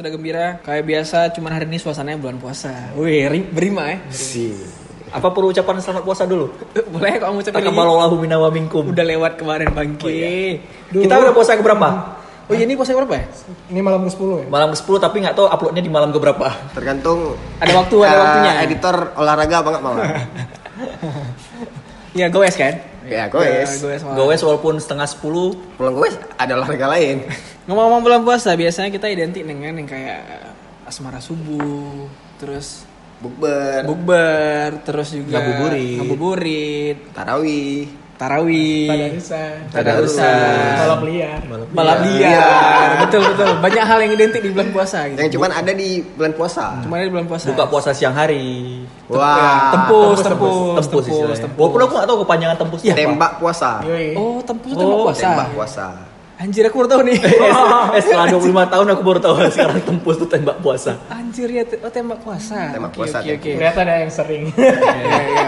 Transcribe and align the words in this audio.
sudah 0.00 0.10
gembira. 0.10 0.46
Kayak 0.64 0.84
biasa, 0.88 1.18
cuman 1.36 1.50
hari 1.52 1.68
ini 1.68 1.76
suasananya 1.76 2.16
bulan 2.16 2.40
puasa. 2.40 2.72
Wih, 2.96 3.28
ri- 3.28 3.48
berima 3.52 3.92
ya. 3.92 3.96
Si. 4.08 4.56
Apa 5.12 5.28
perlu 5.28 5.52
ucapan 5.52 5.76
selamat 5.76 6.02
puasa 6.08 6.24
dulu? 6.24 6.48
Boleh 6.96 7.20
kok 7.20 7.28
kamu 7.28 7.36
ucapin 7.44 7.52
lagi? 7.52 7.66
Takabalallahu 7.68 8.14
minna 8.16 8.40
wa 8.40 8.48
minkum. 8.48 8.88
Udah 8.88 9.04
lewat 9.04 9.36
kemarin 9.36 9.68
bangki. 9.76 10.56
Kita 10.88 11.14
udah 11.20 11.32
puasa 11.36 11.58
ke 11.58 11.62
berapa? 11.62 12.16
Oh 12.50 12.54
iya, 12.56 12.66
ini 12.66 12.74
puasa 12.74 12.96
berapa 12.96 13.14
ya? 13.14 13.24
Ini 13.70 13.78
malam 13.78 14.02
ke-10 14.10 14.26
ya? 14.42 14.46
Malam 14.50 14.68
ke-10 14.74 14.94
tapi 14.98 15.16
nggak 15.22 15.36
tahu 15.38 15.46
uploadnya 15.46 15.82
di 15.86 15.92
malam 15.92 16.10
ke 16.10 16.18
berapa. 16.18 16.46
Tergantung 16.74 17.38
Ada 17.62 17.72
waktu, 17.78 17.96
ada 18.02 18.10
eh, 18.10 18.18
waktunya. 18.18 18.52
Editor 18.66 18.96
olahraga 19.14 19.56
apa 19.62 19.68
enggak 19.70 19.84
mau? 19.84 19.94
Iya, 22.10 22.26
goes 22.26 22.58
kan? 22.58 22.74
ya, 23.06 23.30
goes. 23.30 23.78
goes. 23.78 24.02
malam. 24.02 24.18
Gowes 24.18 24.42
walaupun 24.42 24.74
setengah 24.82 25.06
10 25.06 25.78
Pulang 25.78 25.94
goes 25.94 26.18
ada 26.34 26.58
olahraga 26.58 26.90
lain. 26.90 27.22
Ngomong-ngomong 27.64 28.02
bulan 28.02 28.20
puasa, 28.22 28.54
biasanya 28.54 28.88
kita 28.88 29.06
identik 29.06 29.42
dengan 29.42 29.76
yang 29.76 29.84
kayak 29.84 30.20
asmara 30.84 31.20
subuh, 31.20 32.08
terus 32.36 32.88
Bukber, 33.20 33.84
bukber, 33.84 34.80
terus 34.80 35.12
juga 35.12 35.38
Ngabuburit. 35.38 36.00
ngabuburit, 36.00 36.98
tarawih, 37.12 37.84
tarawih, 38.16 38.88
Tadarusan. 38.88 39.56
tadarusan, 39.68 40.72
Balap 40.80 41.02
liar. 41.04 41.40
balap 41.70 41.98
liar, 42.00 42.88
betul 43.04 43.20
betul. 43.22 43.60
Banyak 43.60 43.84
hal 43.84 43.98
yang 44.00 44.12
identik 44.16 44.40
di 44.40 44.48
bulan 44.48 44.72
puasa 44.72 45.04
gitu. 45.04 45.20
yang 45.20 45.30
cuman 45.30 45.50
ada 45.52 45.68
di 45.68 46.00
bulan 46.16 46.32
puasa. 46.32 46.80
Cuma 46.80 46.96
di 46.96 47.12
bulan 47.12 47.28
puasa. 47.28 47.44
buka 47.52 47.64
puasa 47.68 47.90
siang 47.92 48.16
hari. 48.16 48.80
Wah, 49.06 49.68
Tempus, 49.68 50.18
tempus, 50.24 50.56
Tempus 50.80 51.04
istilahnya. 51.06 51.48
Walaupun 51.60 51.80
aku 51.84 51.92
nggak 51.92 52.08
tahu 52.08 52.18
kepanjangan 52.24 52.56
tempus 52.56 52.80
apa. 52.82 52.96
tembak 52.96 53.32
puasa. 53.36 53.70
Oh, 54.16 54.40
tempus 54.40 54.70
itu 54.72 54.80
Oh, 54.80 54.80
tembak 54.80 55.04
puasa. 55.04 55.20
Tembak 55.28 55.48
puasa. 55.52 55.86
Anjir 56.40 56.64
aku 56.64 56.80
baru 56.80 56.88
tahu 56.88 57.02
nih. 57.04 57.20
eh, 57.96 58.00
setelah 58.00 58.32
25 58.32 58.72
tahun 58.72 58.86
aku 58.96 59.02
baru 59.04 59.20
tahu 59.20 59.34
sekarang 59.52 59.76
tempus 59.84 60.16
itu 60.16 60.24
tembak 60.24 60.56
puasa. 60.64 60.96
Anjir 61.12 61.52
ya, 61.52 61.68
oh 61.84 61.92
tembak 61.92 62.24
puasa. 62.24 62.72
Tembak 62.72 62.96
puasa, 62.96 63.20
Oke, 63.20 63.28
tembak 63.28 63.44
oke. 63.44 63.50
Ternyata 63.60 63.80
ada 63.84 63.94
yang 64.00 64.12
sering. 64.12 64.44
Iya, 64.56 65.20
iya. 65.20 65.46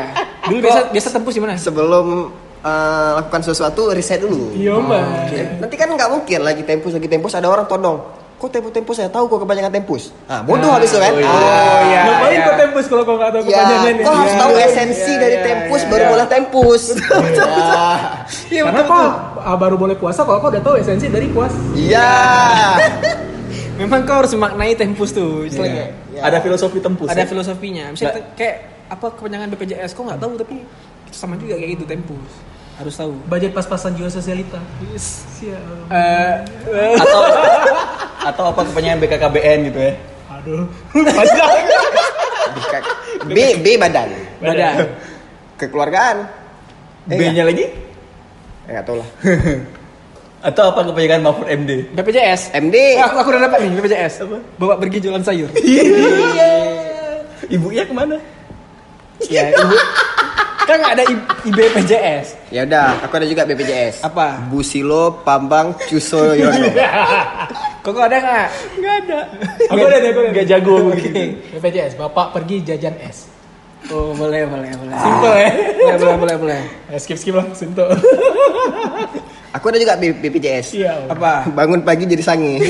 Dulu 0.52 0.58
biasa 0.60 0.80
biasa 0.92 1.08
tempus 1.16 1.32
di 1.32 1.40
mana? 1.40 1.56
Sebelum 1.56 2.28
eh, 2.60 3.10
lakukan 3.16 3.40
sesuatu 3.40 3.88
riset 3.96 4.20
dulu. 4.20 4.52
Iya, 4.52 4.76
Mbak. 4.76 5.04
Eh, 5.32 5.46
Nanti 5.64 5.74
kan 5.80 5.88
nggak 5.88 6.10
mungkin 6.12 6.40
lagi 6.44 6.60
tempus 6.60 6.92
lagi 6.92 7.08
tempus 7.08 7.32
ada 7.32 7.48
orang 7.48 7.64
todong. 7.64 8.21
Kok 8.42 8.50
tempus 8.50 8.74
tempus 8.74 8.96
saya 8.98 9.06
tahu 9.06 9.30
kok 9.30 9.46
kebanyakan 9.46 9.70
tempus. 9.70 10.10
Ah 10.26 10.42
bodoh 10.42 10.74
habis 10.74 10.90
itu 10.90 10.98
kan. 10.98 11.14
oh 11.14 11.22
iya. 11.22 11.30
Ah, 11.30 11.78
iya. 11.86 12.00
Ngapain 12.10 12.34
iya. 12.34 12.42
kok 12.42 12.56
tempus 12.58 12.84
kalau 12.90 13.02
kau 13.06 13.14
nggak 13.14 13.30
tahu 13.30 13.42
Ya, 13.46 13.54
kepanjangannya? 13.54 14.02
kau 14.02 14.14
harus 14.18 14.34
Iya, 14.34 14.42
tahu 14.42 14.52
iya, 14.52 14.66
esensi 14.66 15.12
iya, 15.14 15.22
dari 15.22 15.36
iya, 15.38 15.46
tempus 15.46 15.80
iya, 15.86 15.90
baru 15.94 16.02
iya. 16.02 16.10
boleh 16.10 16.26
tempus. 16.26 16.82
Iya, 18.50 18.62
Karena 18.66 18.82
kau 18.82 19.02
ah, 19.38 19.56
baru 19.62 19.76
boleh 19.78 19.94
puasa 19.94 20.26
kalau 20.26 20.42
kau 20.42 20.50
udah 20.50 20.58
tahu 20.58 20.74
esensi 20.74 21.06
dari 21.06 21.30
puas. 21.30 21.54
Iya. 21.78 22.10
Memang 23.78 24.02
kau 24.10 24.26
harus 24.26 24.34
memaknai 24.34 24.74
tempus 24.74 25.14
tuh. 25.14 25.46
Istilahnya. 25.46 25.94
Iya. 26.10 26.20
Ada 26.26 26.42
filosofi 26.42 26.82
tempus. 26.82 27.14
Ada 27.14 27.22
ya? 27.22 27.30
filosofinya. 27.30 27.94
Misalnya 27.94 28.26
kayak 28.34 28.56
apa 28.90 29.06
kepanjangan 29.22 29.54
BPJS 29.54 29.94
kau 29.94 30.02
nggak 30.02 30.18
tahu 30.18 30.34
tapi 30.34 30.66
itu 31.06 31.14
sama 31.14 31.38
juga 31.38 31.54
kayak 31.62 31.78
gitu 31.78 31.86
tempus. 31.86 32.30
Harus 32.74 32.98
tahu. 32.98 33.14
Budget 33.30 33.54
pas-pasan 33.54 33.94
jiwa 33.94 34.10
sosialita. 34.10 34.58
Siap. 34.98 35.94
Eh, 35.94 36.34
eh, 36.74 36.92
atau 36.98 37.22
atau 38.22 38.54
apa 38.54 38.60
kepanjangan 38.70 38.98
BKKBN 39.02 39.58
gitu 39.70 39.78
ya. 39.82 39.92
Aduh. 40.30 40.64
B 43.26 43.38
B 43.62 43.66
badan. 43.78 44.08
badan. 44.42 44.74
Kekeluargaan. 45.58 46.16
Eh, 47.10 47.18
B-nya 47.18 47.42
lagi? 47.42 47.66
Eh, 48.66 48.70
nggak 48.70 48.84
tahu 48.86 49.02
lah. 49.02 49.08
Atau 50.42 50.74
apa 50.74 50.82
kepanjangan 50.86 51.22
Mahfud 51.22 51.46
MD? 51.46 51.70
BPJS. 51.94 52.50
MD. 52.58 52.98
Eh, 52.98 52.98
aku, 52.98 53.14
aku 53.22 53.28
udah 53.30 53.46
dapat 53.46 53.62
nih 53.62 53.78
BPJS. 53.78 54.26
Bapak 54.58 54.76
pergi 54.82 54.98
jualan 55.02 55.22
sayur. 55.22 55.50
Ibunya 57.54 57.86
ke 57.86 57.94
mana? 57.94 58.18
Iya, 59.22 59.54
ibu. 59.54 59.76
Kan 60.62 60.78
nggak 60.78 60.94
ada 60.94 61.04
I- 61.10 61.26
IBPJS. 61.50 62.26
Ya 62.54 62.62
udah, 62.62 63.02
aku 63.02 63.18
ada 63.18 63.26
juga 63.26 63.42
BPJS. 63.42 64.06
Apa? 64.06 64.38
Busilo 64.46 65.18
Pambang 65.26 65.74
Cusoyono. 65.90 66.70
Kok 67.82 67.98
ada 67.98 68.16
nggak? 68.16 68.48
Enggak 68.78 68.94
ada. 69.02 69.18
Aku 69.74 69.82
ada 69.82 69.96
deh, 69.98 70.10
aku 70.14 70.20
ada. 70.22 70.30
Enggak 70.30 70.46
jago 70.46 70.74
aku 70.78 70.90
gitu. 71.02 71.22
BPJS, 71.58 71.98
Bapak 71.98 72.30
pergi 72.30 72.62
jajan 72.62 72.94
es. 73.02 73.26
Oh, 73.90 74.14
boleh, 74.14 74.46
boleh, 74.46 74.70
boleh. 74.78 74.94
Simple 74.94 75.34
ya. 75.34 75.50
Boleh, 75.50 75.96
boleh, 75.98 76.16
boleh, 76.16 76.36
boleh. 76.38 76.60
Eh, 76.94 76.98
skip 77.02 77.18
skip 77.18 77.34
lah, 77.34 77.50
simple. 77.50 77.90
Aku 79.58 79.68
ada 79.68 79.78
juga 79.82 79.98
BPJS. 79.98 80.78
Iya. 80.78 81.10
Apa? 81.10 81.50
Bangun 81.50 81.82
pagi 81.82 82.06
jadi 82.06 82.22
sange. 82.22 82.62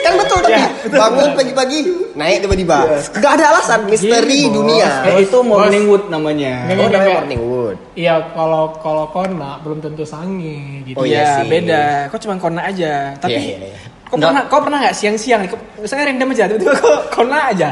kan 0.00 0.16
betul 0.16 0.38
tapi 0.40 0.56
bangun 0.86 1.30
pagi-pagi 1.32 1.78
naik 2.12 2.42
tiba-tiba. 2.42 2.78
Gak 3.12 3.32
ada 3.36 3.44
alasan 3.52 3.84
misteri 3.84 4.46
Gini, 4.46 4.54
dunia. 4.54 5.04
Eh, 5.04 5.24
itu 5.24 5.38
morning 5.40 5.84
wood 5.86 6.08
namanya. 6.08 6.64
Nggak, 6.64 6.74
Oh, 6.74 6.76
nggak, 6.76 6.88
namanya 6.88 7.00
nggak. 7.02 7.16
morning 7.18 7.40
wood. 7.42 7.76
Iya, 7.92 8.14
kalau 8.32 8.64
kalau 8.78 9.04
kona 9.08 9.60
belum 9.60 9.78
tentu 9.78 10.02
sange 10.02 10.84
gitu. 10.84 10.96
Oh, 10.96 11.04
iya, 11.04 11.20
iya 11.20 11.26
sih. 11.36 11.48
beda. 11.48 11.82
Kok 12.08 12.18
cuma 12.20 12.34
kona 12.36 12.60
aja. 12.64 13.14
Tapi 13.16 13.32
Iya, 13.32 13.40
iya, 13.40 13.56
iya. 13.68 13.78
kok 14.04 14.16
pernah 14.16 14.42
kok 14.44 14.60
pernah 14.60 14.78
nggak 14.80 14.96
siang-siang 14.96 15.40
Misalnya 15.76 16.04
random 16.10 16.28
aja, 16.30 16.42
tiba-tiba 16.48 16.72
kok 16.76 16.98
kona 17.10 17.38
aja. 17.50 17.68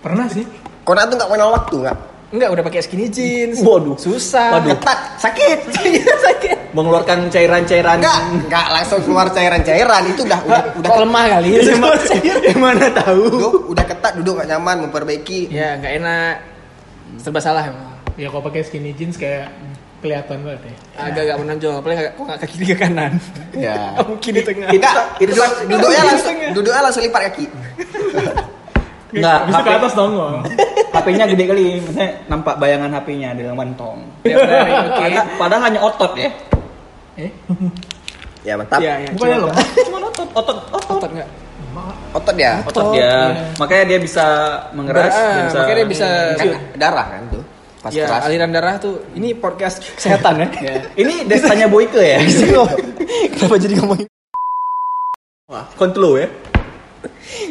Pernah 0.00 0.26
sih. 0.26 0.44
Kona 0.82 1.06
tuh 1.06 1.14
gak 1.14 1.30
kenal 1.30 1.50
waktu 1.52 1.76
nggak? 1.78 1.98
Enggak, 2.32 2.48
udah 2.48 2.62
pakai 2.64 2.80
skinny 2.80 3.06
jeans. 3.06 3.60
Waduh. 3.60 3.94
Susah. 3.94 4.56
Waduh. 4.56 4.72
Ketat, 4.74 4.98
sakit. 5.20 5.58
sakit. 6.26 6.58
Mengeluarkan 6.72 7.28
cairan-cairan. 7.28 7.96
Enggak, 7.98 8.18
enggak 8.32 8.66
langsung 8.70 9.00
keluar 9.00 9.28
cairan-cairan 9.28 10.02
itu 10.06 10.20
udah 10.22 10.40
udah 10.42 10.62
udah 10.76 10.88
Kok 10.88 10.98
lemah 11.00 11.24
kali? 11.30 11.50
Gimana 12.46 12.84
tahu? 13.00 13.22
duduk, 13.28 13.54
udah 13.68 13.84
ketat 13.84 14.12
duduk 14.16 14.34
gak 14.36 14.48
nyaman 14.48 14.76
memperbaiki. 14.84 15.48
ya, 15.48 15.76
nggak 15.76 15.92
enak. 15.98 16.34
Serba 17.16 17.38
salah 17.38 17.64
emang. 17.64 17.92
Ya 18.14 18.28
kalau 18.28 18.40
pakai 18.42 18.60
skinny 18.62 18.92
jeans 18.92 19.14
kayak 19.14 19.52
kelihatan 19.98 20.42
banget 20.42 20.60
ya. 20.64 20.74
Agak-agak 20.98 21.36
menonjol, 21.38 21.72
apalagi 21.76 21.98
nggak- 22.00 22.14
kok 22.14 22.24
nggak 22.24 22.38
ke 22.38 22.46
kiri 22.48 22.66
ke 22.66 22.76
kanan. 22.76 23.12
Ya. 23.54 23.76
Mungkin 24.00 24.32
di 24.32 24.42
tengah. 24.42 24.68
Enggak, 24.68 24.94
itu 25.18 25.30
duduk, 25.30 25.48
duduknya 25.68 26.02
langsung 26.04 26.34
duduknya 26.50 26.80
langsung 26.82 27.02
lipat 27.02 27.22
kaki. 27.28 27.44
Enggak, 29.12 29.38
Bisa 29.44 29.60
ke 29.60 29.70
atas 29.70 29.92
dong. 29.92 30.12
HP-nya 30.88 31.24
gede 31.28 31.44
kali, 31.44 31.64
maksudnya 31.78 32.08
nampak 32.26 32.56
bayangan 32.56 32.88
HP-nya 32.90 33.36
di 33.36 33.44
dalam 33.44 33.60
kantong. 33.60 33.98
Ya. 34.24 34.40
Padahal, 34.88 35.26
padahal 35.36 35.62
hanya 35.62 35.80
otot 35.82 36.12
ya. 36.16 36.32
Eh, 37.16 37.30
Ya 38.42 38.58
mantap. 38.58 38.82
Iya, 38.82 38.94
iya. 38.98 39.08
bukannya 39.14 39.36
cuma- 39.38 39.46
lemah. 39.54 39.66
Cuma 39.86 39.98
otot, 40.02 40.28
otot, 40.34 40.58
otot. 40.74 40.96
Otot 40.98 41.10
nggak? 41.14 41.28
Otot 42.10 42.36
ya. 42.36 42.52
Otot 42.66 42.84
dia. 42.90 43.12
Makanya 43.54 43.84
dia 43.86 43.98
bisa 43.98 44.26
mengeras, 44.74 45.08
Berat, 45.08 45.14
dia 45.14 45.42
bisa 45.46 45.56
makanya 45.56 45.76
dia 45.78 45.88
bisa 45.88 46.08
Kan 46.34 46.48
darah 46.74 47.06
kan 47.08 47.22
tuh. 47.30 47.42
Pas 47.78 47.90
ya, 47.90 48.04
keras. 48.04 48.22
aliran 48.26 48.50
darah 48.50 48.74
tuh. 48.78 48.94
Ini 49.14 49.38
podcast 49.38 49.78
kesehatan 49.96 50.42
ya. 50.42 50.46
Ya. 50.58 50.74
Ini 50.96 51.14
destanya 51.24 51.66
Boyke 51.66 52.02
ya. 52.02 52.18
Kenapa 53.32 53.54
jadi 53.56 53.74
ngomongin? 53.78 54.06
Wah, 55.46 55.64
kontrol 55.74 56.18
ya. 56.18 56.28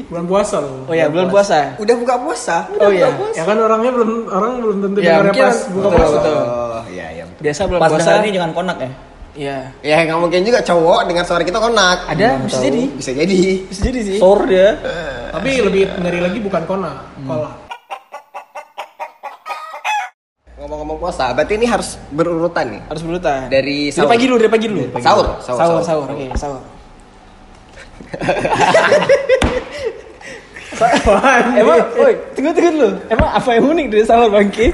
Bulan 0.08 0.28
puasa 0.28 0.60
loh. 0.60 0.88
Oh 0.88 0.94
ya, 0.94 1.08
bulan 1.08 1.28
puasa. 1.28 1.76
Udah 1.78 1.96
buka 1.96 2.16
puasa. 2.20 2.68
Oh 2.76 2.92
iya. 2.92 3.08
Ya 3.32 3.44
kan 3.44 3.56
orangnya 3.58 3.92
belum 3.92 4.28
orang 4.28 4.52
belum 4.60 4.78
tentu 4.84 4.98
Ya, 5.00 5.20
dengarnya 5.20 5.32
mungkin 5.32 5.44
pas 5.46 5.58
buka 5.72 5.88
puasa. 5.90 6.18
Oh, 6.20 6.82
iya 6.88 7.08
iya. 7.12 7.24
betul. 7.26 7.42
Biasa 7.42 7.62
bulan 7.66 7.80
Pas 7.80 7.90
puasa. 7.90 8.12
ini 8.20 8.30
jangan 8.32 8.52
konak 8.52 8.78
ya. 8.80 8.92
Iya. 9.32 9.72
Ya 9.80 10.04
nggak 10.04 10.20
mungkin 10.20 10.44
juga 10.44 10.60
cowok 10.60 11.08
dengan 11.08 11.24
suara 11.24 11.44
kita 11.48 11.60
konak. 11.60 12.04
Ada, 12.12 12.36
bisa 12.44 12.60
tahu. 12.60 12.66
jadi. 12.68 12.84
Bisa 13.00 13.12
jadi. 13.16 13.40
Bisa 13.64 13.82
jadi 13.88 14.00
sih. 14.04 14.18
Sor 14.20 14.44
dia. 14.44 14.76
Tapi 15.32 15.50
lebih 15.64 15.88
ngeri 15.88 16.20
lagi 16.20 16.40
bukan 16.44 16.68
kona, 16.68 16.92
kola. 17.24 17.52
Ngomong-ngomong 20.62 20.98
puasa, 21.02 21.34
berarti 21.34 21.58
ini 21.58 21.66
harus 21.66 21.98
berurutan 22.14 22.66
nih. 22.76 22.82
Harus 22.92 23.02
berurutan. 23.02 23.50
Dari 23.50 23.90
dari 23.90 23.96
sahur. 23.96 24.12
pagi 24.12 24.26
dulu, 24.28 24.38
dari 24.38 24.52
pagi 24.52 24.68
dulu. 24.70 24.84
Sahur, 25.00 25.26
sahur, 25.42 25.58
sahur, 25.58 25.58
sahur. 25.58 25.82
sahur. 25.82 26.06
Oke, 26.12 26.28
sahur. 26.38 26.62
Emang, 31.62 31.80
woi, 31.98 32.14
tunggu 32.34 32.52
tunggu 32.58 32.72
dulu. 32.74 32.90
Emang 33.10 33.30
apa 33.32 33.50
yang 33.54 33.66
unik 33.70 33.86
dari 33.90 34.04
sahur 34.06 34.30
bangki? 34.30 34.68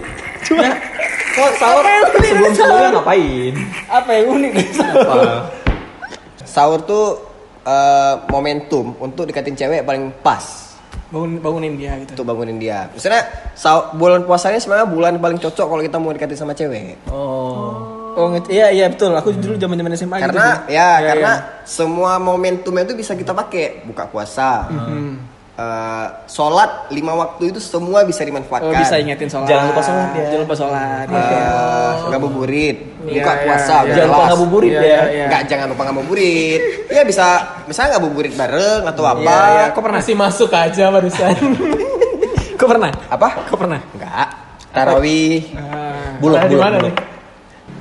Cuma 0.47 0.63
Kok 1.37 1.51
sahur 1.55 1.85
sebelum 2.19 2.51
sebelumnya 2.51 2.89
ngapain? 2.91 3.53
apa 3.87 4.09
yang 4.11 4.25
unik 4.33 4.51
dari 4.51 4.71
sahur? 4.73 4.97
Apa? 4.97 5.21
Sahur 6.57 6.79
tuh 6.81 7.05
eh, 7.61 8.13
momentum 8.27 8.97
untuk 8.97 9.29
deketin 9.29 9.53
cewek 9.53 9.85
paling 9.85 10.09
pas 10.17 10.41
Bangun 11.07 11.37
bangunin 11.39 11.77
dia 11.77 11.93
gitu. 12.01 12.17
untuk 12.17 12.25
bangunin 12.25 12.57
dia. 12.57 12.89
Misalnya 12.91 13.23
sahur, 13.53 13.93
bulan 13.93 14.25
puasanya 14.25 14.57
sebenarnya 14.57 14.89
bulan 14.89 15.13
paling 15.17 15.37
cocok 15.37 15.65
kalau 15.67 15.79
kita 15.79 15.95
mau 15.95 16.11
deketin 16.11 16.35
sama 16.35 16.51
cewek. 16.51 16.97
Oh. 17.07 17.95
Oh, 18.17 18.33
iya 18.49 18.73
iya 18.73 18.89
betul. 18.89 19.13
Aku 19.13 19.29
dulu 19.31 19.55
zaman-zaman 19.55 19.93
SMA 19.93 20.17
gitu. 20.17 20.25
karena 20.25 20.65
ya 20.65 20.89
Iya, 20.97 21.07
karena 21.07 21.31
iya. 21.37 21.61
semua 21.63 22.17
momentumnya 22.17 22.81
itu 22.83 22.97
bisa 22.97 23.13
kita 23.13 23.29
pakai 23.31 23.85
buka 23.85 24.09
puasa, 24.09 24.65
Hmm. 24.67 25.21
Eh, 25.57 26.07
sholat 26.25 26.87
lima 26.89 27.13
waktu 27.13 27.49
itu 27.49 27.57
semua 27.57 28.05
bisa 28.05 28.21
dimanfaatkan. 28.21 28.69
Oh, 28.69 28.77
bisa 28.77 28.95
ingetin 28.97 29.25
sholat. 29.27 29.49
Jangan 29.49 29.65
lupa 29.67 29.81
sholat 29.81 30.09
ya. 30.13 30.23
Jangan 30.29 30.43
lupa 30.45 30.55
sholat. 30.55 31.05
Eh, 31.07 31.17
ya. 31.17 31.49
ngabuburit, 32.07 32.77
Iya, 32.77 33.23
buka 33.23 33.31
iya, 33.33 33.41
puasa, 33.43 33.73
iya. 33.73 33.81
udah 33.81 33.95
Jangan 33.95 34.07
lupa 34.07 34.23
ngabuburit 34.29 34.71
Iya, 34.71 34.79
ya. 34.79 34.85
iya, 34.87 35.01
iya. 35.09 35.25
Nggak, 35.27 35.41
jangan 35.49 35.67
lupa 35.73 35.81
ngabuburit. 35.89 36.61
Ya 36.87 37.01
bisa, 37.03 37.25
misalnya 37.65 37.89
ngabuburit 37.97 38.33
bareng 38.33 38.81
atau 38.85 39.03
apa? 39.03 39.21
Iya, 39.25 39.39
iya. 39.49 39.65
Kok 39.73 39.81
pernah? 39.81 39.99
Masih 39.99 40.15
masuk 40.15 40.49
aja 40.53 40.85
barusan. 40.87 41.33
Kok 42.59 42.67
pernah? 42.69 42.91
Apa? 43.07 43.27
Kok 43.49 43.57
pernah? 43.57 43.79
Enggak. 43.93 44.27
Tarawih. 44.69 45.41
Ah. 45.57 46.17
Bulog, 46.17 46.41
di 46.45 46.53
bulog, 46.53 46.61
mana 46.61 46.77
bulog. 46.77 46.93
nih? 46.93 46.95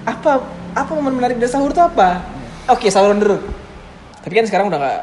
apa 0.06 0.38
apa 0.70 0.90
momen 0.94 1.18
menarik 1.18 1.36
dari 1.36 1.50
sahur 1.50 1.74
tuh 1.74 1.82
apa? 1.82 2.22
Oke, 2.70 2.86
sahur 2.88 3.10
on 3.10 3.18
the 3.18 3.26
road. 3.26 3.42
Tapi 4.22 4.32
kan 4.32 4.46
sekarang 4.46 4.70
udah 4.70 4.78
nggak 4.78 4.98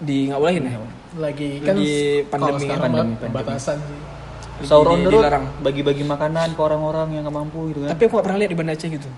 di 0.00 0.32
nggak 0.32 0.40
bolehin 0.40 0.64
ya. 0.64 0.78
Lagi 1.16 1.64
kan 1.64 1.72
Lagi 1.72 1.96
kalau 2.26 2.28
pandemi, 2.52 2.60
sekarang 2.62 2.82
pandemi, 2.84 3.14
pembatasan 3.16 3.76
sih. 3.80 4.00
Sahur 4.60 4.90
on 4.90 5.00
the 5.00 5.08
road, 5.08 5.22
Dilarang. 5.22 5.44
bagi-bagi 5.62 6.02
makanan 6.02 6.52
ke 6.52 6.60
orang-orang 6.60 7.14
yang 7.14 7.22
nggak 7.24 7.36
mampu 7.36 7.70
gitu 7.70 7.86
kan. 7.86 7.94
Tapi 7.94 8.02
aku 8.04 8.14
gak 8.14 8.26
pernah 8.26 8.38
lihat 8.42 8.50
di 8.50 8.58
Banda 8.58 8.72
Aceh 8.74 8.88
gitu. 8.90 9.08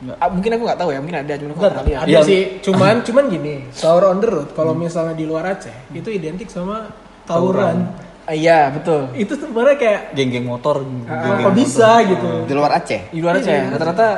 Nggak. 0.00 0.16
Ah, 0.16 0.28
mungkin 0.28 0.50
aku 0.50 0.62
nggak 0.64 0.78
tahu 0.80 0.90
ya, 0.90 0.98
mungkin 0.98 1.18
ada 1.20 1.32
cuma 1.36 1.50
aku 1.52 1.60
nggak 1.60 1.70
pernah 1.70 1.86
lihat. 1.86 2.00
ada 2.00 2.10
Yang- 2.10 2.26
sih. 2.26 2.40
Cuman 2.66 2.94
cuman 3.04 3.24
gini, 3.28 3.54
sahur 3.70 4.04
on 4.06 4.18
the 4.18 4.26
road 4.26 4.48
kalau 4.52 4.72
misalnya 4.72 5.12
di 5.12 5.24
luar 5.24 5.44
Aceh 5.46 5.76
itu 5.92 6.08
identik 6.08 6.48
sama 6.48 6.88
tawuran. 7.22 7.76
Ah, 8.24 8.32
iya, 8.32 8.70
betul. 8.70 9.12
Itu 9.12 9.36
sebenarnya 9.36 9.76
kayak 9.76 10.00
Geng-geng 10.12 10.46
motor. 10.46 10.80
geng-geng 10.82 11.44
kok 11.44 11.54
bisa 11.54 11.90
gitu. 12.02 12.30
Di 12.42 12.54
luar 12.56 12.70
Aceh. 12.74 13.00
Di 13.06 13.20
luar 13.20 13.34
Aceh 13.36 13.52
Iya. 13.52 13.70
rata-rata 13.70 14.08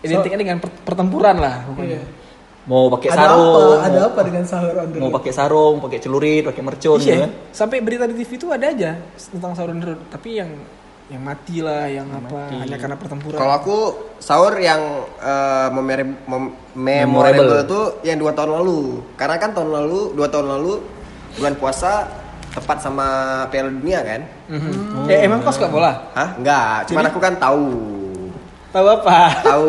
identiknya 0.00 0.38
dengan 0.40 0.56
per- 0.58 0.74
pertempuran 0.82 1.36
lah 1.38 1.64
pokoknya. 1.64 2.00
Iya. 2.00 2.18
Mau 2.62 2.86
pakai 2.88 3.08
Ada 3.08 3.18
sarung. 3.24 3.40
apa? 3.40 3.58
mau- 3.58 3.80
Ada 3.80 4.00
apa 4.04 4.20
dengan 4.20 4.44
sahur 4.44 4.74
on 4.76 4.88
the 4.88 4.98
Mau 4.98 5.08
road? 5.08 5.16
pakai 5.16 5.32
sarung, 5.32 5.74
pakai 5.80 5.98
celurit, 5.98 6.42
pakai 6.44 6.60
mercon 6.60 6.98
gitu 6.98 7.08
Iya, 7.08 7.16
kan. 7.18 7.30
sampai 7.50 7.76
berita 7.80 8.04
di 8.04 8.14
TV 8.14 8.30
itu 8.36 8.46
ada 8.48 8.66
aja 8.66 8.90
tentang 9.16 9.52
sahur 9.54 9.70
on 9.70 9.78
the 9.78 9.86
road, 9.88 10.00
tapi 10.08 10.30
yang 10.36 10.50
yang 11.08 11.26
mati 11.26 11.58
lah, 11.58 11.84
yang 11.84 12.06
apa 12.06 12.30
mati. 12.46 12.54
hanya 12.56 12.76
karena 12.78 12.94
pertempuran. 12.94 13.34
Kalau 13.34 13.54
aku 13.56 13.76
sahur 14.16 14.54
yang 14.56 14.78
eh, 15.18 15.68
memere- 15.72 16.06
mem- 16.22 16.54
Memorable. 16.70 17.02
memorable 17.42 17.60
itu 17.60 17.80
yang 18.04 18.16
dua 18.16 18.30
tahun 18.30 18.54
lalu. 18.54 18.80
Karena 19.16 19.36
kan 19.36 19.50
tahun 19.50 19.70
lalu, 19.72 20.14
dua 20.14 20.28
tahun 20.28 20.46
lalu 20.52 20.72
bulan 21.34 21.54
puasa 21.56 22.06
tepat 22.50 22.78
sama 22.78 23.06
Piala 23.46 23.70
Dunia 23.70 24.02
kan? 24.02 24.20
Mhm. 24.46 25.06
Eh, 25.06 25.18
emang 25.20 25.40
kau 25.40 25.50
suka 25.50 25.66
bola? 25.66 26.12
Hah? 26.12 26.34
Enggak, 26.36 26.86
cuman 26.86 27.00
Jadi- 27.00 27.10
aku 27.10 27.18
kan 27.18 27.34
tahu. 27.36 27.66
Tahu 28.70 28.86
apa? 28.86 29.18
Tahu 29.42 29.68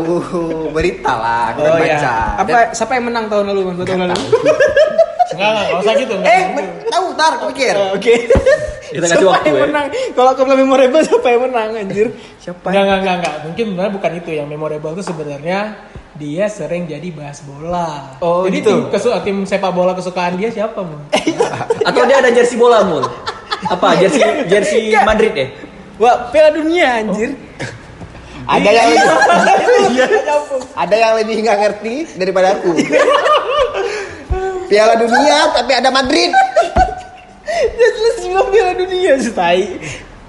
berita 0.69 1.09
lah, 1.12 1.42
aku 1.50 1.59
kan 1.59 1.71
Oh 1.71 1.75
baca. 1.75 1.89
iya. 1.89 2.13
Apa 2.38 2.48
Dan- 2.48 2.71
siapa 2.71 2.94
yang 2.94 3.06
menang 3.09 3.25
tahun 3.27 3.45
lalu, 3.50 3.59
Bang? 3.65 3.75
Tahun 3.81 4.00
lalu? 4.00 4.13
Enggak, 4.13 4.30
enggak, 5.33 5.51
enggak 5.57 5.81
usah 5.81 5.94
gitu. 5.98 6.13
Eh, 6.21 6.42
gitu. 6.45 6.62
tahu 6.88 7.06
tar, 7.15 7.31
aku 7.33 7.45
pikir. 7.50 7.74
Oh, 7.74 7.98
Oke. 7.98 8.13
Kita 8.92 9.07
kasih 9.07 9.18
Siapa 9.18 9.31
waktu 9.31 9.48
yang 9.48 9.56
ya. 9.56 9.63
menang? 9.65 9.86
Kalau 10.12 10.30
aku 10.30 10.42
bilang 10.44 10.59
memorable 10.59 11.00
siapa 11.01 11.27
yang 11.30 11.42
menang 11.42 11.69
anjir? 11.74 12.07
Siapa? 12.38 12.68
Enggak, 12.68 12.83
enggak, 12.83 12.98
enggak, 13.00 13.15
enggak. 13.18 13.36
Mungkin 13.42 13.65
sebenarnya 13.65 13.94
bukan 13.95 14.12
itu 14.13 14.30
yang 14.33 14.48
memorable 14.48 14.92
itu 14.92 15.03
sebenarnya 15.03 15.59
dia 16.13 16.45
sering 16.45 16.83
jadi 16.86 17.07
bahas 17.09 17.39
bola. 17.42 18.19
Oh, 18.19 18.44
jadi 18.44 18.59
gitu. 18.59 18.69
tim, 18.69 18.80
kesu- 18.92 19.15
tim 19.24 19.38
sepak 19.42 19.71
bola 19.71 19.95
kesukaan 19.95 20.36
dia 20.36 20.51
siapa, 20.51 20.77
Mun? 20.77 21.07
Atau 21.88 22.03
dia 22.03 22.19
ada 22.19 22.30
jersey 22.30 22.53
bola 22.53 22.83
mul? 22.83 23.01
Apa? 23.63 23.95
Jersey 23.95 24.19
jersey 24.45 24.92
Madrid 25.00 25.31
ya? 25.31 25.48
Wah, 25.95 26.27
Piala 26.27 26.51
Dunia 26.51 27.00
anjir. 27.00 27.31
Ada 28.51 28.69
yang 28.69 28.88
lebih 28.92 29.07
ada 30.75 30.95
yang 30.95 31.13
lebih 31.15 31.36
nggak 31.39 31.57
ngerti 31.63 31.95
daripada 32.19 32.48
aku. 32.59 32.75
Piala 34.68 34.95
Dunia 35.00 35.38
tapi 35.56 35.71
ada 35.71 35.88
Madrid. 35.92 36.31
Ya 37.51 37.88
jelas 37.95 38.15
bilang 38.24 38.48
Piala 38.51 38.74
Dunia 38.75 39.12
sih 39.19 39.31
tai. 39.31 39.80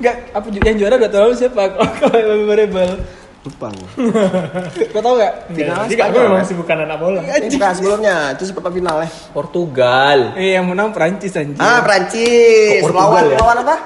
Enggak, 0.02 0.16
apa 0.34 0.46
yang 0.50 0.76
juara 0.78 0.94
dua 0.98 1.10
tahun 1.10 1.22
lalu 1.30 1.36
siapa? 1.38 1.62
Kalau 1.74 1.92
kalau 1.98 2.16
yang 2.19 2.30
memorable. 2.42 2.92
Lupa 3.42 3.74
aku. 3.74 3.84
Kau 4.94 5.02
tahu 5.02 5.14
enggak? 5.19 5.34
Final 5.50 5.82
Jadi 5.90 5.98
aku 5.98 6.14
Spanyol, 6.14 6.22
memang 6.22 6.38
kan? 6.38 6.46
sih 6.46 6.56
bukan 6.58 6.76
anak 6.86 6.98
bola. 7.02 7.20
Eh, 7.26 7.38
bukan 7.50 7.70
sebelumnya, 7.74 8.16
itu 8.38 8.44
seperti 8.46 8.70
final 8.78 8.96
ya. 9.02 9.08
Portugal. 9.34 10.19
Eh, 10.38 10.54
yang 10.54 10.64
menang 10.70 10.94
Prancis 10.94 11.34
anjir. 11.34 11.58
Ah, 11.58 11.82
Prancis. 11.82 12.86
Kok 12.86 12.94
Portugal 12.94 13.02
Lawan 13.02 13.24
ya? 13.26 13.38
lawan 13.42 13.56
apa? 13.66 13.76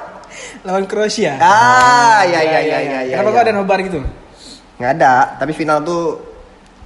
Lawan 0.60 0.84
Kroasia. 0.84 1.40
Ah, 1.40 2.20
ya 2.28 2.40
ya 2.44 2.60
ya 2.60 2.78
ya 2.84 2.98
ya. 3.08 3.16
Kenapa 3.16 3.28
ya. 3.28 3.36
kau 3.36 3.42
ada 3.48 3.52
nobar 3.56 3.78
gitu? 3.80 4.00
Nggak 4.76 4.90
ada, 4.94 5.12
tapi 5.36 5.52
final 5.52 5.80
tuh 5.80 6.20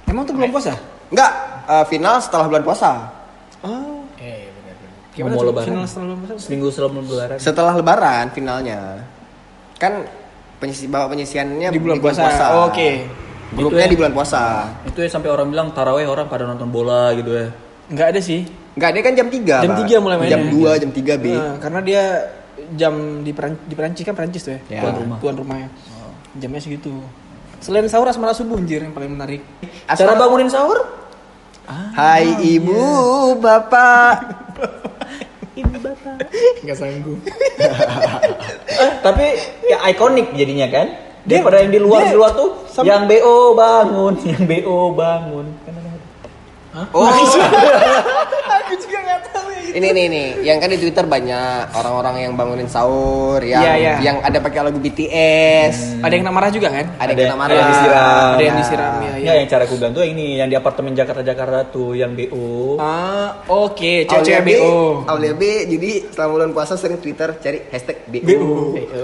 Emang 0.05 0.23
tuh 0.23 0.33
belum 0.33 0.49
puasa? 0.49 0.75
enggak 1.07 1.31
eh, 1.65 1.85
final 1.87 2.15
setelah 2.17 2.45
bulan 2.47 2.63
puasa. 2.63 2.91
Oh. 3.61 4.03
Eh, 4.17 4.47
benar 4.49 4.73
benar. 4.73 4.91
Gimana 5.11 5.33
Mau 5.33 5.39
tuh 5.39 5.47
lebaran. 5.49 5.67
final 5.67 5.83
setelah 5.83 6.05
belum 6.07 6.19
puasa? 6.21 6.33
Seminggu 6.39 6.67
sebelum 6.69 6.93
lebaran. 7.01 7.37
Setelah 7.37 7.73
lebaran 7.75 8.25
finalnya. 8.31 8.79
Kan 9.75 10.05
penyisi 10.57 10.85
bawa 10.85 11.07
penyisiannya 11.07 11.67
Di 11.67 11.79
bulan 11.79 11.97
puasa. 11.97 12.23
Oh, 12.53 12.67
Oke. 12.67 13.05
Grupnya 13.51 13.83
Itu 13.83 13.87
ya. 13.87 13.91
di 13.91 13.97
bulan 13.99 14.13
puasa. 14.13 14.43
Itu 14.87 14.99
ya 14.99 15.09
sampai 15.09 15.27
orang 15.27 15.51
bilang 15.51 15.67
taraweh 15.71 16.07
orang 16.07 16.25
pada 16.25 16.47
nonton 16.47 16.71
bola 16.71 17.11
gitu 17.11 17.35
ya. 17.35 17.51
Enggak 17.91 18.15
ada 18.15 18.21
sih. 18.23 18.47
Enggak, 18.71 18.89
dia 18.95 19.01
kan 19.03 19.13
jam 19.13 19.27
3. 19.27 19.55
Jam 19.59 19.73
3 19.75 19.99
mulai 19.99 20.15
mainnya. 20.15 20.33
Jam 20.33 20.43
2, 20.47 20.79
jam 20.79 20.89
3 20.89 21.13
B. 21.19 21.25
Nah, 21.29 21.59
karena 21.59 21.79
dia 21.83 22.03
jam 22.71 22.93
di 23.19 23.35
Peran- 23.35 23.59
di 23.67 23.75
Perancis 23.75 24.07
kan 24.07 24.15
Perancis 24.15 24.47
tuh 24.47 24.55
ya. 24.55 24.59
Ya. 24.71 24.81
Tuan 24.81 24.95
rumah. 24.95 25.17
Tuan 25.19 25.35
rumahnya. 25.35 25.67
Jamnya 26.33 26.61
segitu. 26.63 26.95
Selain 27.61 27.85
sahur 27.85 28.09
asmara 28.09 28.33
subuh 28.33 28.57
anjir 28.57 28.81
yang 28.81 28.91
paling 28.91 29.13
menarik. 29.13 29.45
Cara 29.87 30.17
bangunin 30.17 30.49
sahur? 30.49 30.81
Hai 31.93 32.25
ibu, 32.41 32.73
bapak. 33.37 34.17
Enggak 36.61 36.77
sanggup. 36.77 37.19
Eh, 38.71 38.91
tapi 39.03 39.37
ya 39.61 39.77
ikonik 39.85 40.33
jadinya 40.33 40.65
kan. 40.65 40.87
Dia- 41.21 41.37
Daripada 41.37 41.61
yang 41.61 41.69
di 41.69 41.77
luar 41.77 42.01
dia 42.01 42.09
di 42.09 42.17
luar 42.17 42.31
tuh 42.33 42.49
sama- 42.65 42.87
yang 42.87 43.05
BO 43.05 43.53
bangun, 43.53 44.13
yang 44.31 44.41
BO 44.41 44.77
bangun. 44.91 45.45
Kan 45.61 45.73
ada. 45.77 45.91
Oh, 46.89 47.05
Aku 48.71 48.79
juga 48.79 49.03
enggak 49.03 49.19
tahu 49.35 49.47
ya. 49.51 49.59
ini 49.75 49.87
nih 49.91 50.05
nih, 50.07 50.27
yang 50.47 50.57
kan 50.57 50.71
di 50.71 50.79
Twitter 50.79 51.03
banyak 51.03 51.75
orang-orang 51.75 52.15
yang 52.23 52.33
bangunin 52.39 52.71
sahur, 52.71 53.43
yang 53.43 53.59
Iya, 53.59 53.73
iya. 53.75 53.93
yang 53.99 54.23
ada 54.23 54.39
pakai 54.39 54.63
lagu 54.63 54.79
BTS, 54.79 55.99
Ada 55.99 56.11
yang 56.15 56.23
kena 56.23 56.31
marah 56.31 56.51
juga 56.55 56.71
kan? 56.71 56.85
ada, 56.95 57.03
Ada 57.03 57.11
yang 57.11 57.19
kena 57.27 57.35
marah, 57.35 57.51
ada 57.51 57.59
yang 57.59 57.67
disiram. 57.67 58.31
Ada 58.31 58.43
yang 58.43 58.57
disiram 58.57 58.93
ya. 58.95 59.11
Ya, 59.19 59.33
yang 59.43 59.47
cara 59.51 59.61
aku 59.67 59.75
bilang 59.75 59.91
tuh 59.91 60.07
ini 60.07 60.39
yang 60.39 60.47
di 60.47 60.55
apartemen 60.55 60.95
Jakarta 60.95 61.19
Jakarta 61.19 61.67
tuh 61.67 61.99
yang 61.99 62.15
BO. 62.15 62.79
Ah, 62.79 63.43
oke, 63.51 64.07
Aulia 64.07 64.23
cewek 64.23 64.43
BO. 64.55 65.03
Aulia 65.03 65.33
B, 65.35 65.43
jadi 65.67 65.91
selama 66.15 66.31
bulan 66.31 66.49
puasa 66.55 66.79
sering 66.79 67.03
Twitter 67.03 67.35
cari 67.35 67.59
hashtag 67.67 68.07
BO. 68.07 68.23
BO. 68.23 68.47
BO. 68.71 69.03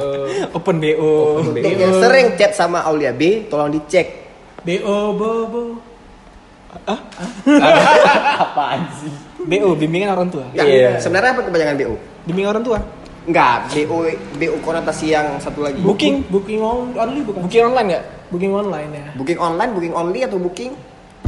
Open 0.56 0.76
BO. 0.80 1.12
Open 1.44 1.60
Untuk 1.60 1.76
yang 1.76 1.96
sering 2.00 2.40
chat 2.40 2.56
sama 2.56 2.88
Aulia 2.88 3.12
B, 3.12 3.52
tolong 3.52 3.68
dicek. 3.68 4.16
BO 4.64 5.12
Bobo. 5.12 5.64
Apaan 8.38 8.88
sih? 9.00 9.27
BO 9.48 9.70
bimbingan 9.74 10.12
orang 10.12 10.28
tua. 10.28 10.46
Iya. 10.52 11.00
Sebenarnya 11.00 11.32
apa 11.34 11.42
kebanyakan 11.48 11.76
BO? 11.80 11.96
Bimbingan 12.28 12.50
orang 12.54 12.66
tua. 12.68 12.80
Enggak, 13.28 13.72
BO 13.72 13.98
BO 14.36 14.56
konotasi 14.62 15.12
yang 15.12 15.40
satu 15.40 15.64
lagi. 15.64 15.80
Booking. 15.80 16.28
Booking 16.28 16.60
on- 16.60 16.92
only 16.94 17.24
bukan? 17.24 17.42
Booking 17.44 17.64
online 17.66 17.88
enggak? 17.90 18.04
Booking 18.28 18.52
online 18.52 18.90
ya. 18.92 19.04
Booking 19.16 19.40
online, 19.40 19.72
booking 19.72 19.96
only 19.96 20.20
atau 20.22 20.38
booking 20.38 20.72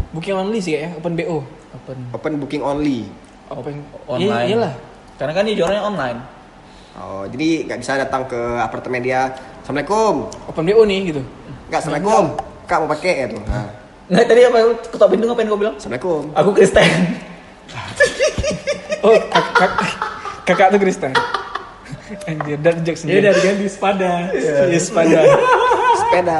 Booking 0.09 0.33
only 0.33 0.57
sih 0.57 0.73
ya, 0.73 0.89
open 0.97 1.13
BO. 1.13 1.45
Open 1.69 1.97
open 2.11 2.31
booking 2.41 2.63
only. 2.65 3.05
Open 3.47 3.85
online. 4.09 4.25
Iya, 4.25 4.49
iyalah. 4.49 4.73
Karena 5.21 5.33
kan 5.37 5.43
dia 5.45 5.55
jualnya 5.55 5.81
online. 5.85 6.17
Oh, 6.97 7.23
jadi 7.29 7.69
nggak 7.69 7.79
bisa 7.79 7.93
datang 7.93 8.25
ke 8.25 8.39
apartemen 8.57 9.05
dia. 9.05 9.29
Assalamualaikum. 9.61 10.33
Open 10.49 10.63
BO 10.65 10.81
nih 10.83 11.13
gitu. 11.13 11.21
Enggak, 11.69 11.85
assalamualaikum. 11.85 12.25
Kak 12.65 12.77
mau 12.81 12.89
pakai 12.89 13.13
ya 13.15 13.27
tuh. 13.29 13.41
Nah, 13.45 13.69
Nggak 14.09 14.25
tadi 14.25 14.41
apa 14.41 14.57
ketok 14.89 15.09
pintu 15.13 15.23
ngapain 15.29 15.45
kau 15.45 15.59
bilang? 15.61 15.75
assalamualaikum. 15.77 16.23
Aku 16.33 16.49
Kristen. 16.57 16.89
Oh, 18.99 19.15
kak, 19.31 19.45
kak, 19.55 19.71
kakak 20.43 20.67
tuh 20.75 20.79
Kristen. 20.83 21.13
Anjir, 22.27 22.57
dan 22.59 22.81
jokes 22.83 23.05
sendiri. 23.05 23.29
dari 23.29 23.39
ganti 23.39 23.67
sepada. 23.69 24.33
Yes, 24.67 24.89
pada. 24.89 25.21
Sepeda. 25.95 26.39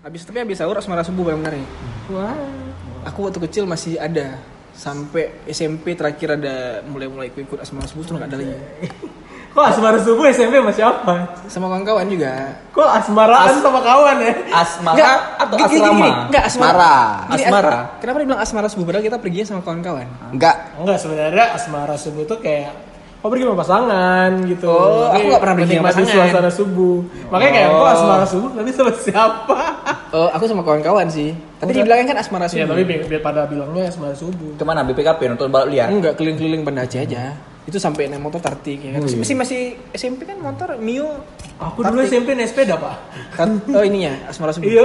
Habis 0.00 0.22
tapi 0.24 0.38
habis 0.40 0.56
sahur 0.56 0.78
asmara 0.78 1.04
subuh 1.04 1.28
paling 1.28 1.44
menarik. 1.44 1.66
Wah. 2.08 2.34
Aku 3.04 3.28
waktu 3.28 3.38
kecil 3.44 3.68
masih 3.68 4.00
ada 4.00 4.40
sampai 4.72 5.34
SMP 5.50 5.92
terakhir 5.92 6.40
ada 6.40 6.80
mulai-mulai 6.88 7.28
ikut-ikut 7.28 7.60
asmara 7.60 7.84
subuh 7.84 8.06
terus 8.06 8.16
nggak 8.16 8.30
ada 8.32 8.38
lagi. 8.40 8.56
Kok 9.50 9.64
asmara 9.66 9.98
subuh 9.98 10.24
SMP 10.26 10.54
sama 10.56 10.70
siapa? 10.70 11.14
Sama 11.44 11.66
kawan-kawan 11.66 12.06
juga. 12.06 12.54
Kok 12.70 12.86
asmaraan 12.86 13.58
sama 13.58 13.80
kawan 13.80 14.16
ya? 14.20 14.32
Asmara 14.48 15.10
atau 15.36 15.54
gini, 15.58 15.66
gini, 15.66 15.82
asrama? 15.82 15.98
gini. 15.98 16.10
Enggak, 16.24 16.44
asmara. 16.44 16.70
Asmara. 16.70 16.94
Gini, 17.26 17.42
Asmara. 17.42 17.70
as- 17.74 17.90
Kenapa 17.98 18.16
dibilang 18.18 18.40
asmara 18.40 18.66
subuh? 18.68 18.84
Padahal 18.86 19.04
kita 19.04 19.18
pergi 19.18 19.40
sama 19.42 19.60
kawan-kawan. 19.60 20.06
Enggak. 20.30 20.54
Enggak 20.76 20.96
sebenarnya 20.96 21.44
asmara 21.52 21.94
subuh 21.94 22.22
tuh 22.24 22.38
kayak 22.38 22.70
kok 23.20 23.28
pergi 23.28 23.42
sama 23.44 23.56
pasangan 23.58 24.30
gitu. 24.46 24.70
Oh, 24.70 25.10
aku 25.10 25.24
nggak 25.28 25.42
pernah 25.42 25.56
pergi 25.58 25.74
sama 25.74 25.88
pasangan. 25.90 26.08
suasana 26.14 26.50
subuh. 26.50 26.96
Makanya 27.28 27.52
kayak 27.52 27.68
Oh. 27.68 27.76
kok 27.76 27.90
asmara 27.90 28.24
subuh 28.24 28.50
nanti 28.54 28.70
sama 28.70 28.92
siapa? 28.96 29.58
Oh, 30.10 30.28
aku 30.30 30.44
sama 30.46 30.62
kawan-kawan 30.62 31.06
sih. 31.06 31.30
Tapi 31.58 31.70
di 31.72 31.82
belakang 31.82 32.06
kan 32.06 32.16
asmara 32.16 32.46
Ya 32.46 32.64
subuh. 32.64 32.70
tapi 32.72 32.82
biar, 32.86 33.18
pada 33.20 33.44
bilangnya 33.44 33.90
asmara 33.90 34.14
subuh. 34.14 34.54
Ke 34.54 34.62
mana 34.62 34.80
BPKP 34.82 35.26
nonton 35.28 35.50
balap 35.50 35.68
liar? 35.68 35.90
Enggak 35.90 36.14
keliling-keliling 36.14 36.62
Banda 36.62 36.86
Aceh 36.86 37.02
aja. 37.02 37.34
Itu 37.68 37.76
sampai 37.76 38.08
naik 38.08 38.22
motor 38.24 38.40
tartik 38.40 38.80
ya 38.80 38.96
kan. 38.96 39.04
Masih 39.04 39.36
masih 39.36 39.60
SMP 39.92 40.24
kan 40.24 40.40
motor 40.40 40.80
Mio 40.80 41.20
Aku 41.60 41.84
dulu 41.84 42.00
SMP 42.08 42.32
naik 42.32 42.56
sepeda 42.56 42.80
pak. 42.80 42.96
kan 43.36 43.60
oh 43.76 43.84
ininya 43.84 44.16
asmara 44.32 44.52
subuh. 44.52 44.64
Iya 44.64 44.84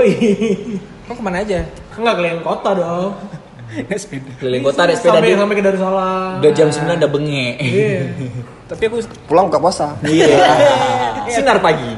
Kok 1.08 1.16
ke 1.16 1.24
mana 1.24 1.40
aja? 1.40 1.64
Enggak 1.96 2.16
keliling 2.20 2.44
kota 2.44 2.70
dong. 2.76 3.14
Naik 3.90 4.00
sepeda. 4.00 4.32
Keliling 4.38 4.64
kota 4.64 4.80
ada 4.86 4.94
sepeda 4.94 5.18
sampai 5.18 5.32
dia. 5.32 5.40
sampai 5.40 5.56
ke 5.56 5.64
Darussalam. 5.64 6.32
Udah 6.44 6.52
jam 6.54 6.68
9 6.70 7.00
udah 7.02 7.12
benge. 7.12 7.48
Iya. 7.60 8.02
Tapi 8.70 8.84
aku 8.92 8.98
Pulang 9.26 9.46
buka 9.48 9.60
puasa. 9.62 9.88
Iya. 10.04 10.38
Sinar 11.34 11.64
pagi. 11.64 11.92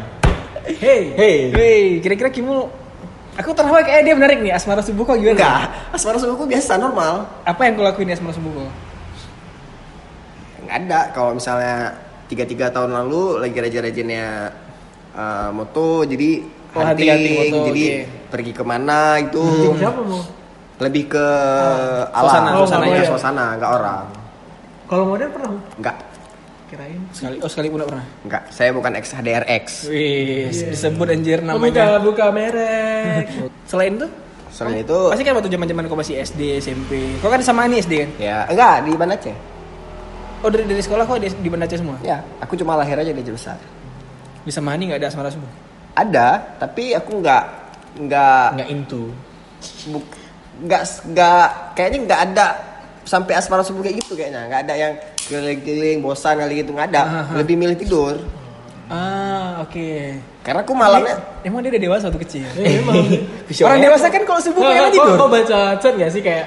Hey. 0.78 1.02
Hey. 1.16 1.38
Hei, 1.56 1.82
kira-kira 2.04 2.30
Kimu 2.30 2.68
Aku 3.38 3.54
terhawa 3.54 3.86
kayak 3.86 4.02
dia 4.02 4.18
menarik 4.18 4.42
nih 4.42 4.50
asmara 4.50 4.82
subuh 4.82 5.06
kok 5.06 5.14
gimana? 5.14 5.38
Enggak, 5.38 5.62
asmara 5.94 6.18
subuhku 6.18 6.50
biasa 6.50 6.74
normal. 6.82 7.30
Apa 7.46 7.70
yang 7.70 7.78
kau 7.78 7.86
lakuin 7.86 8.10
di 8.10 8.18
asmara 8.18 8.34
subuh 8.34 8.50
kok? 8.50 8.72
Nggak 10.68 10.78
ada. 10.84 11.00
Kalau 11.12 11.32
misalnya 11.34 11.96
tiga-tiga 12.28 12.68
tahun 12.68 12.92
lalu 12.94 13.40
lagi 13.40 13.58
rajin-rajinnya 13.58 14.26
uh, 15.14 15.50
moto, 15.50 16.04
jadi 16.04 16.44
Oh, 16.76 16.84
hunting, 16.86 17.10
hunting-hunting 17.10 17.54
moto, 17.56 17.68
jadi 17.72 17.84
oke. 17.88 18.30
pergi 18.30 18.52
ke 18.54 18.62
mana 18.62 19.00
itu 19.18 19.46
Siapa 19.74 20.02
mau? 20.04 20.22
lebih 20.78 21.04
ke 21.10 21.28
suasana, 22.14 22.50
alam, 22.54 22.54
oh, 22.54 22.60
suasananya 22.62 22.86
nggak 22.86 22.94
mau 22.94 23.02
ya? 23.02 23.10
suasana, 23.10 23.46
nggak 23.58 23.72
orang. 23.72 24.06
Kalau 24.86 25.04
model 25.04 25.28
pernah? 25.32 25.50
Mo? 25.50 25.60
Enggak, 25.74 25.98
Kirain. 26.68 27.02
Sekali, 27.10 27.36
oh 27.42 27.50
sekali 27.50 27.68
pun 27.68 27.78
gak 27.82 27.90
pernah. 27.90 28.06
enggak. 28.22 28.44
Saya 28.52 28.70
bukan 28.72 28.92
ex 28.94 29.06
HDRX. 29.10 29.66
Wih, 29.88 30.52
disebut 30.52 31.08
anjir 31.10 31.40
Oh, 31.42 31.58
buka 31.58 31.66
namanya. 31.74 31.98
buka 31.98 32.26
merek. 32.30 33.26
Selain 33.72 33.92
itu, 33.96 34.08
Selain 34.48 34.78
itu, 34.78 35.00
pasti 35.10 35.24
kan 35.24 35.34
waktu 35.34 35.50
zaman-zaman 35.50 35.84
kau 35.86 35.98
masih 35.98 36.16
SD, 36.20 36.62
SMP. 36.62 36.92
Kau 37.20 37.28
kan 37.28 37.42
sama 37.42 37.66
ini 37.66 37.80
SD 37.80 37.94
kan? 37.98 38.10
ya 38.22 38.38
enggak 38.46 38.86
di 38.86 38.92
Banda 38.94 39.16
Aceh. 39.16 39.34
Oh 40.40 40.50
dari 40.50 40.64
dari 40.64 40.80
sekolah 40.80 41.04
kau 41.04 41.16
di, 41.16 41.28
di 41.28 41.50
Banda 41.50 41.66
Aceh 41.66 41.78
semua? 41.78 41.98
Ya, 42.00 42.22
aku 42.38 42.54
cuma 42.54 42.74
lahir 42.74 42.94
aja 42.94 43.10
di 43.10 43.18
Aceh 43.18 43.34
besar. 43.34 43.58
Di 44.42 44.52
Samani 44.52 44.88
nggak 44.88 45.00
ada 45.00 45.08
asmara 45.08 45.28
subuh? 45.28 45.50
Ada, 45.94 46.58
tapi 46.58 46.94
aku 46.94 47.20
nggak 47.20 47.44
nggak 48.00 48.46
Nggak 48.56 48.70
into. 48.70 49.10
buk- 49.88 50.16
nggak 50.60 50.82
nggak 51.08 51.46
kayaknya 51.74 51.98
nggak 52.04 52.22
ada 52.24 52.48
sampai 53.04 53.34
asmara 53.34 53.62
subuh 53.62 53.82
kayak 53.82 54.02
gitu 54.02 54.14
kayaknya 54.14 54.46
nggak 54.46 54.62
ada 54.64 54.74
yang 54.76 54.94
keliling-keliling 55.20 56.00
bosan 56.00 56.34
kali 56.36 56.62
gitu 56.62 56.74
nggak 56.74 56.90
ada 56.92 57.02
lebih 57.34 57.56
milih 57.56 57.74
tidur 57.76 58.18
Ah, 58.88 59.60
oke. 59.60 60.16
karena 60.42 60.64
aku 60.64 60.72
malamnya 60.72 61.20
Emang 61.44 61.60
dia 61.60 61.70
udah 61.70 61.84
dewasa 61.84 62.08
waktu 62.08 62.24
kecil? 62.24 62.48
Eh, 62.56 62.78
emang. 62.80 63.04
Orang 63.60 63.80
dewasa 63.82 64.08
kan 64.08 64.24
kalau 64.24 64.40
subuh 64.40 64.64
pengen 64.64 64.80
nggak, 64.80 64.94
tidur. 64.96 65.16
Kau 65.18 65.28
baca 65.28 65.60
chat 65.76 65.94
gak 65.94 66.08
sih 66.10 66.22
kayak 66.22 66.46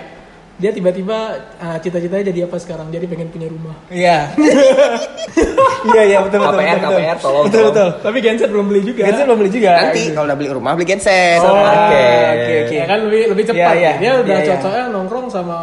dia 0.61 0.71
tiba-tiba 0.71 1.19
ah, 1.57 1.77
cita-citanya 1.77 2.25
jadi 2.29 2.41
apa 2.45 2.57
sekarang? 2.57 2.89
Jadi 2.89 3.05
pengen 3.07 3.29
punya 3.29 3.49
rumah. 3.49 3.75
Iya. 3.89 4.19
Iya 5.83 6.03
iya 6.07 6.19
betul 6.21 6.45
betul. 6.45 6.61
KPR, 6.61 6.77
betul, 6.77 6.93
KPR, 6.93 7.17
tolong, 7.19 7.45
Betul 7.49 7.63
betul. 7.73 7.89
Tapi 7.99 8.19
genset 8.21 8.51
belum 8.51 8.67
beli 8.69 8.83
juga. 8.85 9.03
Genset 9.03 9.25
belum 9.25 9.39
beli 9.41 9.51
juga. 9.51 9.71
nanti 9.73 10.03
kalau 10.13 10.27
udah 10.29 10.37
beli 10.37 10.49
rumah 10.53 10.73
beli 10.77 10.87
genset 10.87 11.41
Oh, 11.41 11.57
Oke. 11.57 12.05
Oke 12.37 12.53
oke. 12.61 12.77
Ya 12.77 12.85
kan 12.85 12.99
lebih 13.01 13.23
lebih 13.33 13.45
cepat. 13.49 13.73
Iya, 13.73 13.79
iya. 13.79 13.93
Dia 13.97 14.13
udah 14.21 14.29
Iya, 14.31 14.45
iya. 14.45 14.51
cocoknya 14.55 14.85
nongkrong 14.91 15.27
sama 15.33 15.57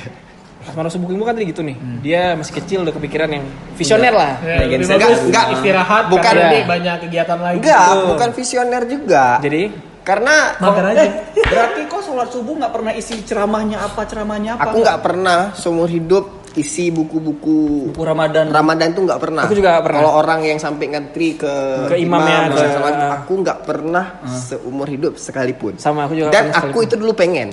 Asmara 0.70 0.88
subuh 0.88 1.10
ilmu 1.10 1.24
kan 1.24 1.34
tadi 1.34 1.46
gitu 1.46 1.60
nih. 1.60 1.76
Dia 2.00 2.22
masih 2.32 2.54
kecil 2.56 2.78
udah 2.82 2.94
kepikiran 2.94 3.28
yang 3.28 3.44
visioner 3.74 4.14
lah. 4.14 4.32
ya, 4.40 4.64
Enggak, 4.64 5.10
enggak. 5.20 5.46
istirahat 5.52 6.04
Bukan. 6.08 6.32
nanti 6.32 6.58
banyak 6.64 6.96
kegiatan 7.04 7.38
lagi. 7.38 7.56
enggak 7.60 7.84
Betul. 7.90 8.06
bukan 8.08 8.28
visioner 8.32 8.82
juga 8.86 9.24
Jadi 9.42 9.62
karena 10.00 10.56
Makan 10.56 10.84
aja. 10.90 11.08
Berarti 11.34 11.80
kok 11.86 12.00
sholat 12.00 12.28
subuh 12.28 12.54
nggak 12.56 12.72
pernah 12.72 12.92
isi 12.92 13.20
ceramahnya 13.20 13.78
apa 13.80 14.00
ceramahnya 14.04 14.56
apa? 14.56 14.62
aku 14.66 14.76
nggak 14.80 15.00
pernah 15.00 15.38
seumur 15.52 15.86
hidup 15.86 16.24
isi 16.52 16.90
buku-buku 16.90 17.94
Buku 17.94 18.02
Ramadan. 18.02 18.50
Ramadan 18.50 18.90
tuh 18.90 19.02
nggak 19.06 19.20
pernah. 19.22 19.44
Aku 19.46 19.54
juga 19.54 19.78
nggak 19.78 19.84
pernah. 19.86 19.98
Kalau 20.02 20.12
orang 20.18 20.40
yang 20.42 20.58
sampai 20.58 20.84
ngantri 20.90 21.38
ke, 21.38 21.54
Ke 21.86 21.96
imamnya, 21.96 22.50
imam, 22.50 22.58
ke- 22.58 22.74
sama 22.74 22.88
aku 23.16 23.32
nggak 23.38 23.58
pernah 23.62 24.04
seumur 24.26 24.88
hidup 24.90 25.14
sekalipun. 25.14 25.78
sama 25.78 26.10
aku 26.10 26.18
juga. 26.18 26.34
Dan 26.34 26.50
pernah 26.50 26.58
aku 26.66 26.78
sekali. 26.80 26.86
itu 26.90 26.94
dulu 26.98 27.12
pengen. 27.14 27.48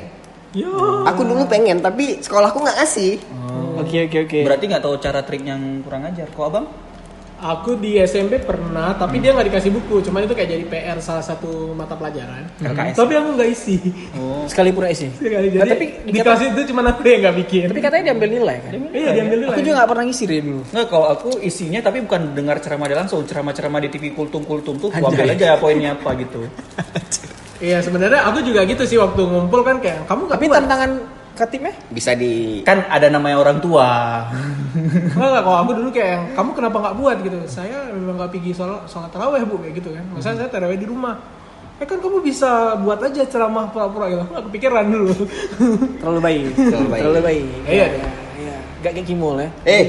Yo. 0.56 1.06
Aku 1.06 1.22
dulu 1.22 1.46
pengen 1.46 1.78
tapi 1.78 2.18
sekolahku 2.18 2.58
nggak 2.58 2.78
ngasih. 2.82 3.22
Oke 3.78 4.10
oke 4.10 4.18
oke. 4.26 4.40
Berarti 4.42 4.64
nggak 4.66 4.82
tahu 4.82 4.96
cara 4.98 5.22
trik 5.22 5.46
yang 5.46 5.86
kurang 5.86 6.10
ajar. 6.10 6.26
Kok 6.34 6.46
abang? 6.50 6.66
Aku 7.38 7.78
di 7.78 8.02
SMP 8.02 8.42
pernah, 8.42 8.98
tapi 8.98 9.22
dia 9.22 9.30
nggak 9.30 9.54
dikasih 9.54 9.70
buku. 9.70 10.02
Cuman 10.02 10.26
itu 10.26 10.34
kayak 10.34 10.50
jadi 10.50 10.66
PR 10.66 10.98
salah 10.98 11.22
satu 11.22 11.70
mata 11.72 11.94
pelajaran. 11.94 12.50
LKS. 12.58 12.98
Tapi 12.98 13.14
aku 13.14 13.30
nggak 13.38 13.50
isi. 13.54 13.78
Oh. 14.18 14.50
sekali 14.50 14.74
pura 14.74 14.90
isi. 14.90 15.06
Sekali. 15.14 15.54
Nah, 15.54 15.62
Jadi 15.62 15.70
tapi 15.70 15.86
di 16.02 16.12
dikata- 16.12 16.34
kelas 16.34 16.42
itu 16.50 16.62
cuma 16.74 16.82
aku 16.84 17.06
yang 17.06 17.22
nggak 17.22 17.38
bikin. 17.46 17.66
Tapi 17.70 17.82
katanya 17.84 18.04
diambil 18.10 18.30
nilai 18.32 18.58
kan? 18.58 18.72
iya 18.90 19.10
diambil 19.14 19.38
dulu. 19.38 19.52
Aku 19.54 19.62
juga 19.62 19.76
gak 19.78 19.90
pernah 19.94 20.04
ngisi 20.10 20.24
dia 20.26 20.42
dulu. 20.42 20.62
Nggak, 20.66 20.88
kalau 20.88 21.08
aku 21.08 21.30
isinya 21.40 21.80
tapi 21.80 21.98
bukan 22.02 22.22
dengar 22.34 22.58
ceramah 22.58 22.86
dia 22.90 22.98
langsung, 22.98 23.22
ceramah-ceramah 23.22 23.80
di 23.80 23.90
TV 23.94 24.04
kultum-kultum 24.12 24.76
tuh, 24.82 24.90
aku 24.90 25.06
ambil 25.06 25.30
aja 25.30 25.62
poinnya 25.62 25.94
apa 25.94 26.18
gitu. 26.18 26.42
Iya 27.58 27.82
sebenarnya 27.82 28.22
aku 28.22 28.46
juga 28.46 28.62
gitu 28.70 28.86
sih 28.86 29.02
waktu 29.02 29.18
ngumpul 29.18 29.66
kan 29.66 29.82
kayak 29.82 30.06
kamu 30.06 30.30
nggak 30.30 30.38
Tapi 30.38 30.46
buat. 30.46 30.58
tantangan 30.62 30.92
katibnya? 31.38 31.74
Bisa 31.94 32.18
di 32.18 32.66
Kan 32.66 32.82
ada 32.90 33.08
namanya 33.14 33.38
orang 33.38 33.62
tua. 33.62 33.88
Enggak, 35.14 35.30
enggak, 35.30 35.44
kalau 35.46 35.58
aku 35.62 35.72
dulu 35.78 35.90
kayak 35.94 36.10
yang, 36.10 36.24
kamu 36.34 36.50
kenapa 36.58 36.78
nggak 36.82 36.96
buat 36.98 37.18
gitu? 37.22 37.38
Saya 37.46 37.78
memang 37.94 38.18
nggak 38.18 38.32
pergi 38.34 38.52
sholat, 38.58 38.82
sholat 38.90 39.10
taraweh 39.14 39.46
bu 39.46 39.62
kayak 39.62 39.74
gitu 39.78 39.90
kan. 39.94 40.04
Misalnya 40.12 40.38
saya 40.46 40.50
taraweh 40.50 40.78
di 40.82 40.88
rumah. 40.90 41.16
Eh 41.78 41.86
kan 41.86 42.02
kamu 42.02 42.26
bisa 42.26 42.74
buat 42.82 42.98
aja 43.06 43.22
ceramah 43.30 43.70
pura-pura 43.70 44.10
gitu. 44.10 44.24
Aku 44.34 44.50
kepikiran 44.50 44.90
dulu. 44.90 45.14
Terlalu 46.02 46.20
baik. 46.26 46.44
Terlalu 46.58 46.88
baik. 46.90 47.02
Terlalu 47.06 47.22
baik. 47.22 47.46
Iya. 47.70 47.88
Iya. 48.42 48.56
Gak 48.82 48.92
kayak 48.98 49.08
Kimul 49.10 49.36
ya. 49.42 49.50
Eh, 49.66 49.84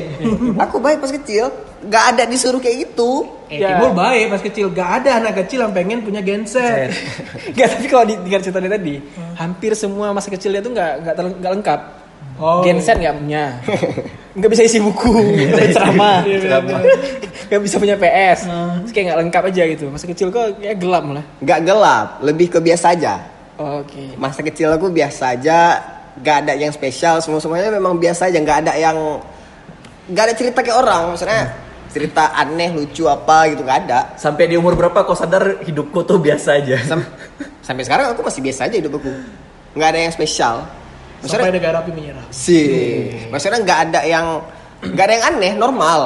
aku 0.57 0.77
baik 0.81 1.01
pas 1.01 1.13
kecil, 1.13 1.49
nggak 1.81 2.05
ada 2.11 2.23
disuruh 2.25 2.59
kayak 2.59 2.89
gitu. 2.89 3.27
Eh, 3.49 3.59
Ya. 3.59 3.81
Timur 3.81 3.97
baik 3.97 4.29
pas 4.29 4.43
kecil. 4.43 4.69
Gak 4.69 4.91
ada 5.01 5.11
anak 5.19 5.41
kecil 5.41 5.65
yang 5.65 5.73
pengen 5.73 6.05
punya 6.05 6.21
genset. 6.21 6.93
Gak 7.57 7.67
tapi 7.73 7.87
kalau 7.87 8.05
di 8.05 8.15
dengar 8.19 8.41
cerita 8.41 8.61
dia 8.61 8.69
tadi, 8.69 9.01
hampir 9.35 9.73
semua 9.73 10.13
masa 10.13 10.29
kecil 10.29 10.53
dia 10.53 10.61
tuh 10.61 10.69
nggak 10.69 10.93
nggak 11.01 11.15
nggak 11.41 11.53
lengkap. 11.57 11.81
Oh, 12.39 12.63
Genset 12.63 13.03
nggak 13.03 13.19
punya, 13.19 13.59
nggak 14.31 14.51
bisa 14.53 14.63
isi 14.63 14.79
buku, 14.79 15.11
dan 15.59 15.75
ceramah, 15.75 16.23
Iya, 16.23 16.39
Ceramah. 16.39 16.81
nggak 17.51 17.61
bisa 17.65 17.77
punya 17.79 17.97
PS, 17.97 18.47
Terus 18.47 18.93
kayak 18.93 19.05
nggak 19.11 19.19
lengkap 19.27 19.43
aja 19.51 19.63
gitu. 19.67 19.85
Masa 19.91 20.07
kecil 20.07 20.31
kok 20.31 20.47
kayak 20.55 20.79
gelap 20.79 21.03
malah. 21.03 21.27
Nggak 21.43 21.61
gelap, 21.67 22.07
lebih 22.23 22.47
ke 22.47 22.59
biasa 22.63 22.95
aja. 22.95 23.15
Oke. 23.59 24.15
Masa 24.15 24.47
kecil 24.47 24.71
aku 24.71 24.87
biasa 24.87 25.35
aja, 25.35 25.59
nggak 26.15 26.37
ada 26.47 26.53
yang 26.55 26.71
spesial. 26.71 27.19
Semua 27.19 27.43
semuanya 27.43 27.75
memang 27.75 27.99
biasa 27.99 28.31
aja, 28.31 28.39
nggak 28.39 28.59
ada 28.63 28.73
yang 28.77 29.19
nggak 30.07 30.25
ada 30.31 30.35
cerita 30.39 30.63
kayak 30.63 30.79
orang. 30.79 31.03
Maksudnya 31.11 31.43
cerita 31.89 32.31
aneh, 32.33 32.71
lucu 32.71 33.05
apa 33.05 33.49
gitu 33.49 33.63
nggak 33.63 33.79
ada. 33.85 34.01
Sampai 34.15 34.45
di 34.45 34.55
umur 34.55 34.75
berapa 34.75 35.03
kau 35.03 35.13
sadar 35.13 35.61
hidupku 35.61 36.03
tuh 36.03 36.17
biasa 36.17 36.57
aja? 36.57 36.77
Sam- 36.83 37.09
sampai 37.61 37.83
sekarang 37.83 38.13
aku 38.13 38.23
masih 38.23 38.41
biasa 38.41 38.67
aja 38.67 38.77
hidup 38.77 38.97
aku. 38.97 39.11
Nggak 39.73 39.89
ada 39.89 40.01
yang 40.01 40.13
spesial. 40.13 40.57
Sampai 41.19 41.51
Maksudnya 41.51 41.51
negara 41.53 41.77
api 41.81 41.91
menyerah. 41.91 42.25
sih, 42.31 43.11
maksudnya 43.27 43.59
nggak 43.59 43.79
ada 43.91 44.01
yang 44.03 44.27
nggak 44.81 45.05
ada 45.05 45.15
yang 45.15 45.27
aneh, 45.29 45.53
normal. 45.55 46.01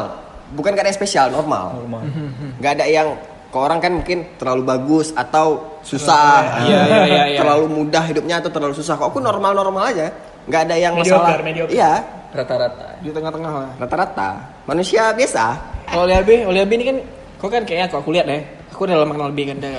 Bukan 0.50 0.72
nggak 0.72 0.84
ada 0.84 0.90
yang 0.90 0.98
spesial, 0.98 1.26
normal. 1.28 1.76
Normal. 1.78 2.00
Nggak 2.60 2.72
ada 2.76 2.86
yang 2.86 3.08
ke 3.48 3.58
orang 3.58 3.78
kan 3.78 3.92
mungkin 3.92 4.24
terlalu 4.36 4.64
bagus 4.64 5.12
atau 5.12 5.76
susah, 5.80 6.64
Iya, 6.64 6.80
iya, 6.82 7.00
iya, 7.04 7.22
iya. 7.28 7.38
terlalu 7.40 7.68
mudah 7.68 8.00
hidupnya 8.02 8.40
atau 8.40 8.48
terlalu 8.48 8.72
susah. 8.72 8.96
Kok 8.96 9.12
aku 9.12 9.20
normal-normal 9.20 9.92
aja, 9.92 10.08
nggak 10.44 10.60
ada 10.64 10.76
yang 10.76 10.92
Mediocre, 10.96 11.20
masalah. 11.20 11.44
mediocre. 11.44 11.72
Iya, 11.72 11.92
Rata-rata. 12.32 12.96
Di 13.04 13.12
tengah-tengah 13.12 13.52
lah. 13.52 13.70
rata-rata 13.76 14.28
manusia 14.64 15.12
biasa. 15.12 15.44
Kalau 15.92 16.08
Oleh 16.08 16.64
AB 16.64 16.72
ini 16.72 16.84
kan, 16.88 16.96
kok 17.36 17.50
kan 17.52 17.62
kayaknya 17.68 17.92
aku, 17.92 17.96
aku 18.00 18.10
lihat 18.16 18.24
ya, 18.24 18.40
aku 18.72 18.88
udah 18.88 18.96
lama 18.96 19.12
kenal 19.12 19.28
B 19.28 19.44
kan, 19.44 19.60
udah 19.60 19.76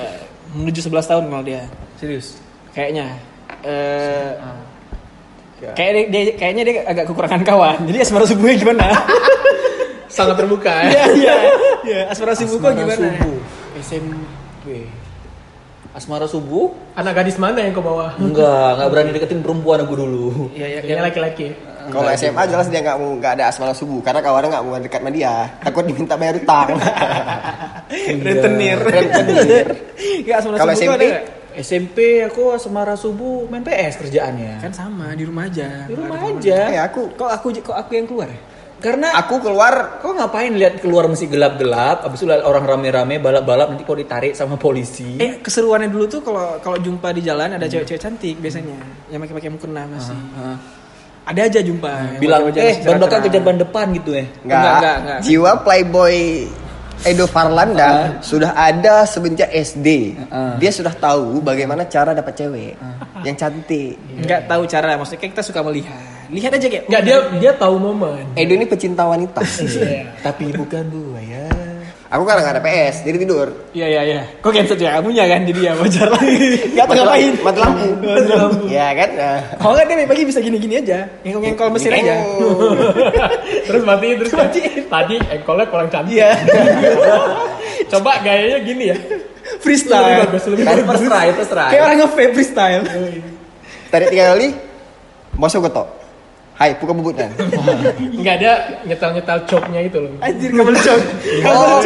menuju 0.54 0.80
11 0.86 1.10
tahun 1.10 1.22
kenal 1.26 1.42
dia. 1.42 1.62
Serius. 1.98 2.38
Kayaknya. 2.70 3.18
Eh, 3.66 4.30
kayak 5.74 5.90
dia, 5.90 6.04
dia- 6.22 6.36
kayaknya 6.38 6.62
dia 6.62 6.74
agak 6.86 7.10
kekurangan 7.10 7.42
kawan. 7.42 7.76
Jadi 7.90 7.98
asmara 7.98 8.30
subuhnya 8.30 8.54
gimana? 8.54 8.86
Sangat 10.14 10.38
terbuka 10.38 10.70
ya. 10.70 10.90
Iya, 10.94 11.04
iya. 11.18 11.34
Iya, 11.82 12.00
asmara 12.14 12.38
Asmara 12.38 12.78
gimana? 12.78 12.94
subuh. 12.94 13.38
SMP. 13.82 14.66
Asmara 15.90 16.26
subuh? 16.30 16.70
Anak 16.94 17.18
gadis 17.18 17.42
mana 17.42 17.58
yang 17.58 17.74
kau 17.74 17.82
bawa? 17.82 18.14
Enggak, 18.22 18.78
enggak 18.78 18.88
berani 18.94 19.10
deketin 19.18 19.42
perempuan 19.42 19.82
aku 19.82 19.94
dulu. 19.98 20.26
Iya, 20.54 20.78
iya, 20.78 20.80
iya. 20.86 21.02
laki-laki. 21.02 21.73
Kalau 21.92 22.08
SMA 22.16 22.42
jelas 22.48 22.66
dia 22.72 22.80
nggak 22.80 22.98
mau 23.00 23.10
nggak 23.18 23.32
ada 23.40 23.44
asmara 23.50 23.74
subuh 23.76 24.00
karena 24.00 24.20
kawannya 24.24 24.48
nggak 24.52 24.64
mau 24.64 24.76
dekat 24.80 25.00
sama 25.02 25.10
dia, 25.12 25.34
takut 25.60 25.84
diminta 25.84 26.14
bayar 26.16 26.36
utang. 26.40 26.68
Rentenir. 28.24 28.78
Rentenir. 28.80 29.66
Enggak 30.24 30.36
asmara 30.40 30.56
Kalau 30.60 30.72
SMP? 30.72 31.04
SMP 31.54 31.98
aku 32.26 32.50
asmara 32.50 32.94
subuh 32.98 33.46
main 33.46 33.62
PS 33.62 34.02
kerjaannya. 34.02 34.58
Kan 34.58 34.74
sama, 34.74 35.14
di 35.14 35.22
rumah 35.22 35.46
aja. 35.46 35.86
Di 35.86 35.94
rumah 35.94 36.18
aja. 36.18 36.58
Eh 36.74 36.80
aku 36.82 37.14
Kok 37.14 37.30
aku 37.30 37.46
kok 37.62 37.76
aku 37.78 37.90
yang 37.94 38.06
keluar 38.10 38.26
ya? 38.26 38.40
Karena 38.84 39.16
Aku 39.16 39.40
keluar 39.40 40.02
kok 40.02 40.12
ngapain 40.12 40.52
lihat 40.52 40.76
keluar 40.84 41.08
masih 41.08 41.32
gelap-gelap, 41.32 42.04
abis 42.04 42.20
itu 42.20 42.28
lihat 42.28 42.44
orang 42.44 42.68
rame-rame 42.68 43.16
balap-balap 43.16 43.72
nanti 43.72 43.80
kok 43.80 43.96
ditarik 43.96 44.36
sama 44.36 44.60
polisi. 44.60 45.16
Eh 45.16 45.40
keseruannya 45.40 45.88
dulu 45.88 46.04
tuh 46.04 46.20
kalau 46.20 46.60
kalau 46.60 46.76
jumpa 46.76 47.08
di 47.16 47.24
jalan 47.24 47.56
ada 47.56 47.64
cewek-cewek 47.64 48.02
cantik 48.02 48.36
biasanya 48.36 48.76
yang 49.08 49.24
pakai 49.24 49.34
pakai 49.40 49.50
mukena 49.56 49.88
masih. 49.88 50.12
Heeh. 50.12 50.83
Ada 51.24 51.40
aja 51.48 51.60
jumpa. 51.64 52.20
Bilang 52.20 52.40
baju 52.44 52.58
eh 52.60 52.76
ban 52.84 53.00
belakang 53.00 53.20
kejar 53.24 53.40
ban 53.40 53.56
depan 53.56 53.86
gitu 53.96 54.10
ya. 54.12 54.24
Enggak, 54.44 54.44
Enggak, 54.44 54.74
enggak, 54.76 54.96
enggak. 55.00 55.18
Jiwa 55.24 55.52
playboy 55.64 56.16
Edo 57.04 57.24
Farlanda 57.28 58.20
sudah 58.20 58.52
ada 58.52 59.08
semenjak 59.08 59.48
SD. 59.52 60.16
Ah. 60.28 60.56
Dia 60.60 60.70
sudah 60.70 60.92
tahu 60.92 61.40
bagaimana 61.40 61.88
cara 61.88 62.12
dapat 62.12 62.32
cewek 62.36 62.76
yang 63.24 63.36
cantik. 63.36 63.96
Enggak 64.20 64.44
tahu 64.44 64.68
cara 64.68 65.00
maksudnya 65.00 65.20
kayak 65.24 65.32
kita 65.32 65.42
suka 65.44 65.60
melihat. 65.64 65.96
Lihat 66.28 66.52
aja 66.56 66.66
kayak 66.68 66.84
Enggak 66.88 67.02
dia 67.04 67.16
dia 67.40 67.52
tahu 67.56 67.74
momen. 67.80 68.24
Edo 68.36 68.52
ini 68.56 68.68
pecinta 68.68 69.08
wanita. 69.08 69.40
Iya. 69.64 70.12
Tapi 70.20 70.52
bukan 70.52 70.84
buaya. 70.92 71.48
Aku 72.14 72.22
kan 72.22 72.38
nggak 72.38 72.54
ada 72.54 72.62
PS, 72.62 73.02
jadi 73.02 73.16
tidur. 73.26 73.50
Iya 73.74 73.86
iya 73.90 74.02
iya. 74.06 74.22
Kok 74.38 74.54
cancel 74.54 74.78
ya 74.78 75.02
kamunya 75.02 75.26
kan 75.26 75.42
jadi 75.50 75.60
ya 75.66 75.72
wajar 75.74 76.06
lagi. 76.14 76.62
Enggak 76.70 76.86
tahu 76.86 76.94
ngapain. 77.02 77.32
Mati 77.42 77.58
lampu. 77.58 77.86
Iya 78.70 78.86
kan? 78.94 79.08
Nah. 79.18 79.38
Kalau 79.58 79.72
enggak 79.74 79.86
dia 79.90 80.06
pagi 80.06 80.22
bisa 80.22 80.38
gini-gini 80.38 80.74
aja. 80.78 81.10
Ngengkol 81.26 81.74
mesin 81.74 81.90
aja. 81.90 82.22
terus 83.66 83.82
mati 83.82 84.14
terus 84.14 84.30
matiin. 84.30 84.86
Tadi 84.86 85.14
engkolnya 85.26 85.66
kurang 85.66 85.90
cantik. 85.90 86.14
Iya. 86.14 86.30
Coba 87.90 88.22
gayanya 88.22 88.62
gini 88.62 88.94
ya. 88.94 88.96
freestyle. 89.58 90.22
Kan 90.22 90.30
bagus. 90.30 90.44
terserah, 90.46 91.22
terserah. 91.34 91.68
Kayak 91.74 91.82
orang 91.82 91.98
nge-vape 91.98 92.32
freestyle. 92.38 92.82
Tadi 93.90 94.04
tiga 94.14 94.24
kali, 94.34 94.48
masuk 95.34 95.66
ketok. 95.66 96.03
Hai, 96.54 96.70
buka 96.78 96.94
bubutnya. 96.94 97.26
Enggak 98.14 98.34
ada 98.38 98.52
nyetel-nyetel 98.86 99.38
choknya 99.44 99.80
itu 99.82 99.98
loh. 99.98 100.12
Anjir 100.22 100.50
kabel 100.50 100.74
cok. 100.76 100.98
Oh, 101.50 101.82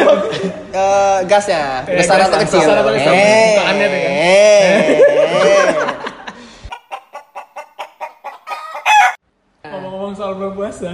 eh, 0.70 1.18
gasnya 1.24 1.82
Eh, 1.88 1.96
besar 1.96 2.20
gas, 2.20 2.28
atau 2.28 2.38
kecil? 2.38 2.60
besar 2.62 2.76
atau 2.78 2.92
kecil? 2.92 3.08
Eh, 3.10 3.48
Bukaannya 3.56 3.86
tuh 3.86 3.98
kan. 3.98 4.12
eh. 4.12 4.76
Ngomong-ngomong 9.68 10.14
soal 10.14 10.32
berpuasa. 10.34 10.90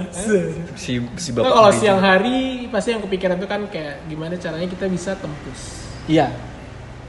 Si 0.75 0.99
si 1.15 1.29
Nah, 1.31 1.37
bapak. 1.37 1.51
kalau 1.53 1.69
ini. 1.69 1.77
siang 1.77 2.01
hari 2.01 2.37
pasti 2.67 2.89
yang 2.91 3.03
kepikiran 3.03 3.37
itu 3.37 3.47
kan 3.47 3.61
kayak 3.67 4.01
gimana 4.05 4.35
caranya 4.35 4.67
kita 4.67 4.85
bisa 4.87 5.11
tembus. 5.15 5.61
Iya. 6.07 6.31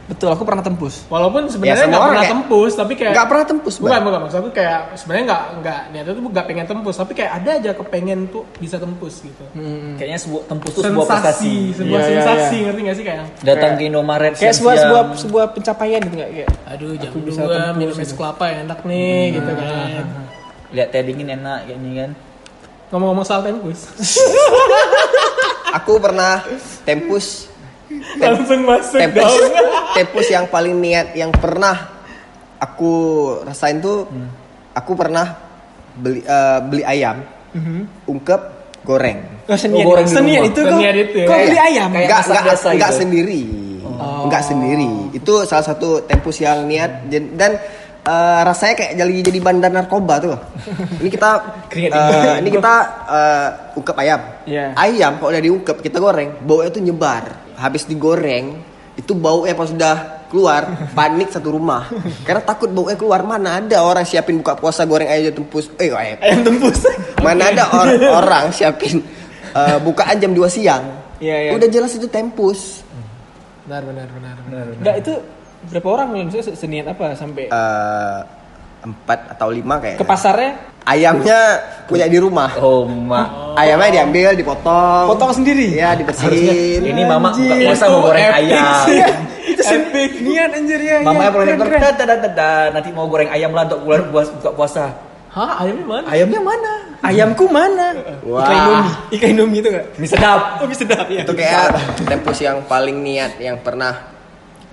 Betul, 0.06 0.30
aku 0.30 0.46
pernah 0.46 0.62
tembus. 0.62 1.02
Walaupun 1.10 1.50
Ya, 1.50 1.50
sebenarnya 1.50 1.86
nggak 1.90 1.98
orang 1.98 2.10
pernah 2.14 2.22
kayak- 2.22 2.34
tembus, 2.38 2.72
tapi 2.78 2.92
kayak 2.94 3.12
Nggak 3.18 3.26
pernah 3.26 3.44
tembus, 3.50 3.74
Bukan, 3.82 4.00
bukan 4.06 4.20
maksud 4.22 4.38
aku 4.38 4.50
kayak 4.54 4.78
sebenarnya 4.94 5.24
nggak 5.26 5.42
nggak 5.58 5.80
niatnya 5.90 6.12
tuh 6.14 6.22
nggak 6.30 6.46
pengen 6.46 6.66
tembus, 6.70 6.94
tapi 6.94 7.12
kayak 7.18 7.32
ada 7.42 7.50
aja 7.58 7.70
kepengen 7.74 8.20
tuh 8.30 8.42
bisa 8.62 8.76
tembus 8.78 9.14
gitu. 9.18 9.44
Kayaknya 9.98 10.18
sebuah 10.22 10.42
tempus 10.46 10.70
tuh 10.72 10.82
sebuah 10.86 11.06
prestasi. 11.10 11.54
sebuah 11.74 11.98
iya, 11.98 12.08
sensasi, 12.22 12.54
iya. 12.54 12.64
ngerti 12.70 12.80
gak 12.86 12.96
sih 12.96 13.04
kayak? 13.04 13.24
Datang 13.42 13.70
ke 13.74 13.82
Indomaret 13.82 14.32
Kayak 14.38 14.54
sebuah 14.54 14.74
sebuah 14.78 15.02
sebuah 15.18 15.44
pencapaian 15.58 16.00
gitu 16.06 16.14
enggak 16.14 16.30
kayak. 16.30 16.50
Aduh, 16.70 16.90
jam 16.94 17.12
bisa 17.26 17.40
dua 17.42 17.54
tembus 17.58 17.76
minum 17.76 17.96
es 17.96 18.06
gitu. 18.06 18.14
kelapa 18.14 18.44
yang 18.46 18.58
enak 18.70 18.80
nih, 18.86 19.18
gitu 19.34 19.50
kan. 19.52 20.04
lihat 20.74 20.88
teh 20.90 21.02
dingin 21.02 21.28
enak 21.34 21.58
kayak 21.66 21.78
ini 21.78 21.90
kan. 21.98 22.10
Ngomong-ngomong 22.86 23.26
soal 23.26 23.42
tembus, 23.42 23.90
Aku 25.82 25.98
pernah 25.98 26.46
tempus 26.86 27.50
langsung 28.18 28.60
masuk 28.62 28.98
tempus 28.98 29.22
dong. 29.30 29.52
tempus 29.96 30.26
yang 30.28 30.46
paling 30.46 30.74
niat 30.74 31.14
yang 31.14 31.30
pernah 31.30 31.96
aku 32.58 32.92
rasain 33.44 33.78
tuh 33.78 34.08
aku 34.72 34.92
pernah 34.92 35.36
beli 35.94 36.20
eh, 36.20 36.58
beli 36.66 36.82
ayam 36.82 37.22
ungkep 38.04 38.40
goreng 38.82 39.36
Oh, 39.46 39.54
senian, 39.54 39.86
Oh, 39.86 39.94
goreng 39.94 40.10
senian 40.10 40.42
rumah. 40.42 40.50
itu 40.50 40.60
kok. 40.60 40.74
Senian 40.74 40.96
itu 40.98 41.16
ya. 41.22 41.26
Kok 41.30 41.38
beli 41.38 41.58
ayam? 41.62 41.88
enggak, 41.94 42.20
biasa 42.26 42.68
enggak 42.74 42.90
gitu. 42.90 42.98
sendiri. 42.98 43.42
Enggak 44.26 44.42
sendiri. 44.42 44.90
Itu 45.14 45.32
salah 45.46 45.62
satu 45.62 46.02
tempus 46.02 46.42
yang 46.42 46.66
niat 46.66 47.06
dan, 47.06 47.22
dan, 47.38 47.50
eh, 48.02 48.40
rasanya 48.42 48.74
kayak 48.74 48.92
jadi 48.98 49.14
jadi 49.30 49.38
bandar 49.38 49.70
narkoba 49.70 50.18
tuh. 50.18 50.34
Ini 50.98 51.06
kita 51.06 51.30
dingin. 51.70 51.94
ini 52.42 52.50
kita 52.50 52.74
eh, 53.06 53.48
ungkep 53.78 53.94
ayam. 54.02 54.20
Iya. 54.50 54.74
Ayam 54.74 55.12
kalau 55.22 55.30
udah 55.30 55.42
diungkep 55.46 55.76
kita 55.78 55.98
goreng, 56.02 56.42
baunya 56.42 56.74
tuh 56.74 56.82
nyebar. 56.82 57.45
Habis 57.56 57.84
digoreng, 57.84 58.60
itu 58.94 59.12
baunya 59.12 59.52
pas 59.52 59.68
sudah 59.68 59.96
keluar 60.26 60.66
panik 60.90 61.30
satu 61.30 61.54
rumah 61.54 61.86
karena 62.20 62.42
takut 62.42 62.66
baunya 62.66 62.92
keluar 62.94 63.22
mana 63.22 63.56
ada 63.56 63.78
orang 63.78 64.02
siapin 64.02 64.36
buka 64.36 64.52
puasa 64.52 64.82
goreng 64.82 65.06
ayam 65.06 65.30
tempus 65.30 65.70
eh 65.76 65.86
ayam 65.88 66.18
Ayam 66.18 66.40
tembus. 66.42 66.82
mana 67.22 67.46
ada 67.46 67.62
or- 67.70 67.94
orang 68.18 68.50
siapin 68.50 69.06
eh, 69.48 69.78
bukaan 69.78 70.18
jam 70.18 70.32
2 70.32 70.42
siang 70.50 70.82
Iya, 71.16 71.36
iya. 71.38 71.50
udah 71.54 71.68
jelas 71.70 71.94
itu 71.94 72.04
tempus 72.06 72.82
Benar, 73.64 73.82
benar, 73.82 74.06
benar. 74.10 74.34
benar. 74.42 74.64
Enggak 74.74 74.96
itu 74.98 75.12
berapa 75.66 75.88
orang 75.88 76.06
maksudnya 76.26 76.44
se- 76.44 76.58
seniat 76.58 76.86
apa 76.88 77.14
sampai 77.14 77.46
eh 77.46 78.18
empat 78.86 79.34
atau 79.34 79.50
lima 79.50 79.74
kayak 79.76 79.98
ke 79.98 80.04
pasarnya 80.04 80.54
ayamnya 80.86 81.58
punya 81.84 82.06
di 82.06 82.16
rumah 82.16 82.54
Oh, 82.56 82.86
mak. 82.86 83.58
ayamnya 83.58 83.90
diambil 84.00 84.32
dipotong 84.32 85.10
potong 85.10 85.34
sendiri. 85.34 85.74
ya 85.74 85.92
dibersihin 85.92 86.80
Ini 86.80 87.02
mama 87.04 87.34
Anjir, 87.34 87.66
puasa 87.66 87.84
mau 87.86 88.00
goreng 88.00 88.22
epic 88.24 88.38
ayam. 88.46 88.74
sih. 88.86 89.00
itu 89.46 89.62
epic 89.62 90.10
niat 90.22 90.50
anjir 90.52 90.80
ya. 90.80 90.96
Mama 91.00 91.10
ya. 91.12 91.22
yang 91.22 91.34
Keren, 91.34 91.58
proyektor 91.58 91.68
keren. 91.68 91.94
tada 91.98 92.14
tada 92.20 92.50
nanti 92.70 92.88
mau 92.90 93.06
goreng 93.06 93.26
ayam 93.28 93.50
lah 93.50 93.66
untuk 93.66 93.80
bulan 93.82 94.02
puas 94.08 94.28
buka 94.32 94.50
puasa. 94.52 94.84
Hah, 95.28 95.60
ayamnya 95.60 95.84
mana? 95.84 96.06
Ayamnya 96.08 96.40
mana? 96.40 96.72
Ayamku 97.02 97.44
mana? 97.46 97.86
Wah. 98.24 98.40
Ikan 98.40 98.56
Indomie. 98.56 98.94
Ikan 99.12 99.28
Indomie 99.28 99.58
itu 99.58 99.68
enggak? 99.68 99.86
Mie 99.96 100.08
sedap. 100.08 100.40
Oh, 100.62 100.66
bisa 100.66 100.80
sedap 100.80 101.06
ya. 101.06 101.20
itu 101.22 101.32
kayak 101.34 101.66
tempus 102.08 102.38
yang 102.40 102.56
paling 102.64 102.96
niat 102.98 103.36
yang 103.36 103.60
pernah 103.60 104.15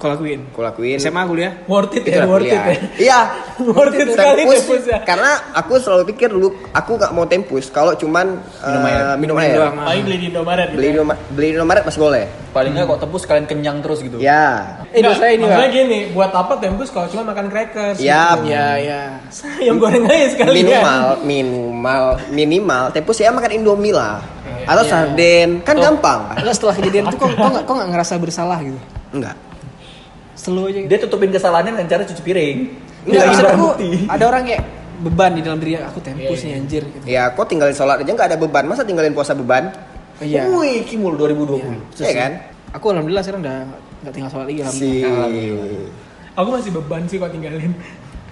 Kau 0.04 0.12
lakuin. 0.12 0.39
aku 0.46 0.60
lakuin 0.62 0.98
SMA 0.98 1.24
kuliah. 1.24 1.52
Worth 1.63 1.96
it 1.96 2.04
ya, 2.04 2.28
worth 2.28 2.44
it 2.44 2.52
ya. 2.52 2.63
iya 3.00 3.20
Worth 3.70 3.96
it 3.96 4.08
sekali 4.10 4.44
tempus 4.44 4.60
tempus 4.62 4.84
ya. 4.86 5.00
karena 5.02 5.32
aku 5.56 5.80
selalu 5.80 6.04
pikir 6.12 6.28
dulu 6.28 6.52
aku 6.70 6.92
nggak 6.94 7.12
mau 7.12 7.24
tempus 7.24 7.72
kalau 7.72 7.96
cuman 7.96 8.36
Minum 8.62 8.84
air. 8.84 9.00
minum 9.16 9.18
Minum 9.18 9.36
air 9.39 9.56
doang. 9.56 9.76
Paling 9.80 10.04
beli 10.04 10.18
di 10.18 10.28
Indomaret 10.28 10.68
gitu. 10.68 10.76
beli 10.76 10.86
di 10.86 10.94
Indomaret- 10.94 11.24
beli 11.30 11.46
di 11.46 11.54
Indomaret 11.54 11.84
masih 11.84 12.02
boleh 12.02 12.26
Paling 12.52 12.70
nggak 12.70 12.86
kok 12.86 13.00
tebus 13.02 13.24
kalian 13.24 13.48
kenyang 13.48 13.78
terus 13.80 14.00
gitu. 14.00 14.18
ya 14.20 14.78
Eh, 14.89 15.00
Nggak, 15.00 15.10
dosa 15.10 15.26
ini, 15.28 15.42
maksudnya 15.42 15.70
gini, 15.72 16.00
buat 16.12 16.30
apa 16.30 16.54
tembus 16.58 16.89
kalau 16.89 17.08
cuma 17.08 17.24
makan 17.26 17.48
crackers? 17.48 17.98
ya 17.98 18.36
Ya, 18.44 18.68
ya. 18.76 19.02
Yang 19.58 19.78
goreng 19.80 20.04
aja 20.06 20.28
sekali 20.30 20.52
minimal 20.60 21.04
minimal 21.24 22.04
minimal 22.30 22.84
tempus 22.92 23.18
ya 23.18 23.32
makan 23.32 23.52
indomie 23.54 23.89
lah 23.89 24.20
atau 24.63 24.84
sarden 24.84 25.60
kan 25.62 25.76
gampang 25.76 26.36
Enggak 26.36 26.54
setelah 26.54 26.76
kejadian 26.76 27.04
itu 27.06 27.16
kok 27.16 27.32
kok 27.34 27.74
enggak 27.74 27.89
ngerasa 27.89 28.13
bersalah 28.16 28.60
gitu. 28.60 28.78
enggak 29.12 29.34
Slow 30.34 30.65
aja 30.65 30.80
gitu. 30.80 30.89
Dia 30.89 31.00
tutupin 31.00 31.30
kesalahannya 31.30 31.72
dengan 31.74 31.88
cara 31.88 32.04
cuci 32.04 32.22
piring. 32.22 32.58
Maksud 33.04 33.19
barang 33.19 33.54
aku 33.54 33.65
bukti. 33.69 33.89
ada 34.08 34.24
orang 34.24 34.43
kayak 34.43 34.63
beban 34.96 35.32
di 35.34 35.41
dalam 35.41 35.60
diri 35.60 35.76
aku 35.76 36.00
tempus 36.00 36.39
nih 36.41 36.54
anjir 36.56 36.84
gitu. 36.88 37.04
ya 37.04 37.28
kok 37.28 37.43
tinggalin 37.46 37.76
sholat 37.76 38.00
aja 38.00 38.08
nggak 38.08 38.30
ada 38.32 38.38
beban 38.39 38.63
masa 38.63 38.82
tinggalin 38.82 39.12
puasa 39.12 39.36
beban 39.36 39.67
Oh, 40.13 40.24
Iya. 40.24 40.46
Wih, 40.48 40.86
Kimul 40.86 41.17
2020. 41.17 42.00
ya 42.00 42.13
kan 42.13 42.32
Aku 42.72 42.89
alhamdulillah 42.89 43.19
sekarang 43.19 43.41
udah 43.43 43.58
enggak 44.00 44.13
tinggal 44.13 44.30
sholat 44.32 44.46
lagi 44.48 44.62
si 44.72 45.04
alhamdulillah. 45.04 45.89
Aku 46.34 46.50
masih 46.50 46.72
beban 46.72 47.02
sih 47.06 47.17
kalau 47.17 47.30
tinggalin. 47.30 47.74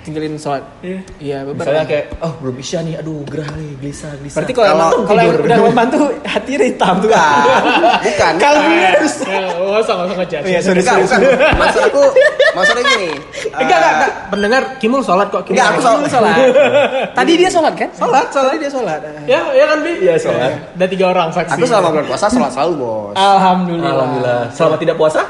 Tinggalin 0.01 0.33
sholat. 0.33 0.65
Iya. 0.81 0.97
Iya. 1.17 1.37
Misalnya 1.45 1.85
kayak, 1.85 2.05
oh 2.19 2.33
belum 2.37 2.55
isya 2.57 2.81
nih, 2.81 2.97
aduh 2.97 3.21
gerah 3.23 3.49
nih, 3.53 3.69
gelisah, 3.77 4.09
gelisah. 4.17 4.35
Berarti 4.35 4.51
kalau 4.51 4.67
Kalau- 4.67 4.81
emang- 4.81 5.05
kalau 5.05 5.21
yang 5.21 5.35
udah 5.39 5.57
membantu 5.63 5.97
hati 6.23 6.51
hitam 6.55 6.95
tuh 6.97 7.09
kan. 7.09 7.41
bukan 8.05 8.33
Kalau 8.35 8.59
harus 8.61 9.13
Ya, 9.21 9.39
nggak 9.45 9.79
usah, 9.79 9.93
nggak 9.93 10.07
usah. 10.09 10.41
Iya, 10.41 10.59
sorry, 10.59 10.81
bukan 10.81 10.97
bukan 11.01 11.19
maksud 11.55 11.81
aku 11.83 12.03
maksudnya 12.51 12.83
gini 12.87 13.09
Eh, 13.11 13.59
Enggak, 13.61 13.77
enggak, 13.77 13.93
enggak. 13.93 14.11
Pendengar, 14.27 14.61
Kimul 14.77 15.01
sholat 15.01 15.27
kok. 15.27 15.41
Kimul 15.43 15.55
Enggak, 15.55 15.67
aku 15.69 15.79
Sholat. 15.81 16.09
sholat. 16.09 16.35
Tadi 17.17 17.31
dia 17.35 17.49
sholat 17.49 17.73
kan? 17.75 17.89
Sholat, 17.93 18.25
sholat. 18.27 18.47
Tadi 18.47 18.57
dia 18.57 18.71
sholat. 18.71 18.99
Ya, 19.25 19.39
ya 19.51 19.65
kan, 19.65 19.77
Bi? 19.79 19.91
Iya, 19.99 20.15
sholat. 20.17 20.51
Ada 20.71 20.85
tiga 20.87 21.05
orang 21.07 21.27
saksi. 21.29 21.51
aku 21.53 21.65
selama 21.65 21.87
bulan 21.91 22.05
puasa 22.07 22.25
sholat 22.27 22.51
selalu 22.51 22.73
bos 22.75 23.13
Alhamdulillah. 23.13 23.91
Alhamdulillah. 23.91 24.41
Selama 24.51 24.75
tidak 24.77 24.95
puasa? 24.97 25.21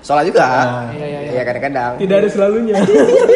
Sholat 0.00 0.24
juga 0.24 0.44
Iya, 0.90 1.06
iya, 1.06 1.20
iya. 1.20 1.30
ya 1.30 1.42
kadang-kadang 1.44 1.92
Tidak 1.96 2.16
ada 2.16 2.28
selalunya. 2.28 2.76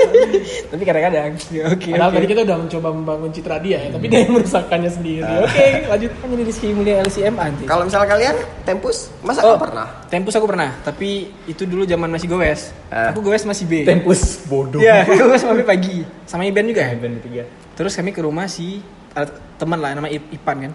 Tapi 0.72 0.82
kadang-kadang. 0.82 1.30
Ya, 1.48 1.62
Oke, 1.68 1.88
Padahal 1.90 2.10
oke. 2.10 2.16
tadi 2.16 2.26
kita 2.26 2.40
udah 2.42 2.56
mencoba 2.58 2.88
membangun 2.90 3.30
citra 3.30 3.56
dia 3.58 3.78
ya, 3.78 3.88
tapi 3.90 4.04
dia 4.06 4.18
yang 4.20 4.32
merusakkannya 4.34 4.90
sendiri. 4.90 5.22
Oke, 5.22 5.66
lanjut. 5.86 6.10
Kan 6.14 6.26
jadi 6.30 6.42
Rizky 6.44 6.66
Mulia 6.70 6.94
LCM 7.00 7.34
anti. 7.36 7.64
kalau 7.64 7.84
misalnya 7.84 8.08
kalian 8.08 8.34
tempus 8.62 9.12
masa 9.20 9.40
Oh, 9.44 9.56
pernah 9.56 9.86
Tempus 10.06 10.32
aku 10.32 10.46
pernah, 10.46 10.70
tapi 10.80 11.30
itu 11.44 11.62
dulu 11.64 11.84
zaman 11.84 12.08
masih 12.08 12.26
gowes. 12.26 12.70
Ah. 12.86 13.10
Aku 13.10 13.20
gowes 13.20 13.44
masih 13.44 13.64
B. 13.64 13.72
Tempus 13.84 14.42
bodoh. 14.44 14.78
Iya, 14.78 15.04
aku 15.04 15.14
gowes 15.20 15.40
sampai 15.40 15.64
pagi. 15.64 16.02
Sama 16.24 16.42
Iben 16.42 16.66
juga. 16.66 16.90
Band 16.94 17.20
tiga. 17.20 17.44
Terus 17.74 17.92
kami 17.92 18.10
ke 18.10 18.20
rumah 18.20 18.46
si 18.46 18.78
ada 19.10 19.30
teman 19.56 19.78
lah 19.78 19.92
nama 19.92 20.08
I- 20.08 20.30
Ipan 20.32 20.56
kan. 20.60 20.72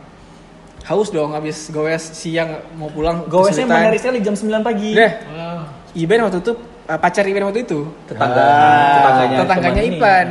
Haus 0.81 1.09
dong 1.09 1.31
habis 1.31 1.69
gowes 1.69 2.01
siang 2.13 2.49
mau 2.73 2.87
pulang. 2.87 3.25
Gowesnya 3.25 3.63
kesulitan. 3.63 3.79
menarik 3.83 3.99
sekali 3.99 4.19
jam 4.19 4.33
9 4.33 4.59
pagi. 4.61 4.91
Udah, 4.91 5.11
Wow. 5.29 5.59
Iben 5.91 6.19
waktu 6.21 6.37
itu 6.39 6.51
eh, 6.85 6.97
pacar 6.97 7.23
Iben 7.23 7.43
waktu 7.43 7.61
itu. 7.61 7.79
Tetangga, 8.05 8.37
Ah, 8.37 8.93
tetangganya, 8.95 9.37
tetangganya 9.39 9.73
teman 9.75 9.87
ini. 9.87 9.97
Ipan. 9.97 10.27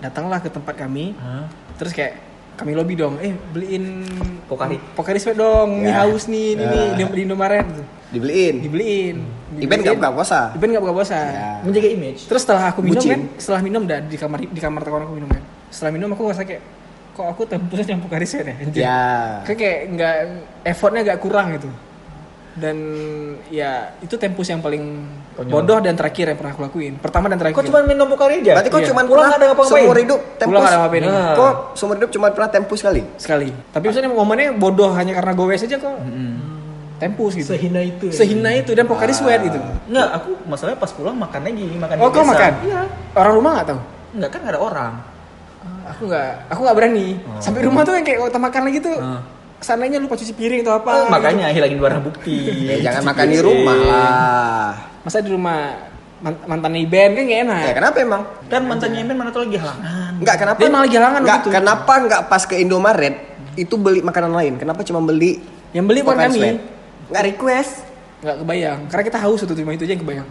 Datanglah 0.00 0.38
ke 0.38 0.48
tempat 0.48 0.74
kami. 0.76 1.16
Hah? 1.16 1.44
Terus 1.74 1.92
kayak 1.92 2.14
kami 2.54 2.70
lobby 2.70 2.94
dong 2.94 3.18
eh 3.18 3.34
beliin 3.50 4.06
Pokari. 4.44 4.78
Pokari 4.94 5.18
sweat 5.18 5.34
dong 5.34 5.80
ini 5.80 5.90
Ya. 5.90 6.04
haus 6.04 6.24
nih 6.24 6.54
ini 6.54 6.62
Ya. 6.62 6.70
nih 6.70 6.86
di, 6.94 7.02
di 7.08 7.20
Indomaret. 7.24 7.66
Dibeliin. 8.08 8.62
dibeliin 8.62 9.16
Event 9.56 9.80
nggak 9.82 9.96
buka 9.98 10.10
puasa. 10.14 10.40
event 10.54 10.70
nggak 10.70 10.84
buka 10.86 10.94
puasa 10.94 11.18
Ya. 11.18 11.48
Menjaga 11.60 11.88
image. 11.90 12.20
terus 12.24 12.42
setelah 12.42 12.70
aku 12.70 12.78
minum 12.78 12.94
Bucin. 12.96 13.10
kan 13.10 13.20
setelah 13.36 13.60
minum 13.60 13.82
dah 13.84 13.98
di 13.98 14.14
kamar 14.14 14.38
di 14.38 14.60
kamar 14.60 14.80
tekan 14.82 15.02
aku 15.02 15.14
minum 15.14 15.26
kan 15.28 15.42
setelah 15.66 15.90
minum 15.90 16.08
aku 16.08 16.22
ngerasa 16.24 16.44
kayak 16.44 16.62
kok 17.10 17.26
aku 17.26 17.42
tempusnya 17.44 17.90
yang 17.90 18.02
Pokari 18.02 18.22
sweat 18.22 18.46
ya. 18.46 18.54
Ya. 18.72 19.00
kayak 19.42 19.58
kayak 19.58 19.78
nggak 19.90 20.14
effortnya 20.62 21.00
agak 21.02 21.18
kurang 21.18 21.46
gitu 21.52 21.66
dan 22.54 22.76
ya 23.48 23.70
itu 23.98 24.14
tempus 24.14 24.46
yang 24.46 24.58
paling 24.58 25.02
Konyol. 25.34 25.50
bodoh 25.50 25.78
dan 25.78 25.92
terakhir 25.92 26.26
yang 26.26 26.38
pernah 26.38 26.50
aku 26.50 26.62
lakuin 26.62 26.94
pertama 26.96 27.26
dan 27.26 27.34
terakhir 27.36 27.56
Kok 27.56 27.66
cuma 27.66 27.82
minum 27.82 28.06
Pokari 28.06 28.38
aja? 28.38 28.54
Berarti 28.54 28.70
kok 28.70 28.78
Iya. 28.78 28.88
cuma 28.88 29.00
Pulang 29.02 29.26
ada 29.28 29.44
ngapa-ngapain? 29.44 29.82
seumur 29.82 29.96
hidup 29.98 30.20
tempus. 30.32 30.48
Pulang 30.48 30.62
ada 30.62 30.76
ngapa-ngapain. 30.76 31.02
Nah. 31.04 31.34
Kok 31.34 31.52
seumur 31.74 31.94
hidup 31.96 32.10
cuma 32.10 32.26
pernah 32.30 32.48
tempus 32.48 32.80
kali? 32.80 33.02
sekali 33.16 33.50
tapi 33.68 33.84
maksudnya 33.84 34.06
momennya 34.08 34.48
bodoh 34.52 34.90
hanya 34.92 35.12
karena 35.12 35.32
gowes 35.32 35.60
aja 35.60 35.76
kok 35.76 35.98
tempus 36.94 37.32
gitu 37.34 37.50
Sehina 37.50 37.80
itu. 37.80 38.06
ya. 38.06 38.14
sehina 38.14 38.50
itu 38.52 38.70
dan 38.70 38.86
Pokari 38.86 39.10
sweat 39.10 39.42
gitu 39.42 39.58
Enggak, 39.84 40.08
aku 40.14 40.30
masalahnya 40.44 40.78
pas 40.78 40.90
pulang 40.90 41.16
makan 41.16 41.40
lagi, 41.42 41.66
makan 41.74 41.94
oh 41.96 42.08
kau 42.08 42.22
biasa. 42.22 42.30
makan 42.30 42.52
Iya. 42.62 42.80
orang 43.14 43.32
rumah 43.34 43.50
nggak 43.52 43.66
tahu 43.66 43.80
Enggak 44.14 44.30
kan 44.30 44.40
ada 44.46 44.58
orang. 44.58 44.92
aku 45.84 46.02
nggak 46.06 46.28
aku 46.46 46.60
nggak 46.60 46.76
berani 46.76 47.06
sampai 47.40 47.60
rumah 47.60 47.82
tuh 47.82 47.92
yang 47.92 48.04
kayak 48.04 48.18
kita 48.22 48.38
makan 48.38 48.62
lagi 48.62 48.78
tuh 48.78 48.94
Oh. 48.94 49.20
Seandainya 49.58 49.98
lupa 49.98 50.14
cuci 50.14 50.32
piring 50.32 50.60
atau 50.62 50.74
apa 50.76 50.90
Oh, 50.90 50.98
gitu. 51.00 51.10
makanya 51.10 51.46
hilangin 51.48 51.78
barang 51.78 52.02
bukti. 52.02 52.36
Ya, 52.64 52.76
jangan 52.82 53.00
Cuci 53.00 53.08
makan 53.10 53.26
di 53.26 53.38
rumah 53.40 53.76
lah. 53.78 54.68
masa 55.00 55.20
di 55.20 55.28
rumah 55.28 55.58
man- 56.18 56.40
mantan 56.46 56.72
band 56.84 57.12
kan 57.12 57.22
gak 57.22 57.40
enak 57.44 57.60
Ya 57.62 57.74
kenapa 57.74 57.96
emang? 57.98 58.22
Kan 58.46 58.62
mantannya 58.64 58.98
Emben 59.00 59.16
mana 59.16 59.28
tuh 59.28 59.44
lagi 59.44 59.56
halangan. 59.56 60.12
Enggak 60.16 60.36
kenapa? 60.38 60.58
Dia 60.58 60.70
malah 60.70 60.88
jalangan 60.88 61.20
Enggak, 61.20 61.38
gitu. 61.38 61.48
kenapa 61.50 61.92
enggak 61.98 62.20
pas 62.26 62.42
ke 62.42 62.54
Indomaret 62.56 63.14
itu 63.54 63.74
beli 63.74 64.00
makanan 64.00 64.32
lain? 64.32 64.52
Kenapa 64.56 64.80
cuma 64.82 64.98
beli 64.98 65.38
yang 65.70 65.84
beli 65.84 66.00
bukan 66.00 66.18
kami? 66.24 66.40
Enggak 67.08 67.24
request. 67.26 67.72
nggak 68.16 68.40
kebayang 68.40 68.80
karena 68.88 69.04
kita 69.04 69.18
haus 69.20 69.36
satu 69.36 69.52
cuma 69.52 69.68
itu 69.70 69.84
aja 69.84 69.92
yang 69.92 70.00
kebayang 70.00 70.28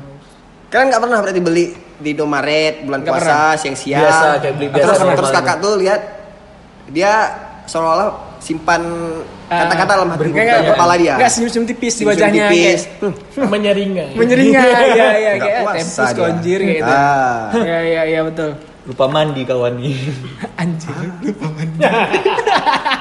Kalian 0.65 0.85
nggak 0.89 1.01
pernah 1.05 1.17
berarti 1.21 1.37
beli 1.37 1.65
di 1.93 2.09
Indomaret 2.09 2.81
bulan 2.81 2.99
Nggak 2.99 3.13
puasa 3.13 3.37
siang-siang. 3.53 4.01
Biasa, 4.01 4.27
kayak 4.41 4.53
beli 4.57 4.67
biasa 4.67 4.81
Terus, 4.81 4.97
terus 5.13 5.29
gitu. 5.29 5.37
kakak 5.37 5.57
tuh 5.61 5.73
lihat 5.77 6.01
dia 6.89 7.13
seolah-olah 7.63 8.32
simpan 8.43 8.83
kata-kata 9.47 9.91
dalam 9.95 10.09
hati 10.09 10.29
dalam 10.29 10.65
kepala 10.67 10.93
dia. 10.93 11.15
nggak 11.15 11.31
senyum-senyum 11.31 11.65
tipis 11.65 11.93
di 11.93 11.97
Senyum 11.97 12.09
wajahnya 12.11 12.43
tipis. 12.45 12.81
kayak 12.83 12.99
Hmm, 12.99 13.47
Menyeringai. 13.47 14.11
menyeringai 14.19 14.87
ya 14.91 15.07
ya 15.15 15.31
nggak 15.33 15.47
kayak 15.47 15.61
puasa 15.63 15.79
tempus 15.79 16.11
konjir 16.13 16.59
kayak 16.59 16.77
gitu 16.77 16.91
Ah. 16.91 17.39
ya 17.55 17.79
ya 17.81 18.01
ya 18.05 18.21
betul 18.21 18.51
Lupa 18.83 19.07
mandi 19.07 19.41
kawan 19.41 19.79
nih. 19.79 19.95
anjir 20.61 20.91
lupa 21.23 21.47
mandi 21.49 21.79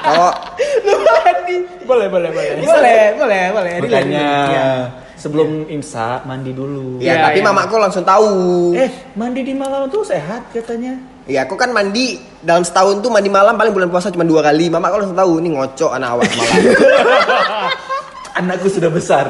Kalau 0.03 0.31
boleh, 1.83 2.07
boleh, 2.07 2.29
boleh. 2.31 2.53
boleh 2.63 3.03
boleh 3.13 3.43
boleh 3.51 3.71
Makanya 3.81 4.27
Ya. 4.47 4.67
sebelum 5.15 5.67
imsak 5.67 6.23
mandi 6.23 6.51
dulu. 6.51 6.99
ya, 6.99 7.07
Iya, 7.09 7.21
tapi 7.25 7.39
iya. 7.39 7.45
mamaku 7.45 7.75
langsung 7.77 8.03
tahu. 8.03 8.31
Eh, 8.75 8.87
mandi 9.13 9.41
di 9.41 9.53
malam 9.53 9.87
tuh 9.87 10.03
sehat 10.03 10.47
katanya. 10.49 10.95
Iya, 11.23 11.47
aku 11.47 11.55
kan 11.55 11.71
mandi 11.71 12.15
dalam 12.39 12.61
setahun 12.61 12.99
tuh 12.99 13.07
mandi 13.07 13.31
malam 13.31 13.55
paling 13.55 13.71
bulan 13.71 13.87
puasa 13.87 14.11
cuma 14.11 14.23
dua 14.23 14.43
kali. 14.43 14.67
Mama 14.67 14.91
langsung 14.91 15.15
tahu 15.15 15.39
ini 15.39 15.55
ngocok 15.55 15.91
anak 15.93 16.09
awak 16.11 16.27
malam. 16.29 16.61
Anakku 18.33 18.65
sudah 18.67 18.89
besar. 18.89 19.29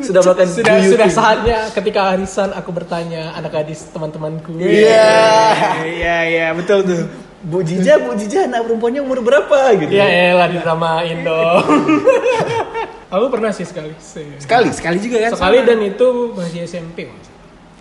Sudah 0.00 0.20
melakukan 0.20 0.48
Sudah 0.50 0.72
buyuti. 0.76 0.92
sudah 0.96 1.08
saatnya 1.08 1.58
ketika 1.70 2.00
arisan 2.10 2.50
aku 2.50 2.72
bertanya 2.72 3.32
anak 3.32 3.52
gadis 3.54 3.84
teman-temanku. 3.88 4.56
Iya. 4.56 5.12
iya 5.84 6.16
iya 6.24 6.46
betul 6.52 6.80
tuh 6.80 7.04
Bu 7.40 7.60
Jija, 7.60 8.00
Bu 8.00 8.16
Jija 8.16 8.48
anak 8.48 8.64
perempuannya 8.64 9.00
umur 9.00 9.20
berapa 9.20 9.76
gitu. 9.76 9.92
Ya 9.92 10.08
elah 10.32 10.48
didramain 10.48 11.20
dong. 11.20 11.60
aku 13.12 13.26
pernah 13.28 13.52
sih 13.52 13.68
sekali. 13.68 13.92
sekali 14.40 14.68
sekali 14.72 14.96
juga 14.98 15.28
kan 15.28 15.30
Sekali 15.36 15.58
sama. 15.60 15.68
dan 15.68 15.78
itu 15.84 16.06
masih 16.32 16.60
SMP. 16.64 17.04
Mas. 17.04 17.28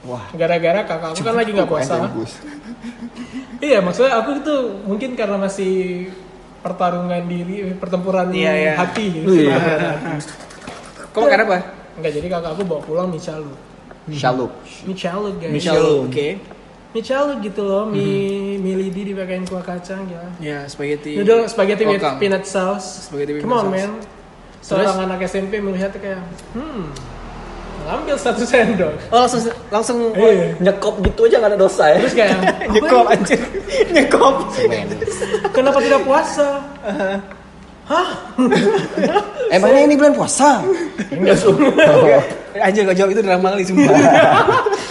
Wah. 0.04 0.24
Gara-gara 0.36 0.84
kakak 0.84 1.10
aku 1.16 1.22
kan 1.24 1.36
lagi 1.36 1.52
nggak 1.56 1.70
puasa. 1.70 1.96
Iya, 3.64 3.80
maksudnya 3.80 4.20
aku 4.20 4.44
itu 4.44 4.56
mungkin 4.84 5.16
karena 5.16 5.40
masih 5.40 6.12
pertarungan 6.60 7.24
diri, 7.32 7.72
pertempuran 7.80 8.28
Iya, 8.36 8.52
iya. 8.60 8.74
hati 8.76 9.06
gitu. 9.08 9.48
Iya. 9.48 9.56
makan 11.16 11.40
apa 11.48 11.58
Enggak, 11.94 12.12
jadi 12.20 12.28
kakak 12.28 12.52
aku 12.58 12.64
bawa 12.68 12.82
pulang 12.84 13.08
mie 13.08 13.22
calu. 13.24 13.54
Shaluk. 14.12 14.52
Mie 14.84 14.98
guys. 15.40 15.54
Mie 15.54 15.64
calu. 15.64 15.96
oke 16.10 16.28
Mie 16.94 17.02
calu 17.02 17.32
gitu 17.42 17.62
loh, 17.64 17.84
mie, 17.88 18.60
mie 18.60 18.76
lidi 18.78 19.02
dipakein 19.14 19.48
kuah 19.48 19.64
kacang 19.66 20.06
ya. 20.12 20.24
ya 20.38 20.60
spaghetti 20.70 21.18
Noodle 21.18 21.48
spaghetti 21.50 21.88
with 21.88 22.04
peanut 22.20 22.46
sauce. 22.46 23.08
Spaghetti 23.10 23.40
with 23.40 23.42
Come 23.48 23.56
on, 23.56 23.72
peanut 23.72 24.04
man. 24.04 24.62
Seorang 24.62 25.08
anak 25.08 25.26
SMP 25.26 25.58
melihat 25.60 25.92
kayak, 25.98 26.22
hmm, 26.54 26.84
ngambil 27.84 28.16
satu 28.16 28.44
sendok. 28.44 28.94
oh 29.12 29.20
langsung 29.22 29.42
langsung 29.70 29.98
Iya. 30.16 30.56
Nyekop 30.60 31.04
gitu 31.04 31.28
aja 31.28 31.38
gak 31.40 31.52
ada 31.52 31.60
dosa 31.60 31.84
ya. 31.92 31.98
Terus 32.02 32.16
kayak, 32.16 32.38
nyekop 32.74 33.06
anjir 33.08 33.40
nyekop 33.92 34.36
kenapa 35.52 35.78
tidak 35.80 36.02
puasa? 36.04 36.48
Emangnya 39.54 39.82
ini 39.84 39.96
bulan 40.00 40.16
puasa? 40.16 40.64
Enggak 41.12 41.38
suka. 41.38 41.84
anjir 42.66 42.88
kau 42.88 42.96
jawab 42.96 43.12
itu 43.12 43.22
drama 43.22 43.48
kali 43.52 43.64
sumpah 43.66 43.92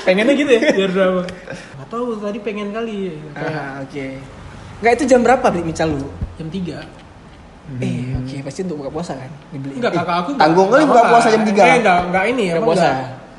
Pengennya 0.03 0.35
gitu 0.35 0.51
ya, 0.51 0.61
biar 0.75 0.91
drama. 0.91 1.23
Gak 1.49 1.89
tahu 1.89 2.19
tadi 2.19 2.39
pengen 2.43 2.69
kali. 2.71 3.17
Ah 3.33 3.81
oke 3.81 4.07
Enggak 4.83 4.93
itu 4.99 5.05
jam 5.07 5.21
berapa 5.23 5.47
beli 5.49 5.63
mie 5.65 5.77
calu? 5.77 6.03
jam 6.33 6.49
3 6.49 7.02
Eh, 7.63 8.19
oke, 8.19 8.37
pasti 8.43 8.61
untuk 8.67 8.77
buka 8.83 8.91
puasa 8.91 9.13
kan? 9.15 9.31
Dibeli. 9.55 9.79
Enggak, 9.79 9.93
kakak 9.95 10.17
aku 10.27 10.31
tanggung 10.35 10.69
kali 10.69 10.83
buka 10.83 11.03
puasa 11.09 11.29
jam 11.31 11.43
3. 11.47 11.63
Eh, 11.63 11.77
enggak, 11.79 11.99
enggak 12.11 12.25
ini 12.27 12.43
ya, 12.51 12.55
Buka 12.59 12.67
puasa. 12.75 12.89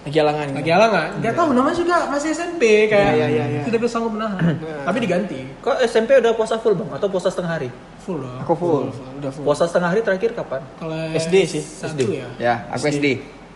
Lagi 0.04 0.18
alangan. 0.20 0.48
Lagi 0.52 0.72
halangan. 0.72 1.10
Enggak 1.20 1.34
tahu 1.36 1.50
namanya 1.56 1.76
juga 1.80 1.96
masih 2.12 2.30
SMP 2.36 2.64
kayak 2.92 3.12
Iya, 3.16 3.28
iya, 3.32 3.46
iya. 3.48 3.62
tidak 3.64 3.80
bisa 3.84 3.92
sanggup 4.00 4.12
menahan. 4.16 4.56
Tapi 4.88 4.98
diganti. 5.00 5.40
Kok 5.64 5.76
SMP 5.84 6.10
udah 6.20 6.32
puasa 6.36 6.56
full 6.60 6.76
bang? 6.76 6.90
Atau 6.92 7.08
puasa 7.08 7.28
setengah 7.32 7.52
hari? 7.56 7.70
Full 8.04 8.20
loh. 8.20 8.36
Aku 8.44 8.52
full. 8.56 8.92
Udah 8.92 9.32
full. 9.32 9.44
Puasa 9.48 9.64
setengah 9.64 9.96
hari 9.96 10.02
terakhir 10.04 10.36
kapan? 10.36 10.60
Kalau 10.76 10.96
SD 11.16 11.36
sih, 11.48 11.64
Satu 11.64 12.04
ya. 12.04 12.28
Ya, 12.36 12.68
aku 12.68 12.92
SD. 12.92 13.08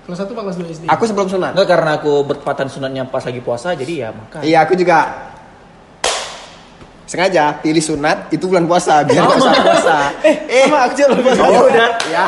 Kalau 0.08 0.16
satu 0.16 0.32
pas 0.32 0.44
kelas 0.48 0.56
2 0.56 0.72
SD. 0.72 0.84
Aku 0.88 1.04
sebelum 1.04 1.28
sunat. 1.28 1.52
Enggak 1.52 1.68
karena 1.68 1.92
aku 2.00 2.24
bertepatan 2.24 2.68
sunatnya 2.72 3.04
pas 3.12 3.20
lagi 3.20 3.44
puasa 3.44 3.76
jadi 3.76 4.08
ya 4.08 4.10
makan. 4.16 4.40
Iya, 4.40 4.64
aku 4.64 4.80
juga 4.80 4.98
sengaja 7.08 7.56
pilih 7.64 7.80
sunat 7.80 8.28
itu 8.36 8.46
bulan 8.52 8.68
puasa 8.68 9.02
biar 9.08 9.24
nggak 9.24 9.40
usah 9.40 9.54
puasa. 9.64 9.98
Eh, 10.28 10.68
sama 10.68 10.78
aku 10.86 10.94
juga 11.00 11.08
lupa. 11.16 11.32
Oh, 11.40 11.66
udah. 11.72 11.90
Ya. 12.12 12.26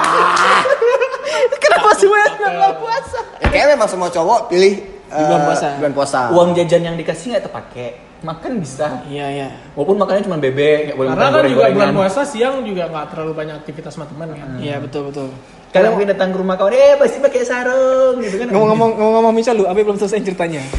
Kenapa 1.63 1.89
sih 1.99 2.07
gue 2.07 2.19
nggak 2.39 2.75
puasa? 2.79 3.19
ya 3.43 3.47
kayaknya 3.51 3.75
memang 3.75 3.89
semua 3.91 4.09
cowok 4.09 4.39
pilih 4.47 4.73
eh, 5.11 5.19
bulan 5.27 5.41
puasa. 5.45 5.67
Bulan 5.77 5.93
puasa. 5.93 6.19
Uang 6.31 6.49
jajan 6.55 6.81
yang 6.87 6.95
dikasih 6.95 7.35
nggak 7.35 7.43
terpakai. 7.51 8.08
Makan 8.19 8.59
bisa. 8.59 9.07
Iya, 9.07 9.31
iya. 9.31 9.47
Walaupun 9.79 9.95
makannya 9.95 10.27
cuma 10.27 10.35
bebek, 10.35 10.91
nggak 10.91 10.97
boleh 10.99 11.09
Karena 11.15 11.27
makan 11.31 11.39
kan 11.39 11.47
juga 11.47 11.63
bulan 11.71 11.95
puasa 11.95 12.21
siang 12.27 12.67
juga 12.67 12.91
nggak 12.91 13.15
terlalu 13.15 13.31
banyak 13.31 13.55
aktivitas 13.63 13.95
sama 13.95 14.11
teman 14.11 14.35
kan. 14.35 14.59
Iya, 14.59 14.83
betul, 14.83 15.07
betul. 15.07 15.31
Kadang 15.69 15.95
mungkin 15.95 16.09
datang 16.09 16.33
ke 16.33 16.37
rumah 16.41 16.57
kawan, 16.57 16.73
eh 16.73 16.97
pasti 16.97 17.21
pakai 17.21 17.45
sarung 17.45 18.17
gitu 18.19 18.41
kan. 18.41 18.49
Ngomong-ngomong 18.49 18.91
ngomong-ngomong 18.97 19.33
mie 19.37 19.45
calu, 19.45 19.63
Abe 19.69 19.85
belum 19.85 20.01
selesai 20.01 20.25
ceritanya. 20.25 20.65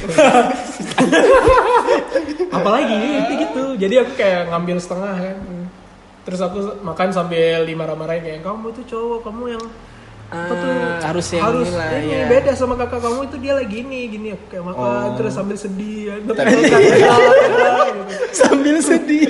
Apalagi 2.61 2.99
itu 2.99 3.33
gitu. 3.47 3.65
Jadi 3.79 3.95
aku 4.03 4.13
kayak 4.19 4.51
ngambil 4.51 4.77
setengah 4.83 5.15
kan. 5.15 5.37
Terus 6.27 6.41
aku 6.45 6.59
makan 6.85 7.09
sambil 7.15 7.65
dimarah-marahin 7.65 8.21
kayak 8.21 8.41
kamu 8.45 8.75
itu 8.75 8.83
cowok, 8.91 9.31
kamu 9.31 9.57
yang 9.57 9.65
Ah, 10.31 10.47
harus 11.03 11.27
yang 11.29 11.43
harus 11.43 11.67
inilah, 11.67 11.91
ini 11.99 12.15
ya. 12.15 12.27
beda 12.31 12.53
sama 12.55 12.79
kakak 12.79 13.03
kamu 13.03 13.21
itu 13.25 13.37
dia 13.37 13.53
lagi 13.53 13.71
gini 13.77 13.99
gini 14.07 14.29
aku 14.31 14.45
kayak 14.47 14.63
makan 14.65 14.79
Oh. 14.79 15.11
terus 15.19 15.33
sambil 15.35 15.57
sedih 15.57 15.99
ya. 16.01 16.15
Tapi- 16.23 16.55
gitu. 16.55 16.77
Sambil 18.39 18.77
sedih. 18.79 19.27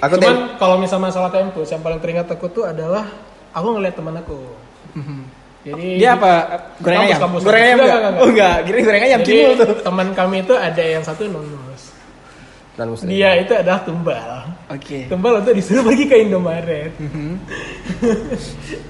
Aku 0.00 0.14
Cuman 0.16 0.36
kalau 0.56 0.76
misal 0.76 0.98
masalah 0.98 1.30
tempus 1.30 1.68
yang 1.68 1.78
paling 1.78 1.98
teringat 1.98 2.26
aku 2.26 2.46
tuh 2.48 2.64
adalah 2.64 3.06
aku 3.50 3.66
ngeliat 3.72 3.94
teman 3.94 4.14
aku. 4.16 4.38
Jadi 5.62 5.98
Dia 5.98 6.14
apa? 6.14 6.32
Goreng 6.78 6.98
Kampus, 7.00 7.10
ayam. 7.12 7.20
kampus, 7.20 7.40
Goreng 7.42 7.62
ayam 7.64 7.76
Enggak, 7.76 7.86
enggak? 7.88 7.98
enggak, 8.04 8.14
Oh 8.16 8.28
enggak, 8.28 8.56
kira 8.62 8.76
goreng 8.80 9.04
ayam 9.04 9.20
Jadi 9.20 9.34
tuh. 9.56 9.68
teman 9.80 10.06
kami 10.12 10.36
itu 10.40 10.54
ada 10.54 10.82
yang 10.82 11.02
satu 11.02 11.22
nonus. 11.24 11.82
muslim. 12.76 13.08
Dia 13.08 13.30
itu 13.36 13.52
adalah 13.52 13.80
tumbal. 13.80 14.46
Oke. 14.66 15.06
Tumbal 15.06 15.46
untuk 15.46 15.54
disuruh 15.54 15.86
pergi 15.86 16.10
ke 16.10 16.26
Indomaret. 16.26 16.90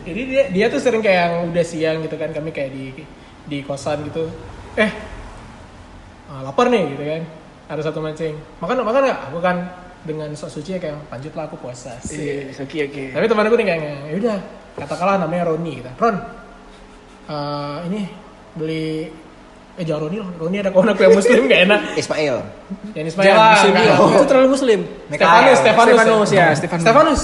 Jadi 0.09 0.21
dia 0.25 0.43
dia 0.49 0.67
tuh 0.73 0.81
sering 0.81 1.05
kayak 1.05 1.21
yang 1.21 1.35
udah 1.53 1.65
siang 1.65 1.97
gitu 2.01 2.17
kan 2.17 2.33
kami 2.33 2.49
kayak 2.49 2.73
di 2.73 2.85
di 3.45 3.59
kosan 3.61 4.09
gitu. 4.09 4.25
Eh 4.81 4.89
ah, 6.33 6.41
lapar 6.41 6.73
nih 6.73 6.97
gitu 6.97 7.05
kan. 7.05 7.23
Ada 7.69 7.93
satu 7.93 8.01
mancing. 8.01 8.33
Makan 8.65 8.89
makan 8.89 9.03
nggak? 9.05 9.21
Aku 9.29 9.39
kan 9.45 9.57
dengan 10.07 10.33
sok 10.33 10.49
suci 10.49 10.81
kayak 10.81 10.97
lanjutlah 11.13 11.45
aku 11.45 11.61
puasa. 11.61 11.93
sih. 12.01 12.49
Iya, 12.49 12.57
Oke, 12.63 12.89
oke. 12.89 13.03
Tapi 13.13 13.27
teman 13.29 13.45
aku 13.45 13.57
nih 13.61 13.67
kayak 13.69 13.81
ya 13.85 14.15
udah 14.17 14.37
katakanlah 14.81 15.17
namanya 15.29 15.53
Roni 15.53 15.73
gitu. 15.83 15.91
Ron, 16.01 16.17
eh, 17.29 17.77
ini 17.93 18.01
beli 18.57 19.13
eh 19.77 19.85
jangan 19.85 20.09
Roni 20.09 20.17
lah 20.19 20.29
Roni 20.35 20.57
ada 20.57 20.71
kawan 20.73 20.89
aku 20.89 21.01
yang 21.05 21.15
muslim 21.15 21.41
gak 21.47 21.61
enak 21.69 21.81
Ismail. 21.95 22.37
yang 22.93 23.07
Ismail 23.07 23.27
Jangan 23.29 23.37
lah 23.39 23.53
muslim 23.53 23.73
juga. 23.77 23.93
Itu 24.17 24.25
terlalu 24.25 24.49
muslim. 24.49 24.79
Stefanus 25.07 25.59
Stefanus 25.61 25.93
Stefanus 25.93 26.31
ya, 26.33 26.47
Stefanus. 26.53 26.83
Stefanus 26.85 27.23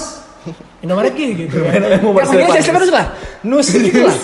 Indomaret 0.79 1.13
Ki 1.15 1.27
gitu 1.33 1.55
ya 1.57 1.71
Kan 1.73 1.81
panggilnya 2.13 2.61
Stefanus 2.61 2.91
lah. 2.93 3.05
Nus 3.41 3.67
gitu 3.69 4.05
lah. 4.05 4.17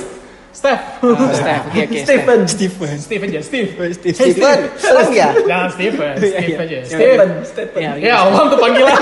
Steph 0.49 0.81
Oh, 0.99 1.13
Steph. 1.31 1.61
Oke, 1.69 1.79
oke. 1.87 1.97
Stephen. 2.03 2.39
Stephen. 2.45 2.95
Steve 2.97 3.21
aja 3.23 3.39
Steve 3.39 3.69
Steve. 3.93 4.17
Stephen, 4.17 4.59
serang 4.75 5.09
ya? 5.13 5.29
jangan 5.45 5.69
Stephen 5.71 6.13
Steve 6.17 6.57
aja 6.57 6.75
Iya, 6.75 6.83
Steve 6.85 7.21
Stephen. 7.45 7.79
Ya, 7.81 7.91
ya 7.97 8.15
Allah 8.21 8.41
untuk 8.45 8.59
panggilan 8.59 8.97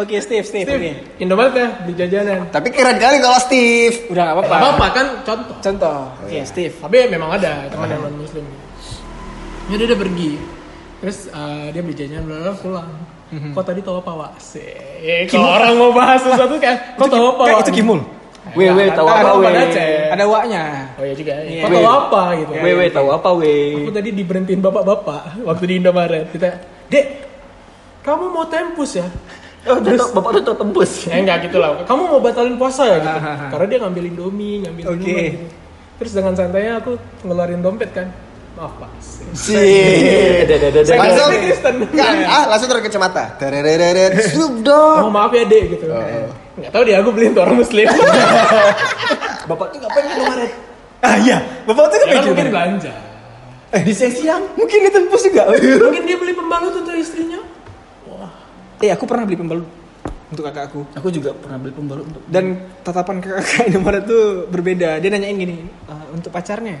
Oke, 0.00 0.16
Steve, 0.18 0.42
Steve. 0.42 0.64
Steve 0.64 0.80
Oke. 0.80 0.92
Indomaret 1.18 1.52
ya 1.52 1.68
beli 1.78 1.94
jajanan 1.94 2.48
Tapi 2.48 2.68
keren 2.68 2.96
kali 2.96 3.16
kalau 3.18 3.36
Steve. 3.38 4.08
Udah 4.08 4.22
gak 4.24 4.34
apa-apa. 4.34 4.54
apa 4.54 4.68
apa 4.72 4.86
kan 4.90 5.06
contoh 5.22 5.56
Contoh. 5.60 5.98
Oke, 6.24 6.38
Steve. 6.42 6.74
tapi 6.74 6.96
memang 7.06 7.30
ada 7.32 7.68
teman 7.68 7.86
yang 7.86 8.00
non 8.02 8.16
muslim 8.16 8.44
ya 9.66 9.76
dia 9.76 9.86
udah 9.86 10.00
pergi 10.00 10.30
terus 10.98 11.18
eh, 11.26 11.66
dia 11.70 11.80
beli 11.80 11.94
jajanan 11.94 12.22
bla 12.24 12.52
pulang 12.54 12.90
Mhm. 13.30 13.54
kok 13.54 13.62
tadi 13.62 13.78
tahu 13.78 13.94
apa 13.96 14.10
wak 14.10 14.32
Sih, 14.36 14.74
kalau 15.30 15.54
orang 15.54 15.78
mau 15.78 15.94
bahas 15.94 16.18
sesuatu 16.18 16.58
kayak 16.58 16.98
kok 16.98 17.06
tahu 17.06 17.30
apa 17.30 17.42
Kan 17.44 17.54
Wak? 17.54 17.62
itu 17.62 17.72
Kimul. 17.78 18.00
Weh, 18.52 18.66
weh, 18.68 18.90
tahu 18.90 19.06
apa, 19.06 19.22
apa, 19.22 19.38
weh? 19.38 19.54
Aceh? 19.54 20.10
Ada 20.10 20.24
waknya. 20.26 20.62
oh 20.98 21.04
iya 21.04 21.14
juga 21.14 21.32
Iya. 21.38 21.62
kok 21.62 21.70
tahu 21.70 21.86
apa 21.86 22.22
gitu 22.34 22.52
Weh, 22.58 22.74
weh, 22.74 22.88
tahu 22.90 23.08
apa, 23.08 23.28
weh? 23.32 23.78
aku 23.78 23.90
tadi 23.94 24.10
diberhentiin 24.10 24.58
bapak-bapak 24.58 25.46
waktu 25.46 25.64
di 25.64 25.74
Indomaret 25.78 26.26
kita 26.34 26.48
dek 26.90 27.06
kamu 28.02 28.24
mau 28.28 28.42
tempus 28.44 28.98
ya 28.98 29.06
Oh, 29.68 29.76
terus 29.76 30.08
bapak 30.10 30.40
tuh 30.40 30.56
tembus. 30.56 31.04
ya 31.04 31.20
enggak 31.20 31.44
gitu 31.44 31.60
lah 31.60 31.84
kamu 31.84 32.02
mau 32.08 32.20
batalin 32.20 32.56
puasa 32.56 32.88
ya 32.88 32.96
gitu 32.96 33.18
karena 33.52 33.66
dia 33.68 33.78
ngambil 33.84 34.04
indomie 34.08 34.56
ngambil 34.64 34.84
Oke. 34.88 34.96
minuman 34.96 35.20
gitu. 35.20 35.46
terus 36.00 36.12
dengan 36.16 36.32
santainya 36.32 36.72
aku 36.80 36.96
ngeluarin 37.28 37.60
dompet 37.60 37.92
kan 37.92 38.08
maaf 38.56 38.72
pak 38.80 38.88
ada. 38.90 40.80
Langsung, 40.96 41.30
Kristen. 41.38 41.74
Kan, 41.92 42.16
ah, 42.24 42.44
langsung 42.50 42.68
taruh 42.72 42.82
kacamata. 42.82 43.24
Terereret, 43.38 44.12
Snoop 44.32 44.64
Dogg. 44.64 45.04
oh 45.06 45.10
maaf 45.12 45.32
ya 45.32 45.44
dek 45.44 45.64
gitu 45.76 45.84
nggak 46.60 46.72
tahu 46.72 46.82
dia 46.88 46.96
aku 47.00 47.10
beliin 47.12 47.32
tuh 47.36 47.42
orang 47.44 47.56
muslim 47.60 47.86
Bapak 49.50 49.66
tuh 49.72 49.78
ngapain 49.82 50.04
Indomaret? 50.06 50.52
Ah 51.00 51.16
iya, 51.16 51.36
bapak 51.64 51.84
tuh 51.88 51.96
ya 52.04 52.20
kan 52.20 52.24
mungkin 52.28 52.48
belanja 52.52 52.92
Eh, 53.70 53.82
di 53.86 53.94
siang. 53.94 54.42
Mungkin 54.58 54.78
itu 54.82 54.98
tempus 54.98 55.22
juga. 55.22 55.46
mungkin 55.52 56.02
dia 56.02 56.18
beli 56.18 56.34
pembalut 56.34 56.74
untuk 56.74 56.90
istrinya 56.90 57.38
Eh, 58.80 58.88
aku 58.88 59.04
pernah 59.04 59.24
beli 59.24 59.36
pembalut 59.36 59.68
untuk 60.30 60.42
kakak 60.42 60.72
aku. 60.72 60.80
Aku 60.96 61.08
juga 61.08 61.36
pernah 61.36 61.60
beli 61.60 61.72
pembalut 61.72 62.04
untuk 62.06 62.22
Dan 62.24 62.56
tatapan 62.80 63.20
kakak 63.20 63.44
Indomaret 63.68 64.04
tuh 64.04 64.48
berbeda. 64.48 64.96
Dia 64.98 65.10
nanyain 65.10 65.36
gini, 65.36 65.56
"Ah, 65.84 66.08
untuk 66.10 66.30
pacarnya? 66.30 66.80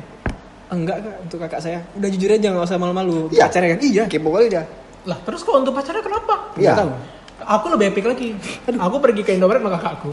Enggak 0.70 1.02
kak, 1.02 1.16
untuk 1.26 1.38
kakak 1.42 1.60
saya. 1.60 1.82
Udah 1.92 2.08
jujur 2.08 2.30
aja 2.30 2.46
nggak 2.48 2.62
usah 2.64 2.78
malu-malu. 2.78 3.26
Iya. 3.28 3.50
Pacarnya 3.50 3.68
kan? 3.74 3.80
Iya. 3.82 4.04
Kepo 4.06 4.30
kali 4.30 4.48
dia. 4.48 4.64
lah 5.00 5.16
terus 5.24 5.40
kok 5.40 5.56
untuk 5.56 5.72
pacarnya 5.72 6.04
kenapa 6.04 6.52
Iya. 6.60 6.76
Tahu. 6.76 6.92
aku 7.40 7.66
lebih 7.72 7.88
epic 7.88 8.04
lagi 8.04 8.28
aku 8.68 8.96
pergi 9.00 9.24
ke 9.24 9.32
Indomaret 9.32 9.64
sama 9.64 9.72
kakakku 9.72 10.12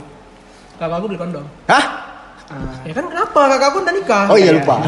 kakakku 0.79 1.05
beli 1.11 1.19
kondom 1.19 1.43
Hah? 1.67 2.06
Ah, 2.47 2.79
ya 2.87 2.93
kan 2.95 3.05
kenapa? 3.11 3.41
Kakakku 3.51 3.77
udah 3.83 3.93
nikah. 3.93 4.25
Oh 4.31 4.37
iya 4.39 4.55
lupa. 4.55 4.79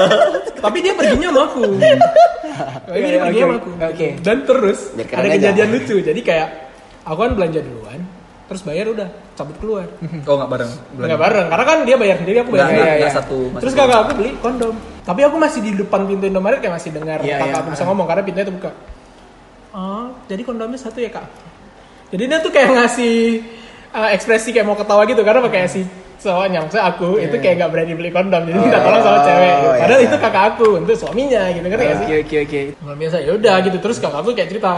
tapi 0.64 0.82
dia 0.82 0.90
perginya 0.90 1.30
sama 1.30 1.42
aku. 1.46 1.62
Tapi 2.86 2.98
dia 3.04 3.18
perginya 3.20 3.46
oke, 3.46 3.52
sama 3.52 3.56
aku. 3.60 3.70
oke. 3.92 4.08
dan 4.24 4.36
terus 4.42 4.78
Biar 4.96 5.06
keren 5.06 5.20
ada 5.20 5.28
aja. 5.28 5.36
kejadian 5.38 5.68
lucu. 5.70 5.96
Jadi 6.02 6.20
kayak 6.24 6.48
aku 7.04 7.18
kan 7.20 7.32
belanja 7.36 7.60
duluan 7.62 8.00
terus 8.46 8.62
bayar 8.62 8.86
udah 8.88 9.08
cabut 9.34 9.56
keluar. 9.58 9.86
Oh, 10.26 10.34
enggak 10.38 10.50
bareng. 10.50 10.70
nggak 10.96 11.20
bareng 11.20 11.46
karena 11.50 11.64
kan 11.66 11.78
dia 11.82 11.96
bayar 11.98 12.16
sendiri 12.22 12.36
aku 12.40 12.50
bayar 12.54 12.66
sendiri. 12.70 13.10
satu. 13.10 13.38
terus 13.58 13.74
kakak 13.74 13.98
aku 14.02 14.12
beli 14.16 14.30
kondom. 14.38 14.74
Tapi 15.02 15.20
aku 15.22 15.36
masih 15.36 15.60
di 15.62 15.70
depan 15.74 16.00
pintu 16.06 16.24
Indomaret 16.26 16.58
kayak 16.58 16.74
masih 16.78 16.90
dengar 16.90 17.18
Iya, 17.22 17.38
kakak 17.38 17.50
iya. 17.50 17.62
aku 17.62 17.68
bisa 17.74 17.84
ngomong 17.84 18.06
karena 18.06 18.22
pintunya 18.22 18.46
terbuka. 18.46 18.70
Oh 19.70 20.06
jadi 20.26 20.42
kondomnya 20.42 20.78
satu 20.80 20.98
ya 20.98 21.10
kak? 21.10 21.26
Jadi 22.10 22.22
dia 22.24 22.38
tuh 22.38 22.50
kayak 22.50 22.70
ngasih 22.72 23.14
uh, 23.92 24.08
ekspresi 24.14 24.50
kayak 24.50 24.64
mau 24.64 24.78
ketawa 24.78 25.02
gitu 25.04 25.20
karena 25.20 25.42
pakai 25.42 25.66
si 25.66 25.82
cowoknya 26.26 26.58
maksudnya 26.66 26.86
aku 26.90 27.08
itu 27.22 27.36
kayak 27.38 27.54
gak 27.62 27.70
berani 27.70 27.92
beli 27.94 28.10
kondom 28.10 28.42
jadi 28.42 28.58
minta 28.58 28.78
tolong 28.82 29.02
sama 29.06 29.18
cewek. 29.22 29.54
Oh, 29.62 29.74
padahal 29.78 30.00
iya. 30.02 30.08
itu 30.10 30.16
kakak 30.18 30.44
aku 30.50 30.66
untuk 30.82 30.94
suaminya 30.98 31.42
gitu 31.54 31.66
kan 31.70 31.78
Oke, 31.78 32.14
oke, 32.26 32.36
oke. 32.42 32.60
Luar 32.82 32.96
biasa 32.98 33.16
ya 33.22 33.32
udah 33.38 33.54
gitu 33.62 33.78
terus 33.78 33.96
kakak 34.02 34.20
aku 34.26 34.30
kayak 34.34 34.50
cerita 34.50 34.72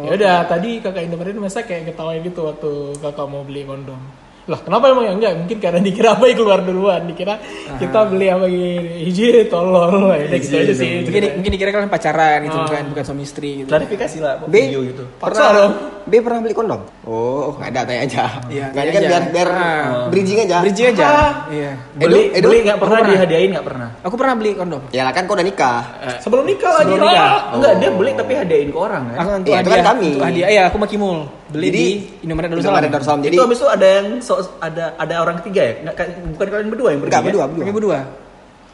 ya 0.00 0.12
udah 0.16 0.36
tadi 0.48 0.70
kakak 0.80 1.02
Indomaret 1.04 1.36
masa 1.36 1.60
kayak 1.62 1.92
ketawain 1.92 2.24
gitu 2.24 2.40
waktu 2.48 2.72
kakak 3.04 3.26
mau 3.28 3.44
beli 3.44 3.68
kondom 3.68 4.23
lah 4.44 4.60
kenapa 4.60 4.92
emang 4.92 5.04
ya 5.04 5.12
enggak 5.12 5.32
mungkin 5.40 5.56
karena 5.56 5.80
dikira 5.80 6.08
apa 6.12 6.24
keluar 6.30 6.60
duluan 6.60 7.00
dikira 7.04 7.40
kita 7.74 7.98
beli 8.04 8.28
apa 8.28 8.44
gini 8.44 8.76
hiji 9.02 9.48
tolol 9.48 10.12
ya 10.12 10.28
udah 10.28 10.38
gitu 10.38 10.54
aja 10.54 10.74
sih 10.74 10.90
Mungkin, 11.00 11.22
mungkin 11.40 11.50
dikira 11.50 11.70
kalian 11.70 11.88
pacaran 11.88 12.38
gitu, 12.42 12.52
Ah. 12.54 12.64
bukan 12.66 12.82
bukan 12.90 13.04
suami 13.04 13.22
istri 13.22 13.50
gitu. 13.56 13.68
Klarifikasi 13.70 14.16
lah, 14.18 14.32
B. 14.42 14.54
video 14.58 14.80
gitu. 14.82 15.04
Pernah 15.16 15.48
dong. 15.50 15.72
B 16.04 16.12
pernah 16.18 16.40
beli 16.40 16.52
kondom? 16.52 16.80
Oh, 17.02 17.54
nggak 17.54 17.68
ada 17.70 17.80
tanya 17.82 18.00
aja. 18.02 18.24
Iya, 18.46 18.64
Nggak 18.68 18.74
tanya 18.74 18.90
ada 18.90 18.92
kan 18.92 19.02
biar 19.06 19.22
biar 19.30 19.48
Ah. 19.48 19.88
bridging 20.10 20.38
aja. 20.40 20.56
Bridging 20.60 20.86
aja. 20.90 21.04
Ah. 21.06 21.30
Iya. 21.48 21.72
Beli, 21.94 22.20
Edo, 22.26 22.34
Edo? 22.34 22.46
beli 22.50 22.58
nggak 22.62 22.78
pernah, 22.78 22.98
pernah. 22.98 23.10
dihadiahin 23.14 23.50
nggak 23.54 23.66
pernah. 23.66 23.88
Aku 24.02 24.14
pernah 24.14 24.34
beli 24.34 24.50
kondom. 24.52 24.82
Ya 24.90 25.02
lah 25.02 25.12
kan 25.12 25.22
kau 25.24 25.32
udah 25.32 25.46
nikah. 25.46 25.80
sebelum 26.18 26.44
nikah 26.44 26.72
lagi 26.74 26.90
Sebelum 26.90 27.06
nikah. 27.06 27.24
Ah. 27.24 27.54
Enggak, 27.54 27.72
dia 27.78 27.90
beli 27.90 28.10
tapi 28.12 28.32
hadiahin 28.34 28.68
ke 28.68 28.78
orang 28.78 29.02
kan. 29.06 29.16
Aku 29.16 29.28
untuk 29.30 29.48
Iya, 29.48 29.58
itu 29.58 29.70
kan 29.70 29.80
kami. 29.86 30.10
hadiah. 30.18 30.48
Iya, 30.50 30.62
aku 30.68 30.76
sama 30.76 30.86
Kimul. 30.86 31.18
Beli 31.54 31.66
Jadi, 31.70 31.78
di 31.78 31.86
Indomaret 32.26 32.48
Darussalam. 32.50 32.74
Indomaret 32.74 32.90
Darussalam. 32.90 33.20
Jadi 33.22 33.34
itu 33.34 33.44
habis 33.46 33.58
itu 33.62 33.68
ada 33.70 33.86
yang 33.86 34.06
so, 34.18 34.34
ada 34.58 34.84
ada 34.98 35.14
orang 35.22 35.36
ketiga 35.38 35.62
ya? 35.62 35.72
Nggak, 35.80 35.94
kayak- 35.94 36.14
bukan 36.34 36.46
kalian 36.50 36.68
berdua 36.68 36.88
yang 36.90 37.00
pergi 37.00 37.08
enggak 37.08 37.22
kan? 37.22 37.28
berdua, 37.30 37.44
Kami 37.44 37.54
berdua. 37.54 37.72
berdua. 37.72 38.00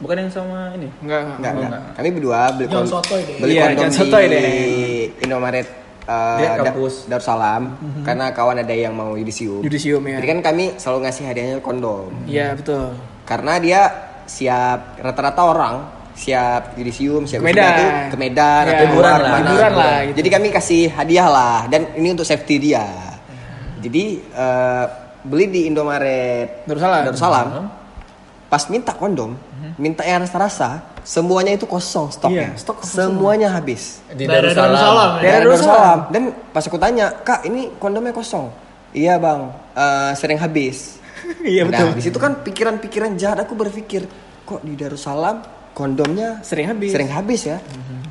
Bukan 0.01 0.17
yang 0.17 0.31
sama 0.33 0.59
ini. 0.73 0.89
Enggak, 0.99 1.21
Enggak, 1.21 1.53
enggak. 1.53 1.53
enggak. 1.69 1.83
Kami 1.93 2.09
berdua 2.11 2.39
beli 2.51 2.67
sotoy 2.89 3.21
deh. 3.21 3.37
Beli 3.37 3.53
Iya, 3.53 3.63
kondom 3.63 3.77
jangan 3.77 3.93
di 4.25 4.33
deh. 4.33 4.45
Indomaret 5.21 5.69
Dia 6.11 6.57
Da- 6.57 6.67
kampus. 6.67 6.95
Darussalam 7.07 7.63
karena 8.03 8.33
kawan 8.33 8.57
ada 8.59 8.75
yang 8.75 8.91
mau 8.91 9.15
yudisium. 9.15 9.61
Yudisium 9.61 10.03
ya. 10.03 10.19
Jadi 10.19 10.27
kan 10.27 10.41
kami 10.43 10.65
selalu 10.75 10.99
ngasih 11.05 11.23
hadiahnya 11.23 11.57
kondom. 11.61 12.11
Iya, 12.27 12.57
betul. 12.57 12.97
Karena 13.23 13.61
dia 13.61 13.81
siap 14.25 14.99
rata-rata 14.99 15.43
orang 15.45 15.75
siap 16.21 16.77
yudisium, 16.77 17.25
siap 17.25 17.41
Ke 17.41 17.47
Medan. 17.49 17.73
tuh 17.73 17.89
ke 18.13 18.17
Medan 18.19 18.63
Ya, 18.63 18.71
atau 18.71 18.85
liburan 18.85 19.09
lah. 19.11 19.17
ke 19.17 19.33
mana. 19.33 19.41
Liburan 19.47 19.73
lah, 19.73 19.97
gitu. 20.05 20.17
Jadi 20.21 20.29
kami 20.29 20.47
kasih 20.51 20.83
hadiah 20.91 21.29
lah 21.29 21.59
dan 21.67 21.81
ini 21.95 22.09
untuk 22.11 22.23
safety 22.23 22.57
dia. 22.61 22.85
Jadi 23.81 24.05
eh, 24.21 24.85
beli 25.23 25.47
di 25.49 25.61
Indomaret 25.65 26.65
Darussalam. 26.65 27.03
Darussalam. 27.07 27.49
Pas 28.47 28.67
minta 28.67 28.91
kondom, 28.93 29.39
minta 29.77 30.03
yang 30.03 30.21
rasa-rasa, 30.21 30.83
semuanya 31.01 31.55
itu 31.55 31.65
kosong 31.65 32.11
stoknya. 32.11 32.51
Iya, 32.51 32.59
stok 32.59 32.83
kosong 32.83 33.15
semuanya 33.15 33.49
habis. 33.49 34.03
Di 34.11 34.27
Darussalam. 34.27 34.75
Darussalam. 34.75 35.11
Darussalam. 35.17 35.41
Darussalam. 35.41 35.99
Dan 36.11 36.23
pas 36.51 36.61
aku 36.61 36.75
tanya, 36.77 37.15
kak 37.17 37.47
ini 37.47 37.71
kondomnya 37.77 38.11
kosong. 38.11 38.51
Iya 38.91 39.17
bang, 39.17 39.41
eh, 39.73 40.13
sering 40.15 40.37
habis. 40.37 40.99
Iya, 41.47 41.63
Nah, 41.63 41.71
betul. 41.71 41.89
di 41.95 42.03
situ 42.03 42.19
kan 42.19 42.43
pikiran-pikiran 42.43 43.15
jahat 43.15 43.39
aku 43.39 43.55
berpikir, 43.55 44.03
kok 44.43 44.61
di 44.61 44.75
Darussalam 44.75 45.47
kondomnya 45.81 46.45
Sering 46.45 46.69
habis. 46.69 46.93
Sering 46.93 47.09
habis 47.09 47.41
ya. 47.43 47.57
Yang- 47.57 47.65
Hmm, 47.81 48.03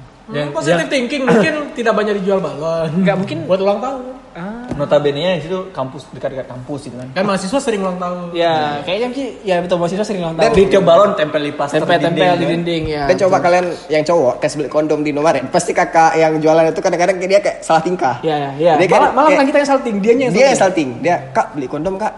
positive 0.49 0.87
thinking 0.87 1.21
mungkin 1.23 1.53
tidak 1.77 1.93
banyak 1.93 2.13
dijual 2.17 2.37
balon 2.37 2.89
Nggak 2.97 3.15
mungkin. 3.17 3.37
buat 3.45 3.59
ulang 3.59 3.79
tahun 3.79 4.01
Ah. 4.29 4.71
Notabene 4.71 5.35
di 5.35 5.43
situ 5.43 5.73
kampus 5.73 6.05
dekat-dekat 6.13 6.47
kampus 6.47 6.85
gitu 6.85 6.95
kan. 6.95 7.09
kan 7.11 7.23
mahasiswa 7.25 7.59
sering 7.59 7.81
ulang 7.81 7.97
tahun 7.97 8.29
Ya, 8.31 8.77
kayaknya 8.79 9.07
sih 9.11 9.27
ya 9.41 9.57
betul 9.59 9.81
mahasiswa 9.81 10.05
sering 10.05 10.21
ulang 10.21 10.37
tahun. 10.37 10.53
Di 10.53 10.63
tiap 10.69 10.85
balon 10.85 11.11
tempel 11.11 11.41
di 11.41 11.51
plaster 11.51 11.81
tempel-tempel 11.81 12.37
di 12.37 12.45
kan. 12.45 12.51
dinding 12.53 12.83
ya. 12.87 13.03
Dan 13.09 13.15
coba 13.19 13.41
kalian 13.41 13.65
yang 13.89 14.05
cowok 14.05 14.33
tes 14.39 14.53
beli 14.53 14.69
kondom 14.69 15.01
di 15.01 15.11
Indomaret, 15.11 15.43
pasti 15.49 15.73
kakak 15.73 16.13
yang 16.15 16.37
jualan 16.37 16.71
itu 16.71 16.79
kadang-kadang 16.79 17.19
dia 17.19 17.41
kayak 17.41 17.57
salah 17.59 17.81
tingkah. 17.81 18.21
Ya, 18.21 18.37
ya, 18.37 18.49
ya. 18.55 18.73
Dia 18.77 18.87
kayak- 18.87 19.01
Malah, 19.01 19.11
malah 19.11 19.29
kayak- 19.33 19.47
kita 19.49 19.57
yang 19.57 19.67
salting, 19.67 19.95
dianya 19.97 20.23
yang 20.23 20.31
dia 20.31 20.45
yang 20.45 20.61
salting. 20.61 20.89
Dia, 21.01 21.15
kak 21.33 21.47
beli 21.51 21.67
kondom 21.67 21.93
kak. 21.97 22.13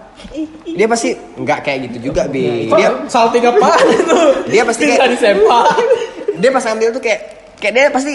Dia 0.68 0.86
pasti 0.86 1.10
nggak 1.16 1.60
kayak 1.64 1.80
gitu 1.90 1.98
juga 2.12 2.28
bi. 2.28 2.68
Kok 2.68 2.78
Dia 2.78 2.90
salting 3.08 3.44
apa 3.46 3.68
itu 3.90 4.18
Dia 4.52 4.62
pasti 4.62 4.84
kayak- 4.86 5.10
disepak 5.10 5.66
dia 6.42 6.50
pas 6.50 6.66
ambil 6.68 6.90
tuh 6.92 7.02
kayak 7.02 7.41
kayak 7.62 7.74
dia 7.74 7.86
pasti 7.88 8.14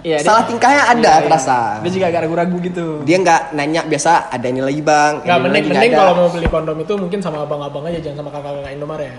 Iya, 0.00 0.16
dia- 0.16 0.24
salah 0.24 0.44
tingkahnya 0.44 0.82
ada 0.86 0.96
Iya, 0.98 1.12
iya. 1.12 1.24
terasa. 1.24 1.58
Dia 1.82 1.90
juga 1.90 2.06
agak 2.06 2.20
ragu-ragu 2.24 2.56
gitu. 2.60 2.86
Dia 3.02 3.16
nggak 3.18 3.40
nanya 3.52 3.80
biasa 3.84 4.10
ada 4.28 4.46
ini 4.46 4.60
lagi 4.60 4.80
bang. 4.80 5.12
Nggak 5.20 5.38
mending 5.40 5.64
mending 5.66 5.92
kalau 5.92 6.12
mau 6.14 6.28
beli 6.28 6.46
kondom 6.46 6.76
itu 6.78 6.92
mungkin 6.94 7.18
sama 7.18 7.42
abang-abang 7.42 7.84
aja 7.84 7.98
jangan 8.00 8.22
sama 8.22 8.30
kakak-kakak 8.30 8.72
Indomaret 8.72 9.08
ya. 9.08 9.18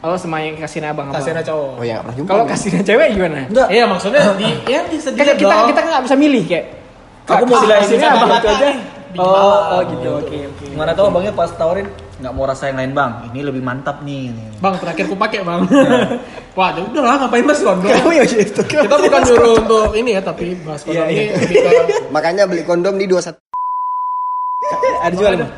Oh, 0.00 0.16
sama 0.16 0.40
yang 0.40 0.56
kasihnya 0.56 0.90
abang 0.90 1.12
abang. 1.12 1.20
Kasirnya 1.20 1.44
cowok. 1.44 1.76
Oh 1.76 1.84
ya 1.84 1.92
nggak 1.94 2.02
pernah 2.02 2.16
jumpa. 2.16 2.30
Kalau 2.32 2.44
kasihnya 2.48 2.82
cewek 2.82 3.08
gimana? 3.12 3.40
Enggak. 3.46 3.68
Iya 3.68 3.84
maksudnya 3.84 4.20
di 4.34 4.48
ya 4.64 4.80
bisa 4.84 5.08
Kan 5.08 5.16
dilihat 5.16 5.36
kita 5.36 5.54
dong. 5.54 5.68
kita 5.68 5.80
nggak 5.84 6.02
bisa 6.04 6.16
milih 6.16 6.44
kayak. 6.48 6.64
Aku 7.28 7.44
mau 7.44 7.54
kasihnya 7.54 7.76
kasihnya 7.78 8.08
abang 8.10 8.30
itu 8.32 8.48
aja. 8.48 8.68
Oh, 9.12 9.60
oh 9.70 9.80
gitu. 9.86 10.08
Oke, 10.18 10.38
oke. 10.46 10.64
Mana 10.72 10.90
tahu 10.96 11.06
abangnya 11.06 11.32
pas 11.32 11.50
tawarin 11.52 11.86
nggak 12.20 12.32
mau 12.36 12.44
rasa 12.44 12.68
yang 12.68 12.78
lain 12.78 12.92
bang. 12.92 13.12
Ini 13.32 13.40
lebih 13.48 13.62
mantap 13.64 14.04
nih. 14.04 14.28
Bang 14.60 14.76
terakhir 14.76 15.08
ku 15.08 15.16
pakai 15.16 15.40
bang. 15.40 15.60
Wah 16.58 16.68
ya 16.76 16.80
udah 16.84 17.02
lah 17.02 17.16
ngapain 17.24 17.44
mas 17.48 17.60
kondom. 17.64 17.88
Kamu 17.88 18.10
ya 18.12 18.24
gitu. 18.28 18.60
Kita 18.68 18.96
bukan 19.00 19.20
nyuruh 19.24 19.52
untuk 19.64 19.88
ini 19.96 20.10
ya 20.14 20.20
tapi 20.20 20.52
bahas 20.60 20.84
kondom 20.84 21.08
Iya, 21.08 21.32
ini 21.32 21.56
iya. 21.56 21.70
Makanya 22.14 22.44
beli 22.44 22.62
kondom 22.68 23.00
di 23.00 23.08
21 23.08 23.32
Ada 25.08 25.14
jual 25.16 25.34
emang? 25.40 25.52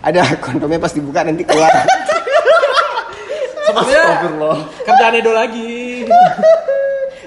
ada 0.00 0.24
kondomnya 0.40 0.80
pas 0.80 0.96
dibuka 0.96 1.20
nanti 1.20 1.44
keluar. 1.44 1.68
Astagfirullah. 3.68 4.56
Kerjaan 4.80 5.14
Edo 5.20 5.32
lagi. 5.36 6.08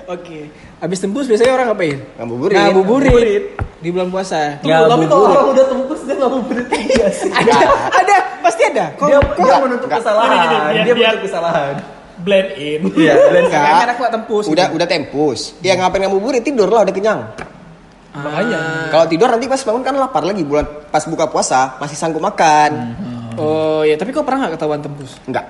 Oke. 0.09 0.49
Habis 0.83 0.99
tembus 0.99 1.25
biasanya 1.31 1.53
orang 1.55 1.67
ngapain? 1.71 1.97
Ngabuburit. 2.19 2.55
Ngabuburit. 2.57 3.43
Di 3.79 3.89
bulan 3.91 4.09
puasa. 4.11 4.59
Ya, 4.63 4.83
tapi 4.83 5.05
kalau 5.07 5.31
orang 5.31 5.47
udah 5.55 5.65
tembus 5.67 6.01
dia 6.03 6.15
nggak 6.15 6.31
mau 6.31 6.43
berhenti 6.43 6.81
ya 6.91 7.09
sih. 7.11 7.31
Ada, 7.31 7.55
ada, 7.87 8.15
ada. 8.73 8.85
Kok, 8.93 9.05
Dia, 9.05 9.17
kok 9.21 9.37
dia 9.39 9.55
menutup 9.59 9.87
kesalahan. 9.87 10.29
Gini, 10.29 10.43
gini, 10.43 10.57
biar- 10.57 10.73
dia 10.73 10.93
biar- 10.93 11.13
menutup 11.13 11.25
kesalahan. 11.25 11.73
Blend 12.13 12.49
in. 12.55 12.79
Iya, 12.93 13.13
dan 13.17 13.41
Enggak. 13.43 13.65
Karena 13.73 13.93
aku 13.93 14.03
tempus. 14.07 14.43
Udah 14.45 14.65
gitu. 14.65 14.75
udah 14.77 14.87
tempus. 14.87 15.39
Ya 15.59 15.73
ngapain 15.73 16.01
ngabuburit 16.01 16.41
tidur 16.41 16.67
lah 16.67 16.81
udah 16.81 16.93
kenyang. 16.93 17.21
Makanya. 18.13 18.61
Kalau 18.89 19.05
tidur 19.07 19.27
nanti 19.27 19.49
pas 19.49 19.57
bangun 19.57 19.81
kan 19.81 19.95
lapar 19.97 20.21
lagi 20.21 20.45
bulan 20.45 20.65
pas 20.87 21.01
buka 21.03 21.25
puasa 21.25 21.75
masih 21.77 21.97
sanggup 21.97 22.21
makan. 22.21 22.71
Oh 23.33 23.81
ya, 23.81 23.97
tapi 23.97 24.13
kok 24.13 24.21
pernah 24.21 24.45
nggak 24.45 24.53
ketahuan 24.55 24.79
tembus? 24.79 25.17
Enggak. 25.25 25.49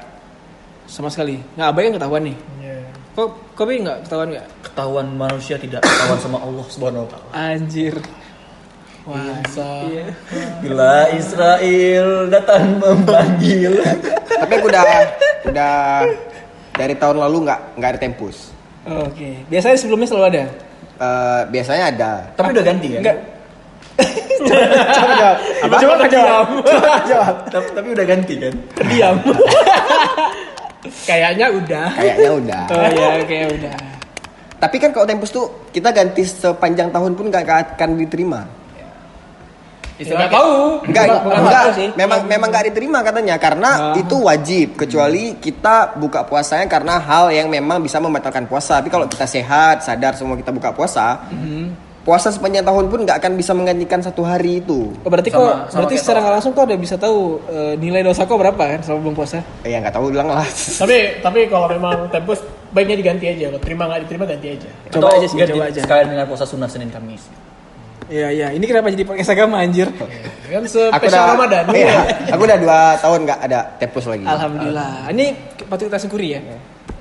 Sama 0.87 1.11
sekali. 1.11 1.35
Nggak 1.59 1.67
abang 1.67 1.83
yang 1.83 1.95
ketahuan 1.99 2.21
nih. 2.23 2.37
Iya. 2.57 2.79
Kok 3.13 3.27
kok 3.53 3.65
Bi, 3.67 3.75
nggak 3.77 3.97
ketahuan 4.07 4.27
nggak? 4.31 4.47
ketahuan 4.63 5.07
manusia 5.11 5.55
tidak 5.59 5.83
ketahuan 5.83 6.17
sama 6.17 6.37
Allah 6.39 6.65
Subhanahu 6.65 7.03
wa 7.03 7.09
taala. 7.11 7.27
Anjir. 7.35 7.93
Wah, 9.03 9.35
iya. 9.91 10.07
Bila 10.63 11.11
Israel 11.11 12.31
datang 12.31 12.79
memanggil. 12.79 13.75
Tapi 14.23 14.51
aku 14.55 14.67
udah 14.71 14.83
udah 15.43 15.75
dari 16.71 16.95
tahun 16.95 17.19
lalu 17.19 17.37
nggak 17.43 17.59
nggak 17.75 17.89
ada 17.91 17.99
tempus. 17.99 18.55
Oke. 18.87 19.43
Biasanya 19.51 19.75
sebelumnya 19.75 20.07
selalu 20.07 20.25
ada. 20.31 20.43
Eh, 21.03 21.41
biasanya 21.51 21.83
ada. 21.91 22.11
Tapi 22.31 22.49
udah 22.55 22.63
ganti 22.63 22.87
ya? 22.95 22.99
Enggak. 23.03 23.17
Coba 24.43 25.13
jawab. 25.19 25.37
Apa? 25.67 25.75
Coba. 25.83 26.03
Coba 26.63 26.91
jawab. 27.03 27.35
tapi, 27.51 27.67
tapi 27.75 27.87
udah 27.91 28.05
ganti 28.07 28.33
kan? 28.39 28.53
Diam. 28.87 29.15
Kayaknya 31.03 31.47
udah. 31.51 31.87
Kayaknya 31.95 32.29
udah. 32.39 32.63
Oh 32.71 32.87
iya, 32.87 33.07
oke 33.19 33.37
udah. 33.59 33.75
Tapi 34.63 34.75
kan 34.79 34.89
kalau 34.95 35.03
tempus 35.03 35.31
tuh 35.31 35.67
kita 35.75 35.91
ganti 35.91 36.23
sepanjang 36.23 36.87
tahun 36.87 37.19
pun 37.19 37.27
nggak 37.27 37.75
akan 37.75 37.99
diterima. 37.99 38.62
Nggak 40.05 40.29
tahu. 40.29 40.53
Enggak, 40.83 41.05
Bukan- 41.07 41.39
enggak, 41.39 41.63
tahu 41.63 41.71
sih. 41.73 41.89
memang 41.93 42.19
memang 42.25 42.47
nggak 42.49 42.65
diterima 42.67 42.99
katanya 42.99 43.35
karena 43.37 43.69
Ah. 43.71 43.95
itu 43.95 44.15
wajib 44.17 44.67
kecuali 44.75 45.23
kita 45.37 45.95
buka 45.95 46.23
puasanya 46.23 46.67
karena 46.67 46.97
hal 46.97 47.29
yang 47.29 47.47
memang 47.47 47.79
bisa 47.79 47.97
membatalkan 47.97 48.43
puasa. 48.43 48.77
Tapi 48.77 48.89
kalau 48.89 49.05
kita 49.05 49.23
sehat, 49.23 49.81
sadar 49.81 50.13
semua 50.13 50.33
kita 50.33 50.49
buka 50.49 50.69
puasa, 50.69 51.23
puasa 52.01 52.27
sepanjang 52.27 52.61
tahun 52.61 52.85
pun 52.87 52.99
nggak 53.01 53.17
akan 53.17 53.31
bisa 53.33 53.51
menggantikan 53.51 53.99
satu 53.99 54.21
hari 54.21 54.59
itu. 54.59 54.91
Oh, 54.97 55.07
berarti 55.07 55.29
Sama- 55.29 55.39
kok 55.39 55.55
sama 55.71 55.77
berarti 55.79 55.95
secara 55.95 56.17
nggak 56.19 56.33
langsung 56.33 56.51
kok 56.51 56.63
udah 56.65 56.75
bisa 56.77 56.95
tahu 56.97 57.19
eh, 57.47 57.73
nilai 57.77 58.03
dosa 58.03 58.27
kok 58.27 58.35
berapa 58.35 58.59
kan 58.59 58.79
selama 58.81 58.99
belum 59.01 59.15
puasa? 59.15 59.39
Ya 59.63 59.79
nggak 59.79 59.93
tahu 59.93 60.11
bilang 60.11 60.27
lah. 60.27 60.43
Tapi 60.43 60.97
tapi 61.19 61.47
kalau 61.47 61.67
memang 61.67 62.09
tempus 62.09 62.43
baiknya 62.69 62.97
diganti 62.97 63.25
aja. 63.29 63.47
Kalau 63.47 63.61
terima 63.61 63.83
nggak 63.85 64.01
diterima 64.03 64.25
ganti 64.25 64.47
aja. 64.51 64.69
Coba 64.89 65.07
Atau 65.07 65.15
aja 65.15 65.27
sih, 65.29 65.37
ganti 65.37 65.51
coba 65.53 65.63
aja. 65.65 65.79
Sekalian 65.79 66.07
dengan 66.09 66.25
puasa 66.27 66.43
sunnah 66.43 66.67
Senin 66.67 66.89
Kamis. 66.89 67.23
Iya 68.13 68.27
iya. 68.29 68.47
Ini 68.53 68.65
kenapa 68.69 68.93
jadi 68.93 69.05
podcast 69.09 69.33
agama 69.33 69.57
anjir? 69.65 69.89
Kan 69.89 70.61
Aku 70.61 70.69
spesial 70.69 71.09
udah, 71.09 71.33
Ramadan. 71.33 71.63
Iya, 71.73 71.97
aku 72.29 72.41
udah 72.45 72.57
dua 72.61 72.81
tahun 73.01 73.19
nggak 73.25 73.39
ada 73.49 73.59
tempus 73.81 74.05
lagi. 74.05 74.25
Alhamdulillah. 74.29 75.09
Ini 75.09 75.25
patut 75.65 75.89
kita 75.89 75.97
syukuri 75.97 76.37
ya. 76.37 76.39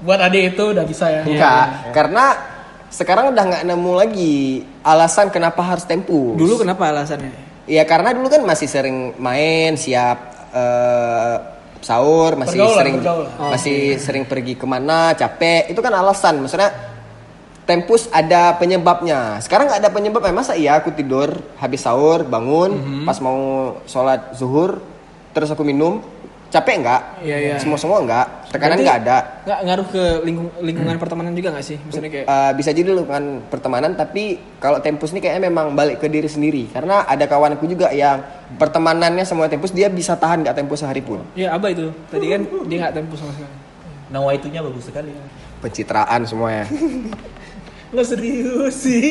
Buat 0.00 0.24
adik 0.24 0.56
itu 0.56 0.64
udah 0.72 0.84
bisa 0.88 1.12
ya. 1.12 1.22
Enggak, 1.28 1.92
karena 1.92 2.24
sekarang 2.88 3.36
udah 3.36 3.44
nggak 3.44 3.62
nemu 3.68 3.92
lagi 3.92 4.36
alasan 4.80 5.28
kenapa 5.28 5.60
harus 5.60 5.84
tempus. 5.84 6.40
Dulu 6.40 6.64
kenapa 6.64 6.88
alasannya? 6.88 7.52
Iya 7.68 7.84
karena 7.84 8.16
dulu 8.16 8.32
kan 8.32 8.42
masih 8.48 8.66
sering 8.66 9.12
main, 9.20 9.76
siap 9.76 10.18
eh, 10.56 11.36
sahur, 11.84 12.40
masih 12.40 12.56
Pergaulan, 12.56 12.78
sering 12.80 12.94
pergaulan. 13.04 13.30
masih 13.52 13.78
sering 14.00 14.24
pergi 14.24 14.54
ke 14.56 14.64
mana, 14.64 15.12
capek. 15.12 15.68
Itu 15.68 15.84
kan 15.84 15.92
alasan. 15.92 16.40
Maksudnya 16.40 16.91
tempus 17.62 18.10
ada 18.10 18.54
penyebabnya. 18.54 19.38
Sekarang 19.38 19.66
nggak 19.66 19.80
ada 19.80 19.90
penyebabnya. 19.90 20.32
Masa 20.32 20.52
iya 20.52 20.76
aku 20.76 20.90
tidur 20.90 21.30
habis 21.56 21.80
sahur, 21.80 22.22
bangun, 22.22 22.70
Mhm. 22.72 23.04
pas 23.04 23.18
mau 23.18 23.38
sholat 23.84 24.32
zuhur, 24.32 24.82
terus 25.30 25.48
aku 25.48 25.62
minum, 25.62 26.02
capek 26.48 26.82
nggak? 26.82 27.02
Iya, 27.22 27.36
iya. 27.38 27.54
Semua 27.56 27.78
semua 27.78 28.02
nggak. 28.02 28.50
Tekanan 28.50 28.76
nggak 28.76 28.98
ada. 29.00 29.16
Nggak 29.42 29.58
ngaruh 29.62 29.86
ke 29.88 30.02
lingkung- 30.22 30.54
lingkungan 30.60 30.96
pertemanan 30.98 31.32
juga 31.32 31.48
nggak 31.50 31.64
sih? 31.64 31.78
Misalnya 31.80 32.10
kayak 32.12 32.26
Eh, 32.26 32.52
bisa 32.52 32.70
jadi 32.70 32.90
lingkungan 32.90 33.24
pertemanan 33.48 33.94
tapi 33.94 34.22
kalau 34.58 34.76
tempus 34.78 35.10
ini 35.10 35.20
kayaknya 35.20 35.48
memang 35.48 35.72
balik 35.72 35.96
ke 35.96 36.06
diri 36.06 36.26
sendiri 36.26 36.68
karena 36.68 37.02
ada 37.02 37.24
kawanku 37.24 37.64
juga 37.64 37.88
yang 37.90 38.20
pertemanannya 38.52 39.24
semua 39.24 39.48
tempus 39.48 39.70
dia 39.70 39.88
bisa 39.88 40.12
tahan 40.12 40.42
nggak 40.42 40.52
tempus 40.54 40.78
sehari 40.78 41.00
pun 41.00 41.24
ya 41.32 41.54
apa 41.54 41.70
itu? 41.70 41.88
Tadi 42.06 42.26
kan 42.28 42.40
dia 42.66 42.76
nggak 42.80 42.94
tempus 42.94 43.18
sama 43.18 43.32
sekali. 43.32 43.54
Nawaitunya 44.10 44.60
bagus 44.60 44.84
sekali. 44.84 45.08
pencitraan 45.58 46.26
semuanya 46.26 46.66
Nggak 47.92 48.06
serius 48.08 48.74
sih. 48.74 49.08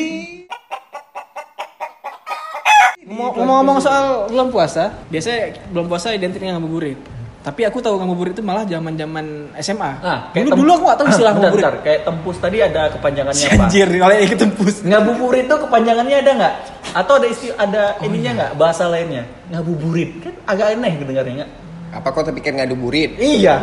Ngomong- 3.02 3.34
Ngomong-ngomong 3.34 3.78
soal 3.78 4.04
bulan 4.26 4.48
puasa, 4.48 4.84
biasanya 5.06 5.40
bulan 5.70 5.86
puasa 5.86 6.10
identik 6.10 6.38
dengan 6.38 6.58
ngabuburit. 6.58 6.98
Tapi 7.42 7.66
aku 7.66 7.82
tahu 7.82 7.98
ngabuburit 7.98 8.32
itu 8.32 8.40
malah 8.40 8.62
zaman-zaman 8.62 9.50
SMA. 9.56 9.98
Nah, 9.98 10.30
dulu 10.30 10.46
tem- 10.48 10.58
dulu 10.58 10.70
aku 10.72 10.82
nggak 10.84 10.94
tahu 10.96 11.08
istilah 11.08 11.32
Bentar, 11.32 11.42
ngabuburit. 11.42 11.64
bentar. 11.64 11.84
Kayak 11.84 12.00
tempus 12.04 12.36
tadi 12.38 12.58
ada 12.58 12.82
kepanjangannya 12.88 13.46
apa? 13.48 13.64
Anjir, 13.66 13.88
kalau 13.92 14.14
yang 14.14 14.36
tembus. 14.38 14.74
Ngabuburit 14.80 15.44
itu 15.44 15.56
kepanjangannya 15.58 16.16
ada 16.16 16.30
nggak? 16.32 16.54
Atau 16.92 17.12
ada 17.18 17.26
istilah 17.26 17.56
ada 17.56 17.82
ininya 18.00 18.30
nggak? 18.32 18.50
Bahasa 18.54 18.84
lainnya? 18.86 19.26
Ngabuburit 19.48 20.10
kan 20.20 20.34
agak 20.46 20.66
aneh 20.72 20.92
kedengarannya 20.96 21.46
apa 21.92 22.08
kau 22.08 22.24
terpikir 22.24 22.56
ngabuburit 22.56 23.20
Iya. 23.20 23.60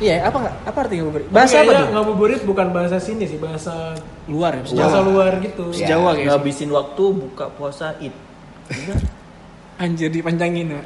Iya, 0.00 0.24
apa 0.24 0.36
nggak? 0.38 0.54
Apa 0.64 0.78
arti 0.80 0.94
ngabuburit? 0.96 1.26
Bahasa 1.28 1.60
apa 1.60 1.72
tuh? 1.76 1.86
Ngabuburit 1.92 2.40
bukan 2.42 2.72
bahasa 2.72 2.96
sini 2.96 3.24
sih, 3.24 3.36
bahasa 3.36 3.92
Luar 4.24 4.56
ya, 4.56 4.64
bahasa 4.64 5.00
luar 5.00 5.32
gitu. 5.38 5.68
Ya. 5.76 5.92
Jawa 5.92 6.16
kayak. 6.16 6.26
Ngabisin 6.32 6.70
waktu 6.70 7.04
buka 7.12 7.52
puasa 7.52 7.92
id. 8.00 8.14
Anjir 9.76 10.08
dipanjangin 10.08 10.72
ya. 10.72 10.82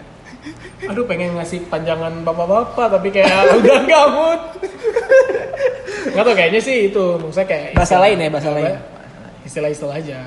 Aduh 0.84 1.04
pengen 1.04 1.34
ngasih 1.34 1.64
panjangan 1.66 2.20
bapak-bapak 2.20 2.86
tapi 2.90 3.08
kayak 3.08 3.30
udah 3.58 3.78
gamut. 3.90 4.40
Nggak 6.10 6.24
tau 6.24 6.34
kayaknya 6.34 6.60
sih 6.60 6.76
itu 6.88 7.04
maksudnya 7.16 7.46
kayak 7.46 7.68
Bahasa 7.72 7.96
istilah- 7.96 8.02
lain 8.04 8.16
ya, 8.18 8.28
bahasa 8.28 8.50
lain. 8.50 8.74
Istilah-istilah 9.44 9.96
aja. 9.96 10.18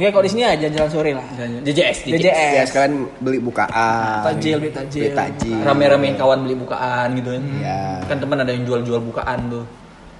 Ya 0.00 0.08
kalau 0.08 0.24
di 0.24 0.32
sini 0.32 0.42
aja 0.42 0.64
jalan 0.64 0.88
sore 0.88 1.12
lah. 1.12 1.26
JJS, 1.60 2.08
DJS. 2.08 2.52
ya 2.56 2.62
sekalian 2.64 3.04
beli 3.20 3.36
bukaan 3.36 4.24
Tajil, 4.24 4.56
beli 4.56 4.72
tajil. 4.72 5.02
beli 5.04 5.12
tajil 5.12 5.60
Rame-ramein 5.60 6.16
kawan 6.16 6.40
beli 6.40 6.56
bukaan 6.56 7.12
gitu 7.14 7.36
kan. 7.36 7.42
Iya. 7.60 7.80
Kan 8.08 8.16
teman 8.16 8.40
ada 8.40 8.48
yang 8.48 8.64
jual-jual 8.64 9.00
bukaan 9.04 9.38
tuh. 9.52 9.64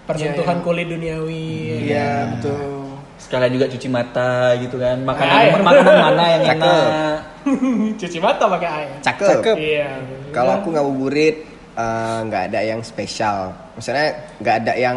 Persentuhan 0.04 0.56
Iya, 0.58 0.64
kulit 0.64 0.86
duniawi. 0.86 1.48
Iya, 1.88 2.10
betul. 2.36 2.60
Sekalian 3.16 3.52
juga 3.52 3.66
cuci 3.68 3.88
mata 3.88 4.32
gitu 4.58 4.76
kan. 4.76 4.96
Makanan 5.00 5.32
Air. 5.38 5.60
makanan 5.60 5.96
mana 5.96 6.24
yang 6.28 6.42
Cakep. 6.44 6.60
enak. 6.60 7.16
Cuci 8.04 8.18
mata 8.20 8.44
pakai 8.46 8.68
air. 8.68 8.90
cakep, 9.00 9.28
Cakep. 9.32 9.56
Iya. 9.56 9.88
kalau 10.28 10.60
aku 10.60 10.68
ngabuburit 10.70 11.36
eh, 11.72 12.18
nggak 12.28 12.42
ada 12.52 12.60
yang 12.60 12.84
spesial 12.84 13.48
maksudnya 13.72 14.12
nggak 14.38 14.54
ada 14.60 14.72
yang 14.76 14.96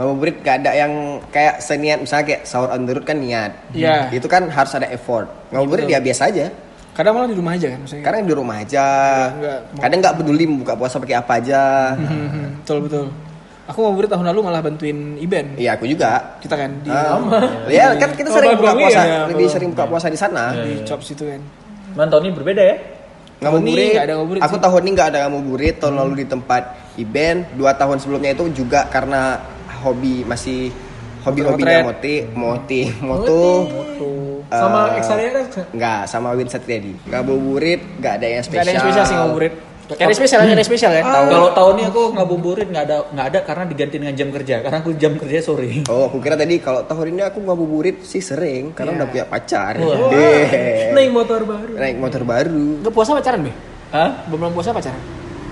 ngabuburit 0.00 0.40
nggak 0.40 0.56
ada 0.58 0.70
yang 0.72 0.92
kayak 1.28 1.60
seniat 1.60 2.00
misalnya 2.00 2.24
kayak 2.26 2.42
sahur 2.42 2.68
on 2.68 2.82
the 2.82 2.92
road 2.92 3.04
kan 3.04 3.16
niat 3.16 3.52
Iya. 3.70 4.08
itu 4.08 4.24
kan 4.24 4.48
harus 4.48 4.72
ada 4.72 4.88
effort 4.88 5.28
ngabuburit 5.50 5.84
betul. 5.84 5.94
ya 5.94 6.00
biasa 6.00 6.24
aja 6.26 6.46
Kadang 6.90 7.14
malah 7.14 7.30
di 7.30 7.38
rumah 7.38 7.54
aja 7.54 7.70
kan 7.70 7.78
maksudnya. 7.80 8.02
Karena 8.02 8.18
di 8.20 8.34
rumah 8.34 8.56
aja. 8.58 8.84
nggak- 9.30 9.60
Kadang 9.78 9.98
nggak 10.02 10.14
peduli 10.16 10.44
mau 10.44 10.58
buka 10.58 10.74
puasa 10.74 10.98
pakai 10.98 11.16
apa 11.16 11.32
aja. 11.38 11.62
Hmm, 11.94 12.28
betul 12.60 12.78
betul. 12.82 13.04
Aku 13.64 13.78
ngabuburit 13.78 14.10
tahun 14.10 14.26
lalu 14.26 14.40
malah 14.42 14.58
bantuin 14.60 14.98
Iben. 15.16 15.54
Iya 15.54 15.78
aku 15.78 15.86
juga. 15.86 16.34
Kita 16.42 16.58
kan 16.58 16.82
di 16.82 16.90
Ah, 16.90 17.16
ya 17.72 17.94
kan 17.94 18.10
kita 18.10 18.28
sering 18.28 18.52
buka 18.52 18.74
puasa, 18.74 19.00
iya, 19.00 19.18
lebih 19.24 19.46
sering 19.46 19.70
buka 19.70 19.84
puasa 19.86 20.06
di 20.08 20.18
sana. 20.18 20.50
di 20.58 20.82
chop 20.82 21.00
situ 21.00 21.24
kan. 21.24 21.40
Cuman 21.94 22.06
tahun 22.10 22.22
ini 22.26 22.32
berbeda 22.34 22.62
ya. 22.64 22.76
Ngabuburit. 23.38 23.90
nggak 23.94 24.04
ada 24.04 24.14
ngabuburit 24.18 24.40
Aku 24.42 24.52
sih. 24.52 24.60
tahun 24.60 24.80
ini 24.82 24.90
nggak 24.90 25.08
ada 25.08 25.18
ngabuburit. 25.22 25.74
Tahun 25.78 25.94
lalu 25.94 26.12
di 26.16 26.26
tempat 26.26 26.62
event. 26.96 27.40
Dua 27.54 27.72
tahun 27.72 27.96
sebelumnya 27.96 28.34
itu 28.34 28.44
juga 28.52 28.84
karena 28.84 29.38
hobi 29.80 30.22
masih 30.22 30.70
hobi-hobinya 31.20 31.84
moti, 31.84 32.14
moti, 32.32 32.80
moto. 33.00 33.42
Sama 34.50 34.80
Eh, 34.90 34.98
Exaria 34.98 35.30
kan 35.30 35.44
Nggak, 35.70 36.00
sama 36.06 36.34
Win 36.34 36.48
Satriadi. 36.48 36.92
Ngabuburit 37.06 37.80
nggak 37.98 38.14
ada 38.18 38.26
yang 38.28 38.42
spesial. 38.42 38.62
ada 38.62 38.70
yang 38.72 38.82
spesial 38.82 39.04
sih 39.04 39.14
ngabuburit. 39.14 39.54
Ada 39.90 40.14
spesial, 40.14 40.38
ada 40.40 40.62
spesial 40.62 40.90
kan? 40.92 41.04
Kalau 41.26 41.50
tahun 41.50 41.74
ini 41.74 41.84
aku 41.86 42.02
ngabuburit 42.14 42.66
nggak 42.66 42.84
ada 42.84 42.96
nggak 43.10 43.26
ada 43.26 43.38
karena 43.42 43.64
diganti 43.66 43.96
dengan 43.98 44.14
jam 44.14 44.30
kerja. 44.30 44.62
Karena 44.62 44.78
aku 44.78 44.90
jam 44.94 45.12
kerja 45.14 45.38
sore. 45.40 45.82
Oh, 45.86 46.06
aku 46.06 46.18
kira 46.18 46.34
tadi 46.34 46.58
kalau 46.58 46.82
tahun 46.82 47.10
ini 47.10 47.22
aku 47.24 47.38
ngabuburit 47.40 48.02
sih 48.02 48.22
sering 48.22 48.70
karena 48.70 48.94
Iya. 48.94 48.98
udah 48.98 49.06
punya 49.10 49.24
pacar. 49.26 49.74
Wah. 49.78 50.10
Deh. 50.10 50.94
naik 50.94 51.10
motor 51.10 51.42
baru. 51.42 51.72
Naik 51.74 51.96
motor 51.98 52.22
baru. 52.22 52.66
Gak 52.80 52.94
puasa 52.94 53.10
pacaran, 53.12 53.40
Be? 53.42 53.52
Hah? 53.90 54.10
Belum 54.26 54.50
puasa 54.50 54.70
pacaran? 54.70 55.02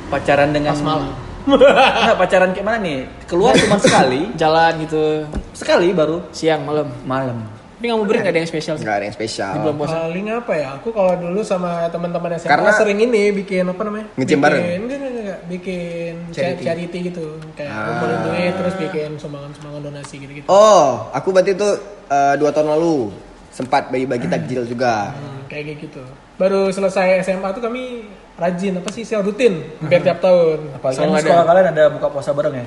Pacaran 0.08 0.48
dengan 0.50 0.72
Pas 0.72 0.82
malam. 0.82 1.10
Nggak, 1.48 2.16
pacaran 2.16 2.50
kayak 2.52 2.66
mana 2.66 2.78
nih? 2.78 2.98
Keluar 3.24 3.56
cuma 3.56 3.76
sekali. 3.76 4.28
Jalan 4.40 4.72
gitu, 4.80 5.24
Sekali 5.52 5.90
baru 5.90 6.20
siang, 6.30 6.62
malam. 6.62 6.88
malam. 7.02 7.38
Tapi 7.78 7.86
ngabuburit 7.88 8.20
gak 8.20 8.34
ada 8.34 8.40
yang 8.42 8.50
spesial 8.50 8.74
sih. 8.74 8.82
Nggak 8.82 8.96
ada 8.96 9.06
yang 9.06 9.14
spesial. 9.14 9.50
Di 9.54 9.58
bulan 9.62 9.76
puasa. 9.78 9.94
Paling 10.02 10.26
apa 10.34 10.52
ya? 10.52 10.68
Aku 10.74 10.88
kalau 10.90 11.14
dulu 11.14 11.40
sama 11.40 11.86
teman-teman 11.86 12.34
SMA 12.34 12.50
Karena- 12.50 12.74
sering 12.74 12.98
ini 12.98 13.30
bikin 13.32 13.64
apa 13.64 13.82
namanya? 13.86 14.06
Bikin- 14.12 14.42
bareng? 14.42 14.62
Enggak, 14.82 14.98
enggak, 14.98 15.12
enggak. 15.14 15.38
bikin 15.46 16.12
Charity. 16.28 16.42
charity, 16.58 16.64
charity 16.66 16.98
gitu 17.06 17.26
kayak 17.54 17.70
Ah. 17.70 17.86
kumpulin 17.88 18.18
duit 18.24 18.52
terus 18.52 18.74
bikin 18.76 19.10
sumbangan-sumbangan 19.14 19.80
donasi 19.84 20.14
gitu-gitu. 20.18 20.46
Oh, 20.48 21.06
aku 21.08 21.30
berarti 21.30 21.54
itu 21.54 21.68
eh, 22.08 22.34
dua 22.34 22.50
tahun 22.50 22.68
lalu 22.68 23.14
sempat 23.48 23.88
bagi-bagi 23.88 24.26
takjil 24.26 24.66
juga. 24.66 25.14
Hmm, 25.14 25.46
kayak 25.46 25.78
gitu. 25.78 26.02
Baru 26.34 26.68
selesai 26.68 27.22
SMA 27.22 27.46
tuh 27.52 27.62
kami 27.62 28.10
rajin 28.38 28.72
apa 28.78 28.88
sih 28.88 29.02
sel 29.02 29.20
rutin 29.20 29.66
hampir 29.78 29.98
tiap 30.00 30.18
tahun. 30.18 30.58
Apalagi 30.74 30.96
Selalu 30.96 31.10
kan 31.10 31.14
ada. 31.14 31.24
sekolah 31.26 31.44
kalian 31.44 31.66
ada 31.68 31.84
buka 31.90 32.06
puasa 32.08 32.30
bareng 32.30 32.54
ya? 32.54 32.66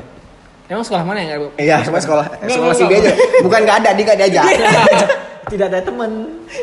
Emang 0.67 0.83
sekolah 0.83 1.03
mana 1.03 1.19
yang 1.19 1.31
ada? 1.31 1.47
Iya, 1.55 1.77
sama 1.81 1.97
sekolah 1.97 2.25
Enggak, 2.37 2.51
sekolah 2.53 2.73
enggak, 2.73 2.87
enggak. 2.91 3.01
aja. 3.03 3.41
Bukan 3.41 3.59
nggak 3.61 3.77
ada, 3.77 3.89
dia 3.91 4.03
nggak 4.03 4.19
diajak. 4.19 4.45
Tidak 5.51 5.67
ada 5.67 5.79
temen. 5.83 6.11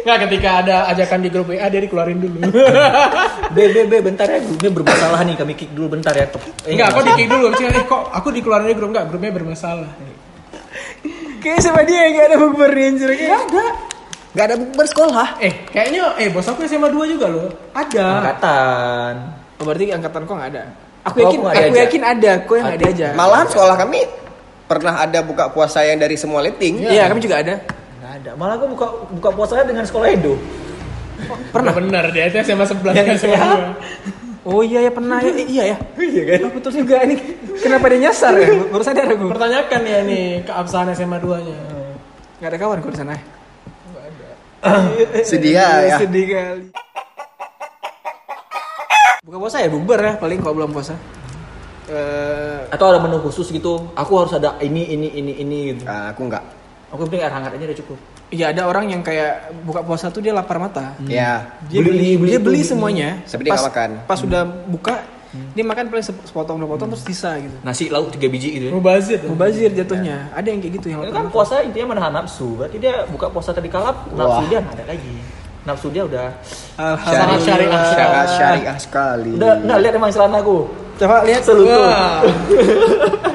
Nggak 0.00 0.18
ketika 0.24 0.50
ada 0.64 0.76
ajakan 0.88 1.18
di 1.20 1.28
grup 1.28 1.46
WA 1.46 1.66
dia 1.66 1.80
dikeluarin 1.82 2.16
dulu. 2.16 2.40
B, 3.52 3.58
B, 3.68 3.76
B, 3.84 3.92
bentar 4.00 4.24
ya, 4.24 4.40
grupnya 4.40 4.70
bermasalah 4.72 5.20
nih, 5.24 5.36
kami 5.36 5.52
kick 5.52 5.70
dulu 5.72 5.92
bentar 5.92 6.12
ya. 6.12 6.24
Eh, 6.64 6.72
Enggak, 6.72 6.96
kok 6.96 7.02
di 7.04 7.12
kick 7.16 7.28
dulu. 7.28 7.52
Eh 7.52 7.84
kok 7.84 8.02
aku 8.08 8.28
dikeluarin 8.30 8.64
dari 8.64 8.76
grup 8.76 8.90
enggak, 8.92 9.04
grupnya 9.08 9.32
bermasalah. 9.34 9.90
Kayak 11.38 11.60
sama 11.60 11.84
dia 11.84 12.00
yang 12.02 12.12
gak 12.16 12.26
ada 12.28 12.36
bukber 12.38 12.70
nih 12.72 12.84
anjir. 12.88 13.08
Ada. 13.12 13.64
Nggak 14.38 14.54
ada 14.54 14.56
bukber 14.62 14.86
sekolah. 14.86 15.28
Eh, 15.42 15.66
kayaknya 15.66 16.14
eh 16.14 16.30
bos 16.30 16.46
aku 16.46 16.62
SMA 16.62 16.86
2 16.94 17.10
juga 17.10 17.26
loh. 17.26 17.50
Ada. 17.74 18.06
Angkatan. 18.22 19.14
Oh, 19.58 19.66
berarti 19.66 19.90
angkatan 19.90 20.22
kok 20.22 20.34
gak 20.38 20.50
ada? 20.54 20.62
Aku 21.10 21.16
Oh, 21.18 21.22
yakin, 21.26 21.38
aku 21.42 21.58
aku 21.58 21.78
yakin 21.82 22.02
ada, 22.06 22.32
kok 22.46 22.54
yang 22.54 22.66
gak 22.70 22.78
diajak. 22.78 23.12
Malahan 23.18 23.46
sekolah 23.50 23.74
kami 23.74 24.00
pernah 24.70 24.94
ada 25.02 25.18
buka 25.26 25.50
puasa 25.50 25.82
yang 25.82 25.98
dari 25.98 26.14
semua 26.14 26.38
letting. 26.46 26.86
Iya, 26.86 27.10
kami 27.10 27.18
juga 27.18 27.42
ada. 27.42 27.58
Nggak 27.98 28.12
ada. 28.22 28.30
Malah 28.38 28.54
aku 28.62 28.66
buka 28.78 28.86
buka 29.10 29.28
puasanya 29.34 29.64
dengan 29.74 29.82
sekolah 29.82 30.06
Edo. 30.06 30.38
Pernah 31.50 31.74
benar 31.74 32.04
dia 32.14 32.30
itu 32.30 32.38
SMA 32.38 32.62
11 32.62 32.94
Yang 32.94 33.26
SMA. 33.26 33.34
2. 34.46 34.54
Oh 34.54 34.62
iya 34.62 34.86
ya 34.86 34.94
pernah 34.94 35.18
ya, 35.18 35.34
iya 35.34 35.62
ya. 35.74 35.76
Iya 35.98 36.22
kan? 36.30 36.38
Oh, 36.46 36.52
betul 36.54 36.72
juga 36.78 37.02
ini. 37.02 37.18
Kenapa 37.58 37.90
dia 37.90 38.06
nyasar 38.06 38.38
ya? 38.38 38.54
Baru 38.70 38.86
sadar 38.86 39.10
aku. 39.10 39.26
Pertanyakan 39.34 39.80
ya 39.82 39.98
nih 40.06 40.46
keabsahan 40.46 40.94
SMA 40.94 41.18
2-nya. 41.18 41.58
Gak 42.38 42.54
ada 42.54 42.58
kawan 42.62 42.78
kok 42.78 42.94
di 42.94 43.00
sana. 43.02 43.18
Sedih 45.28 45.52
ya. 45.58 45.96
Sedih 45.98 46.24
kali. 46.26 46.66
Buka 49.28 49.36
puasa 49.36 49.60
ya 49.60 49.68
bukber 49.68 50.00
ya 50.00 50.12
paling 50.16 50.38
kalau 50.40 50.54
belum 50.56 50.72
puasa. 50.72 50.96
Eh, 51.88 52.60
Atau 52.68 52.92
ada 52.92 53.00
menu 53.00 53.20
khusus 53.24 53.48
gitu. 53.48 53.92
Aku 53.96 54.12
harus 54.20 54.32
ada 54.36 54.56
ini, 54.60 54.88
ini, 54.92 55.08
ini, 55.16 55.32
ini 55.40 55.58
gitu. 55.72 55.84
Nah, 55.88 56.12
aku 56.12 56.28
nggak. 56.28 56.44
Aku 56.88 57.04
penting 57.04 57.20
air 57.20 57.32
hangat 57.32 57.52
aja 57.56 57.64
udah 57.68 57.78
cukup. 57.84 57.98
Iya 58.28 58.52
ada 58.52 58.68
orang 58.68 58.92
yang 58.92 59.00
kayak 59.00 59.56
buka 59.64 59.80
puasa 59.84 60.12
tuh 60.12 60.20
dia 60.20 60.32
lapar 60.36 60.60
mata. 60.60 60.96
Ya. 61.04 61.48
Dia 61.68 61.80
Beli 61.80 61.88
beli, 61.92 62.10
beli 62.16 62.30
dia 62.32 62.40
beli 62.40 62.60
beli 62.60 62.60
semuanya. 62.64 63.08
Nggak 63.24 63.64
makan. 63.68 63.90
Pas 64.04 64.18
sudah 64.20 64.44
buka, 64.44 65.00
dia 65.28 65.60
makan 65.60 65.92
paling 65.92 66.00
sep- 66.00 66.24
sepotong 66.24 66.56
dua 66.56 66.68
potong 66.70 66.88
terus 66.88 67.04
sisa 67.04 67.36
gitu. 67.36 67.52
Nasi 67.60 67.88
lauk 67.88 68.08
tiga 68.10 68.26
biji 68.26 68.48
gitu. 68.50 68.64
ya. 68.68 68.72
Mubazir. 68.72 69.20
Mubazir 69.22 69.70
jatuhnya. 69.70 70.32
Ada 70.32 70.48
yang 70.48 70.60
kayak 70.60 70.74
gitu 70.80 70.86
yang 70.88 71.00
Itu 71.04 71.12
kan 71.12 71.28
puasa 71.28 71.60
intinya 71.60 71.92
menahan 71.92 72.12
nafsu. 72.14 72.56
Berarti 72.56 72.76
dia 72.76 73.04
buka 73.06 73.28
puasa 73.28 73.52
tadi 73.52 73.68
kalap, 73.68 74.08
nafsu 74.10 74.40
Wah. 74.40 74.48
dia 74.48 74.60
ada 74.60 74.84
lagi. 74.84 75.14
Nafsu 75.62 75.92
dia 75.92 76.02
udah 76.02 76.32
Sangat 76.76 77.38
syariah. 77.44 77.82
Syariah, 77.86 78.26
syariah 78.30 78.76
sekali. 78.80 79.30
udah 79.36 79.52
nggak 79.60 79.78
lihat 79.84 79.94
emang 79.94 80.10
celana 80.10 80.40
aku. 80.40 80.64
Coba 80.98 81.22
lihat 81.22 81.42
Selutut. 81.44 81.92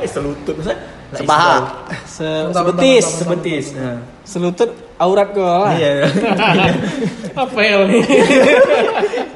Eh, 0.01 0.09
selutut. 0.13 0.55
Maksudnya, 0.57 0.77
nggak 1.13 1.21
Sepaha. 1.23 1.55
Se 2.03 2.27
sebetis, 2.49 3.05
Sebetis. 3.21 3.65
Nah. 3.77 4.01
selutut 4.25 4.69
aurat 4.97 5.29
gue 5.29 5.45
lah. 5.45 5.71
Iya. 5.77 6.09
Apa 7.43 7.59
ya 7.61 7.85
nih? 7.85 8.01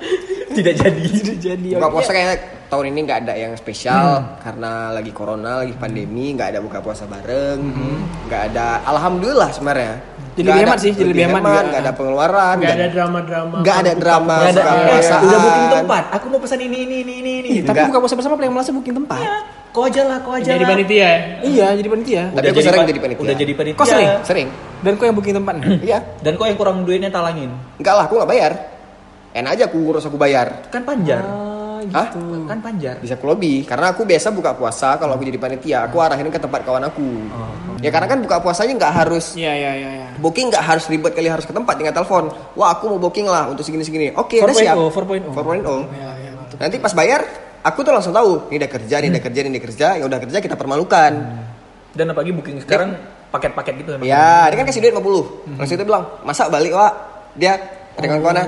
Tidak 0.57 0.73
jadi. 0.73 1.01
Jadi 1.47 1.69
Buka 1.77 1.89
puasa 1.93 2.09
kayak 2.09 2.35
tahun 2.67 2.85
ini 2.91 2.99
nggak 3.05 3.19
ada 3.23 3.33
yang 3.37 3.53
spesial 3.53 4.41
karena 4.41 4.91
lagi 4.91 5.13
corona, 5.13 5.61
lagi 5.61 5.71
pandemi, 5.77 6.33
nggak 6.33 6.57
ada 6.57 6.59
buka 6.59 6.81
puasa 6.81 7.05
bareng, 7.05 7.59
nggak 8.27 8.41
ada. 8.51 8.81
Alhamdulillah 8.83 9.49
sebenarnya. 9.53 9.93
Jadi 10.37 10.45
Nggak 10.45 10.53
lebih 10.53 10.65
hemat 10.69 10.77
sih, 10.77 10.91
jadi 10.93 11.09
lebih 11.09 11.23
hemat 11.33 11.41
nggak 11.41 11.81
ada 11.81 11.91
pengeluaran, 11.97 12.55
Gak 12.61 12.75
ada 12.77 12.87
drama-drama. 12.93 13.55
nggak 13.65 13.77
ada 13.81 13.93
drama 13.97 14.35
Nggak 14.37 14.51
ada. 14.53 14.61
buka 14.61 14.69
eh, 14.69 14.85
puasaan. 14.85 15.21
Udah 15.25 15.39
booking 15.41 15.69
tempat. 15.73 16.03
Aku 16.13 16.25
mau 16.29 16.39
pesan 16.45 16.59
ini, 16.61 16.77
ini, 16.85 16.95
ini, 17.01 17.13
ini, 17.17 17.31
ini. 17.41 17.49
Ih, 17.49 17.61
tapi 17.65 17.79
buka 17.89 17.97
puasa 18.05 18.13
bersama 18.13 18.33
paling 18.37 18.51
malasnya 18.53 18.73
booking 18.77 18.95
tempat. 19.01 19.19
Kau 19.73 19.85
aja 19.85 20.01
lah, 20.09 20.17
kau 20.21 20.33
aja 20.33 20.57
Jadi 20.57 20.65
panitia 20.65 20.97
ya? 21.01 21.17
Iya, 21.41 21.67
jadi 21.77 21.87
panitia. 21.89 22.23
Tapi 22.33 22.45
aku 22.49 22.61
sering 22.61 22.85
jadi 22.85 23.01
panitia. 23.01 23.23
Udah 23.25 23.35
jadi 23.37 23.53
panitia. 23.53 23.77
Kau 23.81 23.85
sering? 23.85 24.09
Sering. 24.25 24.47
Dan 24.85 24.91
kau 24.97 25.05
yang 25.09 25.15
booking 25.17 25.35
tempat. 25.41 25.53
Iya. 25.81 25.97
Dan 26.21 26.33
kau 26.37 26.45
yang 26.45 26.57
kurang 26.57 26.85
duitnya 26.85 27.09
talangin. 27.09 27.49
Enggak 27.81 27.93
lah, 27.97 28.03
aku 28.05 28.21
nggak 28.21 28.29
bayar. 28.29 28.51
Enak 29.29 29.51
aja 29.53 29.63
aku 29.65 29.77
ngurus 29.77 30.03
aku 30.03 30.15
bayar. 30.15 30.67
Kan 30.67 30.81
panjar. 30.81 31.21
Ah, 31.21 31.79
Hah? 31.93 32.07
gitu. 32.09 32.19
Kan 32.43 32.59
panjar. 32.59 32.95
Bisa 32.97 33.13
aku 33.13 33.25
lobby 33.27 33.61
karena 33.61 33.91
aku 33.91 34.01
biasa 34.01 34.27
buka 34.29 34.51
puasa 34.51 34.95
kalau 34.95 35.13
aku 35.13 35.23
jadi 35.23 35.37
panitia 35.37 35.77
aku 35.85 35.97
arahin 35.97 36.27
ke 36.27 36.35
tempat 36.35 36.61
kawan 36.61 36.83
aku 36.83 37.05
ya 37.77 37.89
karena 37.89 38.07
kan 38.07 38.17
buka 38.17 38.41
puasanya 38.41 38.73
nggak 38.75 38.93
harus 38.95 39.37
Iya, 39.37 39.53
iya, 39.53 39.71
iya, 39.75 39.89
iya. 39.95 40.07
booking 40.17 40.49
nggak 40.49 40.63
harus 40.63 40.89
ribet 40.89 41.13
kali 41.13 41.29
harus 41.29 41.45
ke 41.45 41.53
tempat 41.53 41.77
tinggal 41.77 41.93
telepon 41.93 42.25
wah 42.53 42.73
aku 42.73 42.89
mau 42.89 42.99
booking 42.99 43.23
lah 43.23 43.45
untuk 43.45 43.61
segini 43.61 43.85
segini 43.85 44.09
oke 44.09 44.33
udah 44.35 44.55
siap 44.55 44.73
4.0, 44.73 45.29
4.0. 45.29 45.29
4.0 45.29 45.37
Iya, 45.93 46.09
iya, 46.17 46.31
betul. 46.33 46.57
nanti 46.57 46.75
pas 46.79 46.89
bayar 46.91 47.21
aku 47.61 47.79
tuh 47.79 47.93
langsung 47.93 48.09
tahu 48.11 48.49
ini 48.49 48.57
udah 48.57 48.71
kerja 48.71 48.95
ini 48.97 49.07
udah 49.11 49.23
kerja 49.23 49.39
ini 49.39 49.49
udah 49.51 49.63
kerja 49.63 49.87
ya 49.93 50.03
udah 50.03 50.19
kerja 50.19 50.37
kita 50.41 50.55
permalukan 50.57 51.13
Dan 51.93 52.05
apalagi 52.09 52.33
booking 52.33 52.57
sekarang 52.59 52.97
paket-paket 53.29 53.73
gitu 53.77 53.89
emang. 53.93 54.03
ya 54.03 54.49
dia 54.49 54.57
kan 54.57 54.65
kasih 54.65 54.81
duit 54.81 54.93
50 54.93 55.55
langsung 55.55 55.75
dia 55.75 55.85
bilang 55.85 56.03
masa 56.21 56.49
balik 56.49 56.73
wak 56.73 56.93
dia 57.35 57.53
ada 57.93 58.05
kawan-kawannya 58.07 58.45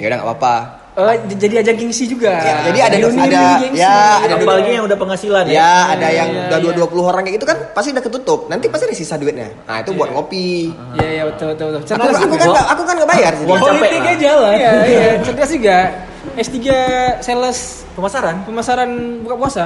ya 0.00 0.08
udah 0.08 0.16
nggak 0.18 0.30
apa-apa 0.32 0.54
Oh, 0.90 1.06
j- 1.06 1.38
jadi 1.38 1.62
ajang 1.62 1.78
gengsi 1.78 2.04
juga. 2.04 2.34
Ya, 2.34 2.66
jadi 2.66 2.78
ada- 2.82 2.98
Reuni- 2.98 3.22
ada- 3.22 3.62
gengsi. 3.62 3.78
ya, 3.78 3.94
ada 4.20 4.34
Apalagi 4.36 4.70
yang 4.74 4.84
udah 4.84 4.98
penghasilan 4.98 5.44
ya. 5.46 5.54
Ya, 5.54 5.72
ada 5.88 6.08
yang 6.10 6.28
iya, 6.28 6.40
udah 6.44 6.58
iya. 6.58 6.64
dua 6.66 6.72
20 6.74 7.06
orang 7.06 7.22
kayak 7.22 7.34
gitu 7.38 7.46
kan 7.46 7.58
pasti 7.70 7.88
udah 7.94 8.02
ketutup. 8.02 8.40
Nanti 8.50 8.66
pasti 8.66 8.84
ada 8.84 8.96
sisa 8.98 9.14
duitnya. 9.14 9.48
Nah, 9.64 9.80
itu 9.80 9.94
buat 9.94 10.10
ngopi. 10.10 10.74
Iya, 10.98 11.08
iya, 11.08 11.22
betul, 11.24 11.54
betul, 11.54 11.66
betul. 11.70 11.80
Aku, 11.80 11.88
Cerdas 11.88 12.10
aku 12.10 12.26
juga. 12.26 12.36
kan 12.36 12.48
nggak- 12.50 12.68
aku 12.68 12.82
kan 12.82 12.94
nggak 12.98 13.10
bayar. 13.14 13.32
jadi. 13.32 13.46
Uang 13.46 13.60
capek 13.62 13.70
Politiknya 13.78 14.02
lah. 14.02 14.18
jalan. 14.20 14.52
Iya, 14.52 14.72
iya. 14.84 15.10
Cerdas 15.22 15.50
juga. 15.54 15.76
S3 16.36 16.58
sales 17.22 17.58
Pemasaran. 17.94 18.36
pemasaran 18.42 18.90
buka 19.22 19.34
puasa. 19.38 19.64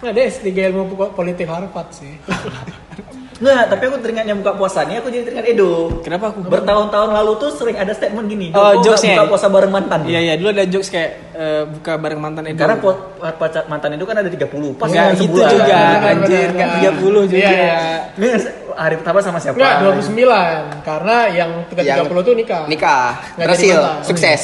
Nah, 0.00 0.10
dia 0.10 0.24
S3 0.26 0.48
ilmu 0.64 0.82
po- 0.90 1.12
politik 1.12 1.44
Harvard 1.46 1.92
sih. 1.92 2.16
Nggak, 3.38 3.62
tapi 3.70 3.82
aku 3.86 3.96
teringatnya 4.02 4.34
buka 4.34 4.52
puasa 4.52 4.82
nih, 4.82 4.98
aku 4.98 5.08
jadi 5.08 5.22
teringat 5.22 5.46
Edo. 5.46 6.02
Kenapa 6.02 6.34
aku? 6.34 6.42
Bertahun-tahun 6.42 7.10
lalu 7.14 7.32
tuh 7.38 7.50
sering 7.54 7.78
ada 7.78 7.94
statement 7.94 8.26
gini. 8.26 8.50
Oh, 8.50 8.58
"Kok 8.58 8.62
nggak 8.64 8.78
jokesnya. 8.82 9.14
buka 9.14 9.24
puasa 9.30 9.46
bareng 9.46 9.70
mantan. 9.70 10.00
Iya, 10.04 10.20
iya. 10.20 10.34
Dulu 10.34 10.48
ada 10.50 10.64
jokes 10.66 10.90
kayak 10.90 11.10
eh, 11.32 11.62
buka 11.64 11.92
bareng 11.96 12.18
mantan 12.18 12.42
Edo. 12.50 12.58
Karena 12.58 12.76
po- 12.76 12.98
pacar 13.38 13.62
mantan 13.66 13.94
itu 13.94 14.02
kan 14.02 14.16
ada 14.18 14.26
30. 14.26 14.74
Pas 14.74 14.90
gitu 14.90 15.22
sebulan. 15.22 15.50
juga, 15.54 15.78
Benar, 15.78 16.10
anjir. 16.12 16.48
benar. 16.50 16.68
30 16.82 17.22
juga. 17.24 17.38
Iya, 17.38 17.50
iya. 17.54 17.78
Ini 18.18 18.28
hari 18.74 18.94
pertama 18.98 19.18
sama 19.22 19.38
siapa? 19.38 19.54
Enggak, 19.54 19.74
29. 19.86 20.62
Karena 20.82 21.16
yang 21.30 21.50
30 21.70 22.20
tuh 22.20 22.34
nikah. 22.34 22.62
Nikah, 22.66 23.06
Nggak 23.38 23.46
berhasil, 23.46 23.76
sukses. 24.02 24.42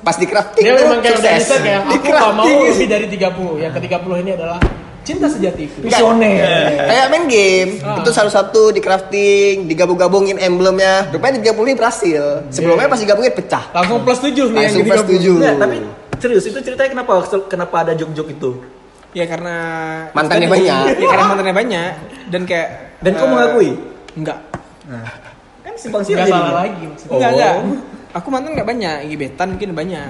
Pas 0.00 0.14
di 0.14 0.24
crafting 0.24 0.62
Dia 0.62 0.72
tuh 0.72 0.86
memang 0.86 1.00
kayak 1.02 1.18
udah 1.18 1.58
kayak 1.58 1.80
aku 1.82 2.06
gak 2.06 2.32
mau 2.32 2.46
lebih 2.46 2.86
dari 2.86 3.06
30. 3.10 3.58
Yang 3.58 3.72
ke 3.74 3.80
30 3.90 4.22
ini 4.22 4.30
adalah 4.32 4.58
cinta 5.06 5.30
sejatiku. 5.30 5.86
Enggak. 5.86 6.02
Kayak 6.82 7.06
main 7.08 7.24
game, 7.26 7.70
Ah. 7.80 8.02
itu 8.02 8.10
satu-satu 8.10 8.74
di 8.74 8.80
crafting, 8.82 9.70
digabung-gabungin 9.70 10.36
emblemnya. 10.36 11.06
Rupanya 11.08 11.38
di 11.38 11.46
30 11.46 11.62
ini 11.64 11.78
berhasil. 11.78 12.22
Sebelumnya 12.50 12.90
pas 12.90 12.98
digabungin 12.98 13.30
pecah. 13.30 13.70
Langsung 13.70 14.02
plus 14.02 14.18
7 14.18 14.50
nih 14.50 14.66
Langsung 14.66 14.82
yang 14.82 14.90
plus 14.90 15.02
di 15.06 15.16
30. 15.16 15.22
7. 15.22 15.38
Nggak, 15.38 15.54
tapi 15.56 15.76
serius 16.16 16.44
itu 16.44 16.58
ceritanya 16.58 16.90
kenapa 16.92 17.12
kenapa 17.46 17.76
ada 17.80 17.92
jok-jok 17.94 18.26
itu? 18.28 18.50
Ya 19.14 19.24
karena 19.24 19.56
Mantannya 20.12 20.44
tadi, 20.44 20.54
banyak. 20.60 20.82
Ya 21.00 21.06
karena 21.06 21.24
mantannya 21.24 21.54
banyak 21.54 21.90
dan 22.28 22.42
kayak 22.44 22.68
Dan 22.98 23.12
kau 23.14 23.24
eh, 23.24 23.30
mengakui? 23.30 23.70
Enggak. 24.12 24.38
Kan 25.62 25.72
simpang 25.78 26.02
siur 26.02 26.18
Enggak 26.18 26.28
jadi. 26.28 26.36
salah 26.36 26.54
lagi 26.58 26.82
maksudnya. 26.84 27.14
Enggak, 27.14 27.30
Oh. 27.30 27.36
enggak. 27.36 27.54
Aku 28.16 28.28
mantan 28.32 28.50
enggak 28.56 28.68
banyak, 28.68 28.96
gebetan 29.08 29.48
mungkin 29.54 29.70
banyak. 29.72 30.08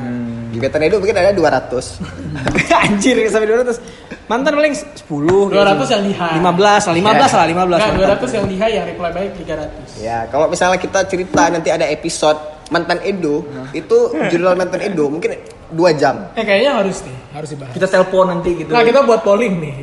Gebetan 0.55 0.80
itu 0.80 0.97
mungkin 0.97 1.16
ada 1.16 1.30
200. 1.30 1.99
Anjir 2.86 3.16
sampai 3.26 3.49
200. 3.51 3.82
Mantan 4.27 4.59
paling 4.59 4.74
10 4.74 5.07
kayak 5.07 5.79
200 5.79 5.95
yang 5.95 6.03
lihai. 6.03 6.33
15 6.43 6.91
lah, 6.91 6.95
15 6.99 7.31
lah, 7.31 7.47
15. 7.47 7.55
Enggak, 7.55 7.79
mantan. 7.79 8.18
200 8.27 8.37
yang 8.37 8.47
lihai 8.51 8.70
yang 8.74 8.87
reply 8.91 9.11
baik 9.14 9.31
300. 9.39 10.03
Ya, 10.03 10.18
kalau 10.27 10.47
misalnya 10.51 10.79
kita 10.83 11.01
cerita 11.07 11.43
nanti 11.47 11.68
ada 11.70 11.87
episode 11.87 12.39
mantan 12.66 12.99
Edo, 13.07 13.47
itu 13.70 13.97
judul 14.27 14.59
mantan 14.59 14.83
Edo 14.83 15.07
mungkin 15.07 15.39
dua 15.70 15.95
jam. 15.95 16.31
Eh 16.35 16.43
kayaknya 16.43 16.79
harus 16.79 17.03
nih, 17.07 17.16
harus 17.35 17.49
dibahas. 17.55 17.72
Kita 17.74 17.87
telepon 17.87 18.27
nanti 18.27 18.51
gitu. 18.55 18.70
Nah 18.74 18.83
kita 18.83 19.07
buat 19.07 19.22
polling 19.22 19.55
nih, 19.62 19.74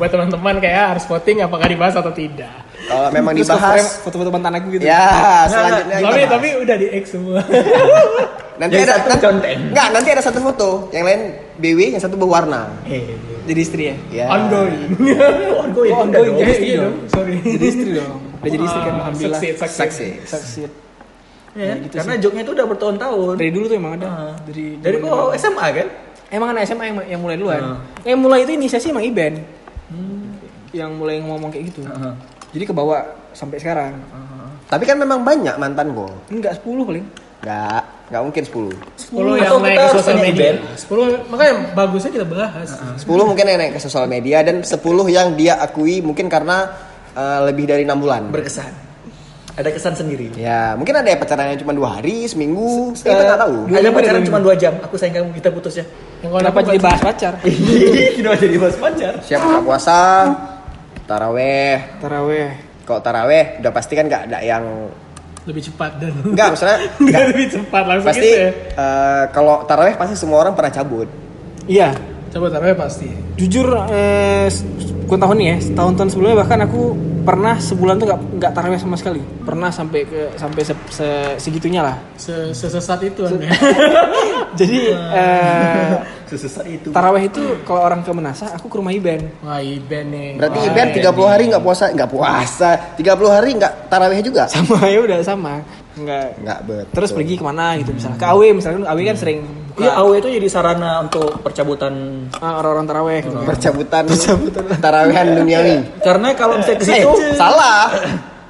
buat 0.00 0.08
teman-teman 0.08 0.56
kayak 0.60 0.96
harus 0.96 1.04
voting 1.04 1.44
apakah 1.44 1.68
dibahas 1.68 1.96
atau 1.96 2.12
tidak. 2.12 2.52
Kalau 2.88 3.12
memang 3.12 3.36
Terus 3.36 3.48
dibahas, 3.48 3.84
foto-foto 4.00 4.32
mantan 4.32 4.56
aku 4.56 4.80
gitu. 4.80 4.88
ya 4.88 5.44
selanjutnya 5.44 5.96
kita 6.00 6.08
Tapi 6.08 6.20
bahas. 6.24 6.32
tapi 6.32 6.48
udah 6.64 6.76
di 6.80 6.86
X 6.96 7.04
semua. 7.12 7.40
nanti 8.60 8.76
ada 8.80 8.92
satu 9.00 9.08
nanti, 9.28 9.48
enggak, 9.56 9.88
nanti 9.92 10.08
ada 10.12 10.22
satu 10.24 10.38
foto, 10.40 10.68
yang 10.92 11.04
lain 11.04 11.20
BW, 11.60 11.92
yang 11.92 12.00
satu 12.00 12.16
berwarna. 12.16 12.72
Eh, 12.84 13.14
Jadi 13.44 13.60
istri 13.60 13.82
ya. 13.86 13.96
Ya. 14.10 14.26
Ongoing. 14.28 14.96
ongoing, 15.62 15.92
Oh, 15.92 16.02
ongoing, 16.02 16.34
jadi 16.38 16.50
istri 16.50 16.68
dong. 16.74 16.94
sorry. 17.06 17.36
Jadi 17.38 17.66
istri 17.66 17.90
dong. 17.94 18.16
Udah 18.40 18.50
jadi 18.50 18.64
istri 18.64 18.80
kan 18.80 18.88
Ah, 18.88 18.98
alhamdulillah. 19.04 19.40
Succeed, 19.40 19.54
succeed. 19.54 19.76
Saksi. 19.76 20.08
Succeed. 20.24 20.70
Ya, 21.50 21.74
gitu 21.76 21.94
karena 21.98 22.14
joknya 22.16 22.42
itu 22.42 22.52
udah 22.54 22.66
bertahun-tahun. 22.68 23.34
Dari 23.36 23.50
dulu 23.50 23.64
tuh 23.66 23.76
emang 23.76 23.92
ada. 23.98 24.06
Ah. 24.06 24.34
Dari 24.40 24.64
Dari 24.78 24.96
kok 24.98 25.34
SMA 25.36 25.66
kan? 25.72 25.88
emang 26.30 26.48
anak 26.54 26.62
SMA 26.64 26.84
yang, 26.86 26.96
yang 27.10 27.20
mulai 27.20 27.36
duluan. 27.36 27.60
Hmm. 27.60 27.78
Yang 28.06 28.18
mulai 28.18 28.38
itu 28.40 28.52
inisiasi 28.54 28.86
emang 28.88 29.02
Iben. 29.02 29.34
Yang 30.70 30.90
mulai 30.94 31.18
ngomong 31.18 31.50
kayak 31.50 31.74
gitu. 31.74 31.82
Heeh. 31.82 32.14
Jadi 32.50 32.64
kebawa 32.64 33.02
sampai 33.32 33.58
sekarang. 33.58 33.98
Tapi 34.66 34.86
kan 34.86 34.94
memang 34.94 35.26
banyak 35.26 35.58
mantan 35.58 35.90
gue. 35.90 36.10
Enggak 36.30 36.62
10 36.62 36.86
paling. 36.86 37.04
Nggak, 37.42 37.82
nggak 38.10 38.22
mungkin 38.26 38.42
10. 38.42 39.14
10 39.14 39.38
yang 39.38 39.62
naik 39.62 39.78
ke 39.78 39.88
sosial 39.94 40.18
media. 40.18 40.50
event. 40.50 40.58
10 40.74 41.30
makanya 41.30 41.54
bagusnya 41.72 42.10
kita 42.10 42.26
bahas. 42.26 42.68
10 42.98 43.06
mungkin 43.06 43.44
yang 43.46 43.58
naik 43.62 43.72
ke 43.78 43.80
sosial 43.80 44.06
media 44.10 44.42
dan 44.42 44.66
10 44.66 44.74
yang 45.06 45.38
dia 45.38 45.62
akui 45.62 46.02
mungkin 46.02 46.26
karena 46.26 46.66
eh, 47.14 47.40
lebih 47.46 47.70
dari 47.70 47.86
enam 47.86 48.02
bulan. 48.02 48.26
Berkesan. 48.34 48.90
Ada 49.50 49.76
kesan 49.76 49.92
sendiri. 49.92 50.32
Ya, 50.40 50.72
mungkin 50.72 50.94
ada 50.94 51.04
yang 51.04 51.20
pacarannya 51.20 51.58
cuma 51.60 51.76
dua 51.76 51.98
hari, 52.00 52.24
seminggu, 52.24 52.96
kita 52.96 53.12
Eh, 53.12 53.26
nggak 53.28 53.40
tahu. 53.44 53.56
Ada 53.68 53.88
pacaran 53.92 54.22
cuma 54.24 54.38
2 54.40 54.54
jam. 54.56 54.72
Aku 54.80 54.94
sayang 54.96 55.20
kamu 55.20 55.36
kita 55.36 55.50
putus 55.52 55.74
ya. 55.76 55.84
Yang 56.22 56.30
kalau 56.32 56.40
Kenapa 56.40 56.58
jadi 56.64 56.78
bahas 56.80 57.00
pacar? 57.02 57.32
Kenapa 58.16 58.36
jadi 58.40 58.56
bahas 58.56 58.76
pacar? 58.78 59.12
Siap 59.20 59.40
buka 59.42 59.60
puasa, 59.60 60.00
taraweh. 61.04 61.76
Taraweh. 62.00 62.48
Kalau 62.86 63.00
taraweh 63.04 63.60
udah 63.60 63.72
pasti 63.74 63.92
kan 63.94 64.06
nggak 64.08 64.22
ada 64.32 64.38
yang 64.40 64.64
lebih 65.40 65.62
cepat 65.64 65.90
dan 65.96 66.12
Enggak, 66.20 66.46
maksudnya 66.52 66.78
Nggak 66.80 67.00
enggak. 67.00 67.24
lebih 67.30 67.46
cepat 67.48 67.82
langsung 67.84 68.08
Pasti 68.08 68.28
gitu 68.28 68.38
ya. 68.38 68.50
eh, 68.76 69.24
kalau 69.30 69.54
taraweh 69.64 69.94
pasti 69.94 70.14
semua 70.14 70.38
orang 70.38 70.52
pernah 70.52 70.68
cabut. 70.70 71.08
Iya. 71.64 71.90
Coba 72.30 72.46
taruh 72.46 72.74
pasti. 72.74 73.10
Jujur 73.34 73.66
eh 73.90 74.46
gue 75.04 75.18
tahun 75.18 75.36
nih 75.36 75.46
ya, 75.46 75.56
tahun-tahun 75.74 76.08
sebelumnya 76.08 76.36
bahkan 76.38 76.62
aku 76.62 76.94
pernah 77.20 77.58
sebulan 77.58 77.98
tuh 77.98 78.06
nggak 78.06 78.20
nggak 78.38 78.52
taraweh 78.54 78.78
sama 78.78 78.94
sekali. 78.94 79.18
Pernah 79.42 79.68
sampai 79.68 80.06
ke 80.06 80.20
sampai 80.38 80.62
se, 80.62 80.72
se- 80.88 81.36
segitunya 81.36 81.82
lah. 81.82 81.98
Se- 82.14 82.54
Sesesat 82.54 83.02
itu 83.02 83.26
Anda. 83.26 83.50
Jadi 84.58 84.78
eh 84.94 85.90
Sesesat 86.30 86.62
itu. 86.64 86.94
taraweh 86.94 87.26
itu 87.26 87.42
kalau 87.66 87.82
orang 87.82 88.06
ke 88.06 88.10
Menasa, 88.14 88.54
aku 88.54 88.70
ke 88.70 88.76
rumah 88.78 88.94
Iben. 88.94 89.34
Wah, 89.42 89.58
Iben 89.58 90.14
nih. 90.14 90.28
Berarti 90.38 90.58
Wah, 90.62 90.68
Iben 90.70 90.88
30 90.94 91.26
hari 91.26 91.44
nggak 91.50 91.62
puasa, 91.62 91.84
nggak 91.90 92.10
puasa. 92.10 92.70
30 92.94 93.10
hari 93.26 93.50
nggak 93.58 93.72
taraweh 93.90 94.22
juga? 94.22 94.46
Sama 94.46 94.86
ya 94.86 95.02
udah 95.02 95.18
sama. 95.26 95.66
Enggak. 95.92 96.26
Nggak 96.38 96.58
betul. 96.62 96.92
Terus 96.92 97.10
pergi 97.10 97.34
ke 97.34 97.42
mana 97.42 97.74
gitu 97.76 97.90
misalnya. 97.90 98.16
Ke 98.16 98.26
AW 98.28 98.42
misalnya 98.52 98.78
AW 98.86 99.00
kan 99.04 99.16
sering 99.16 99.38
buka 99.70 99.80
Iya, 99.80 99.90
AW 99.96 100.10
itu 100.14 100.28
jadi 100.30 100.48
sarana 100.48 100.90
untuk 101.00 101.40
percabutan. 101.40 101.94
ah, 102.36 102.58
orang-orang 102.58 102.86
taraweh 102.86 103.18
gitu. 103.20 103.36
Percabutan, 103.42 104.02
tarawehan 104.84 105.26
duniawi. 105.34 105.76
Karena 105.98 106.28
kalau 106.32 106.58
misalnya 106.58 106.78
ke 106.78 106.84
Eh, 106.84 106.94
situ 107.00 107.10
salah. 107.34 107.90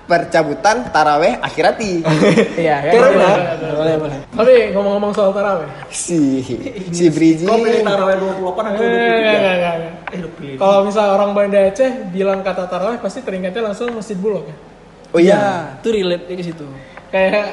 Percabutan 0.05 0.91
taraweh 0.91 1.39
akhirati. 1.39 2.03
Iya, 2.59 2.77
ya. 2.83 2.91
Karena- 2.91 3.31
boleh, 3.31 3.73
boleh, 3.73 3.95
boleh. 3.97 4.19
Tapi 4.33 4.55
ngomong-ngomong 4.75 5.13
soal 5.15 5.31
taraweh. 5.31 5.71
si 5.89 6.43
si 6.91 7.07
Briji. 7.09 7.47
kau 7.47 7.55
pilih 7.57 7.79
taraweh 7.81 8.19
28 8.19 8.35
atau 8.67 8.83
Eh, 8.83 8.91
enggak, 8.91 9.07
23? 9.07 9.15
enggak, 9.15 9.55
enggak, 9.55 9.55
enggak. 9.73 9.93
Eh, 10.11 10.19
lu 10.19 10.29
pilih. 10.35 10.55
Kalau 10.59 10.79
misal 10.83 11.07
orang 11.11 11.31
Banda 11.31 11.59
Aceh 11.63 11.91
bilang 12.11 12.43
kata 12.43 12.67
taraweh 12.67 12.99
pasti 12.99 13.23
teringatnya 13.23 13.63
langsung 13.65 13.89
Masjid 13.93 14.19
Bulog 14.19 14.45
ya. 14.45 14.57
Oh 15.11 15.19
iya. 15.19 15.39
Itu 15.79 15.89
relate 15.91 16.27
ke 16.29 16.43
situ. 16.45 16.67
Kayak 17.11 17.47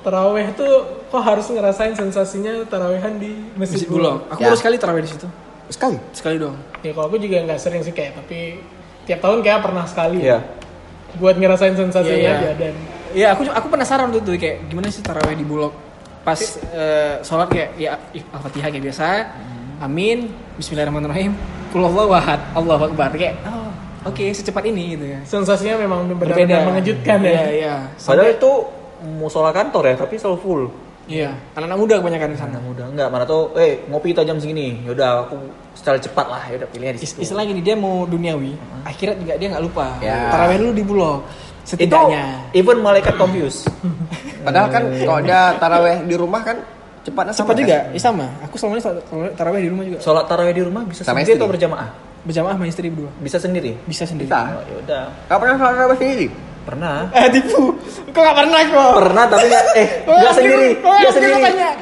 taraweh 0.00 0.46
tuh 0.56 0.72
kok 1.12 1.20
harus 1.20 1.46
ngerasain 1.52 1.92
sensasinya 1.92 2.64
tarawehan 2.66 3.20
di 3.20 3.36
Masjid, 3.54 3.84
Masjid 3.84 3.88
Bulog. 3.88 4.24
Bulog. 4.24 4.32
Aku 4.32 4.40
Ya. 4.40 4.46
baru 4.48 4.56
sekali 4.56 4.76
taraweh 4.80 5.02
di 5.04 5.10
situ. 5.12 5.28
Sekali. 5.68 5.96
Sekali 6.10 6.36
dong. 6.40 6.56
Ya 6.80 6.90
kalau 6.96 7.06
aku 7.12 7.16
juga 7.20 7.36
nggak 7.44 7.60
sering 7.60 7.82
sih 7.84 7.92
kayak 7.92 8.16
tapi 8.16 8.58
tiap 9.04 9.20
tahun 9.20 9.44
kayak 9.44 9.60
pernah 9.60 9.84
sekali. 9.84 10.24
Iya. 10.24 10.40
Buat 11.20 11.36
ngerasain 11.36 11.74
sensasinya 11.76 12.16
Iya, 12.16 12.32
iya. 12.32 12.38
aja 12.38 12.50
dan 12.56 12.74
Iya, 13.10 13.26
aku 13.34 13.42
aku 13.50 13.66
penasaran 13.66 14.14
tuh 14.14 14.22
tuh 14.22 14.38
kayak 14.38 14.70
gimana 14.70 14.86
sih 14.88 15.02
taraweh 15.02 15.34
di 15.34 15.42
Bulog. 15.42 15.74
Pas 16.22 16.38
eh, 16.70 17.18
sholat 17.20 17.50
kayak 17.50 17.74
ya 17.74 17.98
Al-Fatihah 18.30 18.70
kayak 18.70 18.84
biasa. 18.86 19.06
Amin. 19.82 20.30
Bismillahirrahmanirrahim. 20.56 21.32
Kulullahu 21.74 22.12
ahad. 22.12 22.38
Allahu 22.54 22.92
akbar. 22.92 23.10
Kayak 23.12 23.40
oh, 23.48 23.69
oke 24.02 24.24
secepat 24.30 24.64
ini 24.64 24.94
gitu 24.94 25.04
ya. 25.06 25.18
sensasinya 25.22 25.76
memang 25.78 26.08
benar-benar 26.12 26.64
mengejutkan 26.66 27.18
Iya, 27.20 27.30
ya. 27.30 27.44
iya. 27.50 27.74
Padahal 27.96 28.30
itu 28.30 28.50
musola 29.00 29.50
kantor 29.50 29.82
ya, 29.86 29.94
tapi 29.96 30.14
selalu 30.14 30.38
full. 30.38 30.62
Iya, 31.04 31.34
anak-anak 31.52 31.78
muda 31.80 31.94
kebanyakan 31.98 32.28
di 32.30 32.38
sana. 32.38 32.52
Anak 32.54 32.64
muda 32.64 32.84
enggak, 32.86 33.08
mana 33.08 33.24
tuh, 33.24 33.50
eh 33.56 33.82
ngopi 33.88 34.12
kita 34.12 34.22
jam 34.22 34.38
segini. 34.38 34.78
Yaudah 34.84 35.26
aku 35.26 35.34
secara 35.74 35.98
cepat 35.98 36.26
lah, 36.28 36.42
yaudah 36.46 36.68
pilihnya 36.68 36.94
di 36.94 37.02
Is- 37.02 37.10
situ. 37.10 37.18
Istilah 37.20 37.42
gini 37.42 37.60
dia 37.60 37.74
mau 37.74 38.06
duniawi, 38.06 38.54
akhirat 38.84 39.18
juga 39.18 39.34
dia 39.34 39.48
nggak 39.50 39.64
lupa. 39.64 39.98
Ya. 39.98 40.30
Taraweh 40.30 40.56
dulu 40.56 40.70
di 40.70 40.84
Bulog. 40.84 41.18
Itu 41.60 41.76
Setidaknya. 41.76 42.24
even 42.52 42.78
malaikat 42.78 43.14
confused. 43.14 43.66
Padahal 44.46 44.68
kan 44.68 44.82
kalau 44.96 45.18
ada 45.18 45.40
taraweh 45.56 45.96
di 46.02 46.14
rumah 46.14 46.40
kan 46.40 46.56
cepatnya 47.00 47.32
sama 47.32 47.42
Cepat 47.42 47.54
kan? 47.54 47.60
juga, 47.60 47.78
ya 47.90 48.00
sama. 48.00 48.26
Aku 48.46 48.54
selama 48.54 48.72
ini 48.74 48.82
taraweh 49.32 49.60
di 49.60 49.68
rumah 49.68 49.84
juga. 49.84 49.98
Sholat 49.98 50.24
tarawih 50.26 50.52
di 50.52 50.62
rumah 50.62 50.82
bisa 50.84 51.00
Sama 51.02 51.18
sendiri 51.18 51.34
istri. 51.34 51.40
atau 51.40 51.48
berjamaah? 51.48 51.88
Berjamaah 52.20 52.54
sama 52.54 52.66
istri 52.66 52.92
berdua. 52.92 53.10
Bisa 53.18 53.40
sendiri. 53.40 53.72
Bisa 53.84 54.04
sendiri. 54.04 54.28
Bisa. 54.28 54.40
Oh, 54.52 54.62
yaudah. 54.68 55.04
Gak 55.24 55.38
pernah 55.40 55.54
sholat 55.56 55.72
taraweh 55.74 55.96
sendiri? 55.96 56.26
Pernah. 56.60 57.08
Eh 57.10 57.26
tipu. 57.32 57.72
Kok 58.12 58.20
gak 58.20 58.36
pernah 58.36 58.60
kok? 58.62 58.92
Pernah 59.00 59.24
tapi 59.26 59.44
nggak 59.48 59.64
eh 59.74 59.88
Oh, 60.10 60.12
oke, 60.12 60.30
sendiri, 60.36 60.68
oh, 60.78 60.92
oke, 60.92 61.08
sendiri, 61.10 61.34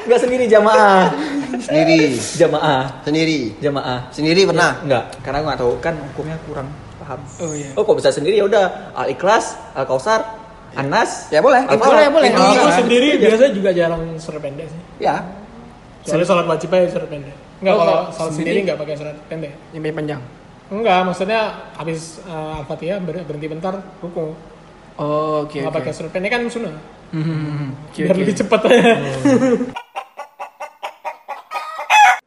nggak 0.07 0.19
sendiri 0.23 0.45
jamaah, 0.47 1.03
Sendiri. 1.59 1.99
jamaah, 2.39 2.81
Sendiri. 3.03 3.39
jamaah. 3.59 3.99
Sendiri 4.09 4.41
pernah? 4.47 4.79
Enggak, 4.79 5.03
karena 5.19 5.37
gue 5.43 5.47
nggak 5.51 5.59
tahu 5.59 5.73
kan 5.83 5.93
hukumnya 5.99 6.37
kurang 6.47 6.67
paham. 7.03 7.19
Oh 7.43 7.51
iya. 7.51 7.69
Oh 7.75 7.83
kok 7.83 7.99
bisa 7.99 8.09
sendiri 8.09 8.39
ya 8.39 8.47
udah 8.47 8.95
Al 8.95 9.11
Ikhlas, 9.11 9.59
Al 9.75 9.83
Kausar, 9.83 10.23
Anas. 10.71 11.27
Ya 11.27 11.43
boleh. 11.43 11.59
Al 11.67 11.75
Boleh, 11.75 12.07
boleh. 12.07 12.29
Kalau 12.31 12.55
Iya. 12.55 12.79
sendiri 12.79 13.07
biasanya 13.19 13.51
juga 13.51 13.69
jarang 13.75 14.01
surat 14.15 14.39
pendek 14.39 14.71
sih. 14.71 14.81
Ya. 15.03 15.27
Soalnya 16.07 16.23
sholat 16.23 16.47
wajib 16.47 16.71
aja 16.71 16.87
surat 16.87 17.09
pendek. 17.11 17.35
Enggak 17.59 17.73
Oh, 17.73 17.79
kalau 17.79 17.95
kalau 18.07 18.13
sholat 18.13 18.33
sendiri? 18.33 18.59
enggak 18.63 18.77
pakai 18.77 18.95
surat 18.95 19.15
pendek. 19.27 19.51
Yang 19.71 19.83
panjang. 19.93 20.21
Enggak, 20.69 20.99
maksudnya 21.03 21.41
habis 21.73 22.01
uh, 22.23 22.59
Al-Fatihah 22.59 22.97
ber- 22.99 23.25
berhenti 23.25 23.47
bentar 23.47 23.73
ruku. 23.99 24.31
Oh, 24.95 25.43
oke 25.43 25.55
Enggak 25.55 25.71
oke. 25.71 25.79
pakai 25.81 25.91
surat 25.91 26.11
pendek 26.11 26.29
kan 26.29 26.41
sunnah. 26.45 26.75
Hmm, 27.09 27.73
oke, 27.89 27.99
Biar 27.99 28.11
oke. 28.11 28.21
lebih 28.21 28.35
cepat 28.35 28.61
aja. 28.65 28.91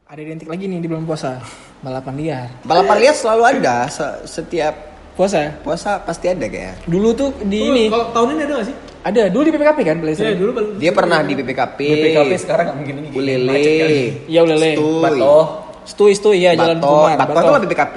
Ada 0.05 0.21
identik 0.21 0.45
lagi 0.45 0.69
nih 0.69 0.77
di 0.77 0.87
bulan 0.87 1.05
puasa. 1.05 1.41
Balapan 1.81 2.15
liar. 2.15 2.47
Balapan 2.63 2.97
liar 2.99 3.15
selalu 3.15 3.43
ada. 3.49 3.89
Se- 3.89 4.21
setiap 4.31 4.93
Puasa 5.13 5.37
ya? 5.39 5.53
puasa 5.59 6.01
pasti 6.01 6.25
ada 6.27 6.41
kayak. 6.43 6.85
Dulu 6.85 7.13
tuh 7.13 7.29
di 7.45 7.61
Oh, 7.61 7.69
ini 7.71 7.85
Kalau 7.89 8.09
tahun 8.13 8.29
ini 8.33 8.43
ada 8.43 8.53
nggak 8.55 8.65
sih? 8.67 8.77
Ada 9.03 9.23
dulu 9.27 9.43
di 9.43 9.53
PPKP 9.53 9.79
kan 9.83 9.97
belajar. 9.99 10.25
Iya, 10.25 10.35
dulu. 10.35 10.51
Dia 10.79 10.93
pernah 10.95 11.19
di 11.21 11.33
BPKP. 11.35 11.79
BPKP 11.79 12.33
sekarang 12.39 12.65
nggak 12.71 12.77
mungkin 12.79 12.95
ini. 12.99 13.09
Ulele. 13.13 13.53
Kali. 13.53 14.03
Iya 14.27 14.41
ulele. 14.43 14.71
Stuy. 14.73 15.03
Batoh. 15.03 15.45
Stui 15.83 16.13
stui 16.15 16.39
ya 16.41 16.55
jalan 16.55 16.79
Bato. 16.79 16.89
Kumar. 16.89 17.17
Bato 17.19 17.35
itu 17.35 17.51
lah 17.51 17.61
BPKP. 17.61 17.97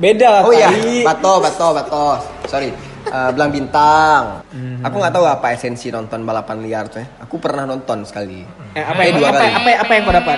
Beda 0.00 0.26
lah. 0.30 0.42
Oh 0.46 0.52
iya. 0.54 0.70
Bato, 1.02 1.32
Bato, 1.38 1.66
Bato. 1.74 2.06
Sorry. 2.46 2.70
Eh, 3.00 3.30
belang 3.34 3.50
bintang. 3.50 4.44
Aku 4.80 4.96
nggak 4.96 5.12
tahu 5.12 5.26
apa 5.26 5.50
esensi 5.50 5.90
nonton 5.90 6.22
balapan 6.22 6.62
liar 6.62 6.86
tuh. 6.86 7.02
ya. 7.02 7.06
Aku 7.20 7.36
pernah 7.36 7.66
nonton 7.66 8.06
sekali. 8.06 8.46
Eh, 8.72 8.80
apa, 8.80 9.02
Eh, 9.02 9.10
yang, 9.10 9.18
dua 9.18 9.28
apa, 9.28 9.38
kali. 9.40 9.50
apa, 9.50 9.70
apa 9.82 9.92
yang 9.92 10.02
kau 10.04 10.14
dapat? 10.14 10.36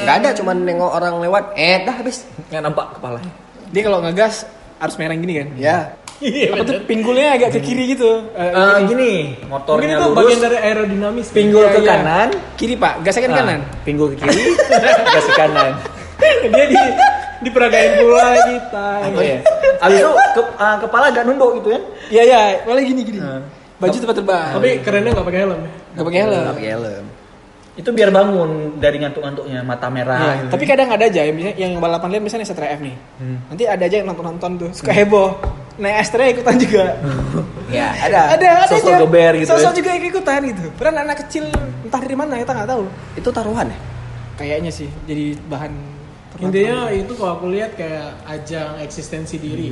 Nggak 0.00 0.16
ada, 0.20 0.30
cuman 0.36 0.56
nengok 0.62 0.90
orang 0.90 1.14
lewat. 1.16 1.44
Eh, 1.56 1.80
dah 1.80 1.94
habis. 1.96 2.28
Nggak 2.52 2.62
nampak 2.62 2.86
kepala. 2.98 3.18
Dia 3.72 3.82
kalau 3.86 3.98
ngegas 4.04 4.44
harus 4.76 4.94
merah 5.00 5.16
gini 5.16 5.32
kan? 5.34 5.48
Ya. 5.56 5.76
Iya, 6.20 6.52
Apa 6.52 6.62
tuh 6.62 6.76
pinggulnya 6.84 7.32
agak 7.32 7.48
ke 7.56 7.60
kiri 7.64 7.96
gitu. 7.96 8.28
Eh, 8.36 8.44
Eh, 8.44 8.52
gini. 8.52 8.84
gini, 8.86 9.12
Mungkin 9.40 9.48
motornya 9.48 9.88
itu 9.90 10.04
lurus, 10.04 10.16
bagian 10.20 10.38
dari 10.38 10.58
aerodinamis. 10.60 11.26
pinggul 11.32 11.64
Iya, 11.64 11.72
ke 11.72 11.80
iya. 11.80 11.88
kanan, 11.90 12.28
Kiri 12.54 12.74
pak, 12.76 12.92
gasnya 13.00 13.22
kan 13.24 13.30
Nah, 13.30 13.38
kanan. 13.40 13.60
pinggul 13.82 14.06
ke 14.12 14.16
kiri, 14.20 14.42
gas 15.08 15.24
ke 15.24 15.34
kanan. 15.34 15.72
Dia 16.52 16.64
di 16.68 16.76
diperagain 17.40 17.92
pula 17.96 18.28
kita. 18.36 18.88
Oh 19.08 19.22
iya. 19.24 19.38
Abis 19.80 19.96
itu 19.98 20.10
ke, 20.36 20.42
ah, 20.54 20.76
kepala 20.76 21.08
agak 21.08 21.24
nunduk 21.24 21.50
gitu 21.56 21.68
kan? 21.72 21.82
Iya 22.12 22.22
iya, 22.22 22.40
malah 22.62 22.84
gini 22.84 23.00
gini. 23.00 23.18
Nah. 23.18 23.40
Baju 23.80 23.96
tempat 23.96 24.16
terbang. 24.20 24.48
Tapi 24.52 24.68
kerennya 24.84 25.10
nggak 25.16 25.24
pakai 25.24 25.40
helm 25.40 25.56
ya. 25.56 25.70
nggak 25.96 26.04
pakai 26.04 26.20
helm. 26.20 26.36
Nggak 26.36 26.52
pakai 26.54 26.70
helm. 26.70 27.04
Itu 27.70 27.90
biar 27.96 28.10
bangun 28.12 28.50
dari 28.76 28.96
ngantuk-ngantuknya, 29.00 29.64
mata 29.64 29.88
merah. 29.88 30.20
Iya, 30.20 30.32
gitu. 30.36 30.50
tapi 30.52 30.64
kadang 30.68 30.88
ada 30.92 31.04
aja 31.08 31.20
yang 31.24 31.32
misalnya 31.32 31.56
yang 31.56 31.72
balapan 31.80 32.08
liar 32.12 32.20
misalnya 32.20 32.44
Setra 32.44 32.68
F 32.68 32.80
nih. 32.84 32.92
Hmm. 33.16 33.38
Nanti 33.48 33.64
ada 33.64 33.80
aja 33.80 33.96
yang 33.96 34.08
nonton-nonton 34.12 34.50
tuh 34.58 34.70
suka 34.76 34.92
heboh. 34.92 35.32
Naik 35.78 35.96
Astra 36.02 36.24
ikutan 36.26 36.56
juga. 36.58 36.84
Ya, 37.70 37.94
ada. 38.02 38.34
ada 38.34 38.66
ada 38.66 38.74
Sosok 38.74 38.90
aja. 38.90 38.98
geber 39.06 39.32
gitu 39.38 39.50
Sosok 39.54 39.70
ya. 39.70 39.76
juga 39.78 39.90
ikutan 39.94 40.42
gitu. 40.42 40.74
Padahal 40.74 41.06
anak 41.06 41.22
kecil 41.22 41.46
entah 41.86 42.02
dari 42.02 42.18
mana 42.18 42.34
kita 42.34 42.50
nggak 42.50 42.66
tahu. 42.66 42.82
Itu 43.14 43.30
taruhan 43.30 43.70
ya? 43.70 43.78
Kayaknya 44.34 44.70
sih 44.74 44.90
jadi 45.06 45.38
bahan 45.46 45.70
Intinya 46.40 46.90
itu 46.90 47.12
kalau 47.14 47.38
aku 47.38 47.46
lihat 47.54 47.78
kayak 47.78 48.16
ajang 48.26 48.74
eksistensi 48.82 49.38
diri. 49.38 49.70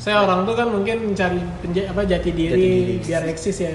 Saya 0.00 0.24
orang 0.24 0.42
tuh 0.42 0.56
kan 0.56 0.72
mungkin 0.72 1.12
mencari 1.12 1.38
penja- 1.60 1.86
apa 1.86 2.02
jati 2.02 2.32
diri, 2.32 2.98
biar 2.98 3.28
eksis 3.28 3.60
ya, 3.60 3.70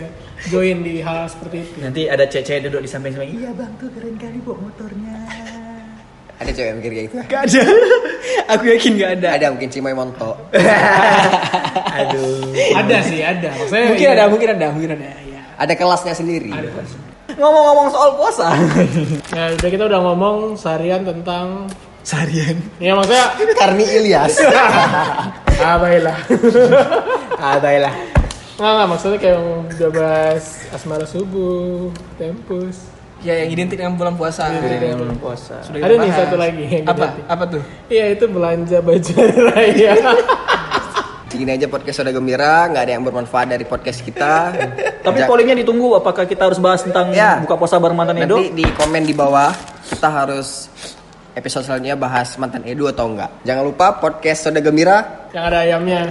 join 0.49 0.82
di 0.82 0.99
hal 0.99 1.30
seperti 1.30 1.63
itu. 1.63 1.78
Nanti 1.80 2.01
ada 2.09 2.26
cewek 2.26 2.65
duduk 2.65 2.82
di 2.82 2.89
samping-samping. 2.89 3.39
Iya 3.39 3.53
bang 3.53 3.71
tuh 3.78 3.88
keren 3.93 4.17
kali 4.17 4.41
bawa 4.41 4.57
motornya. 4.67 5.15
Ada 6.42 6.50
cewek 6.50 6.68
yang 6.74 6.78
mikir 6.82 6.92
kayak 6.92 7.06
gitu. 7.10 7.16
Gak 7.30 7.42
ada. 7.46 7.62
Aku 8.58 8.64
yakin 8.66 8.92
gak 8.98 9.12
ada. 9.22 9.28
Ada 9.38 9.46
mungkin 9.54 9.70
Cimoy 9.70 9.94
Monto. 9.94 10.32
Aduh. 12.00 12.52
Ada 12.74 12.98
sih, 13.06 13.22
ada. 13.22 13.50
Maksudnya 13.54 13.86
Mungkin 13.94 14.06
ya, 14.06 14.12
ada, 14.18 14.24
mungkin 14.28 14.50
ada, 14.50 14.68
mungkin 14.74 14.92
ada. 14.98 15.06
Ya. 15.30 15.42
Ada 15.62 15.74
kelasnya 15.78 16.14
sendiri. 16.18 16.50
Ada. 16.50 16.70
Ngomong-ngomong 17.38 17.88
soal 17.90 18.10
puasa. 18.18 18.52
Nah, 19.34 19.46
udah 19.58 19.70
kita 19.70 19.84
udah 19.88 20.00
ngomong 20.02 20.58
seharian 20.58 21.02
tentang 21.06 21.70
Seharian. 22.04 22.60
ya 22.84 23.00
maksudnya 23.00 23.32
Karni 23.56 23.88
Ilyas. 23.88 24.36
ah 25.64 25.80
baiklah. 25.80 26.18
Ah, 27.40 27.56
baiklah. 27.64 27.94
Nggak, 28.60 28.72
nggak, 28.76 28.88
maksudnya 28.92 29.18
kayak 29.24 29.40
udah 29.72 29.90
bahas 29.96 30.46
asmara 30.76 31.08
subuh, 31.08 31.90
tempus. 32.20 32.93
Ya 33.24 33.39
yang 33.39 33.49
identik 33.49 33.80
dengan 33.80 33.95
bulan 33.95 34.13
puasa. 34.13 34.51
Jadi 34.51 34.84
yang 34.84 34.99
belum 34.99 35.15
puasa. 35.15 35.63
Sudah 35.63 35.80
Ada 35.80 35.93
nih 35.93 35.99
bahas. 36.05 36.19
satu 36.19 36.36
lagi 36.36 36.63
yang 36.65 36.84
Apa? 36.84 36.99
identik. 36.99 37.24
Apa 37.26 37.43
tuh? 37.47 37.61
Iya 37.88 38.05
itu 38.11 38.26
belanja 38.28 38.78
baju 38.80 39.11
hari 39.15 39.38
raya. 39.41 39.91
Gini 41.34 41.49
aja 41.49 41.65
podcast 41.65 41.97
Soda 41.97 42.11
Gembira, 42.11 42.69
nggak 42.69 42.84
ada 42.84 42.93
yang 42.93 43.01
bermanfaat 43.01 43.47
dari 43.49 43.65
podcast 43.65 44.05
kita. 44.05 44.53
Tapi 45.01 45.17
Ja- 45.17 45.26
pollingnya 45.26 45.57
ditunggu 45.57 45.97
apakah 45.97 46.24
kita 46.24 46.45
harus 46.45 46.61
bahas 46.61 46.84
tentang 46.84 47.09
Ya. 47.09 47.41
buka 47.41 47.57
puasa 47.57 47.82
bareng 47.82 47.97
mantan 47.97 48.21
Edo? 48.21 48.38
Nanti 48.38 48.53
di 48.53 48.65
komen 48.69 49.01
di 49.01 49.15
bawah 49.15 49.49
kita 49.84 50.13
harus 50.13 50.69
episode 51.34 51.65
selanjutnya 51.65 51.97
bahas 51.97 52.38
mantan 52.38 52.61
Edu 52.61 52.86
atau 52.86 53.09
enggak. 53.09 53.34
Jangan 53.41 53.63
lupa 53.65 53.97
podcast 53.97 54.45
Soda 54.45 54.61
Gembira 54.61 55.26
yang 55.34 55.43
ada 55.47 55.65
ayamnya. 55.65 56.01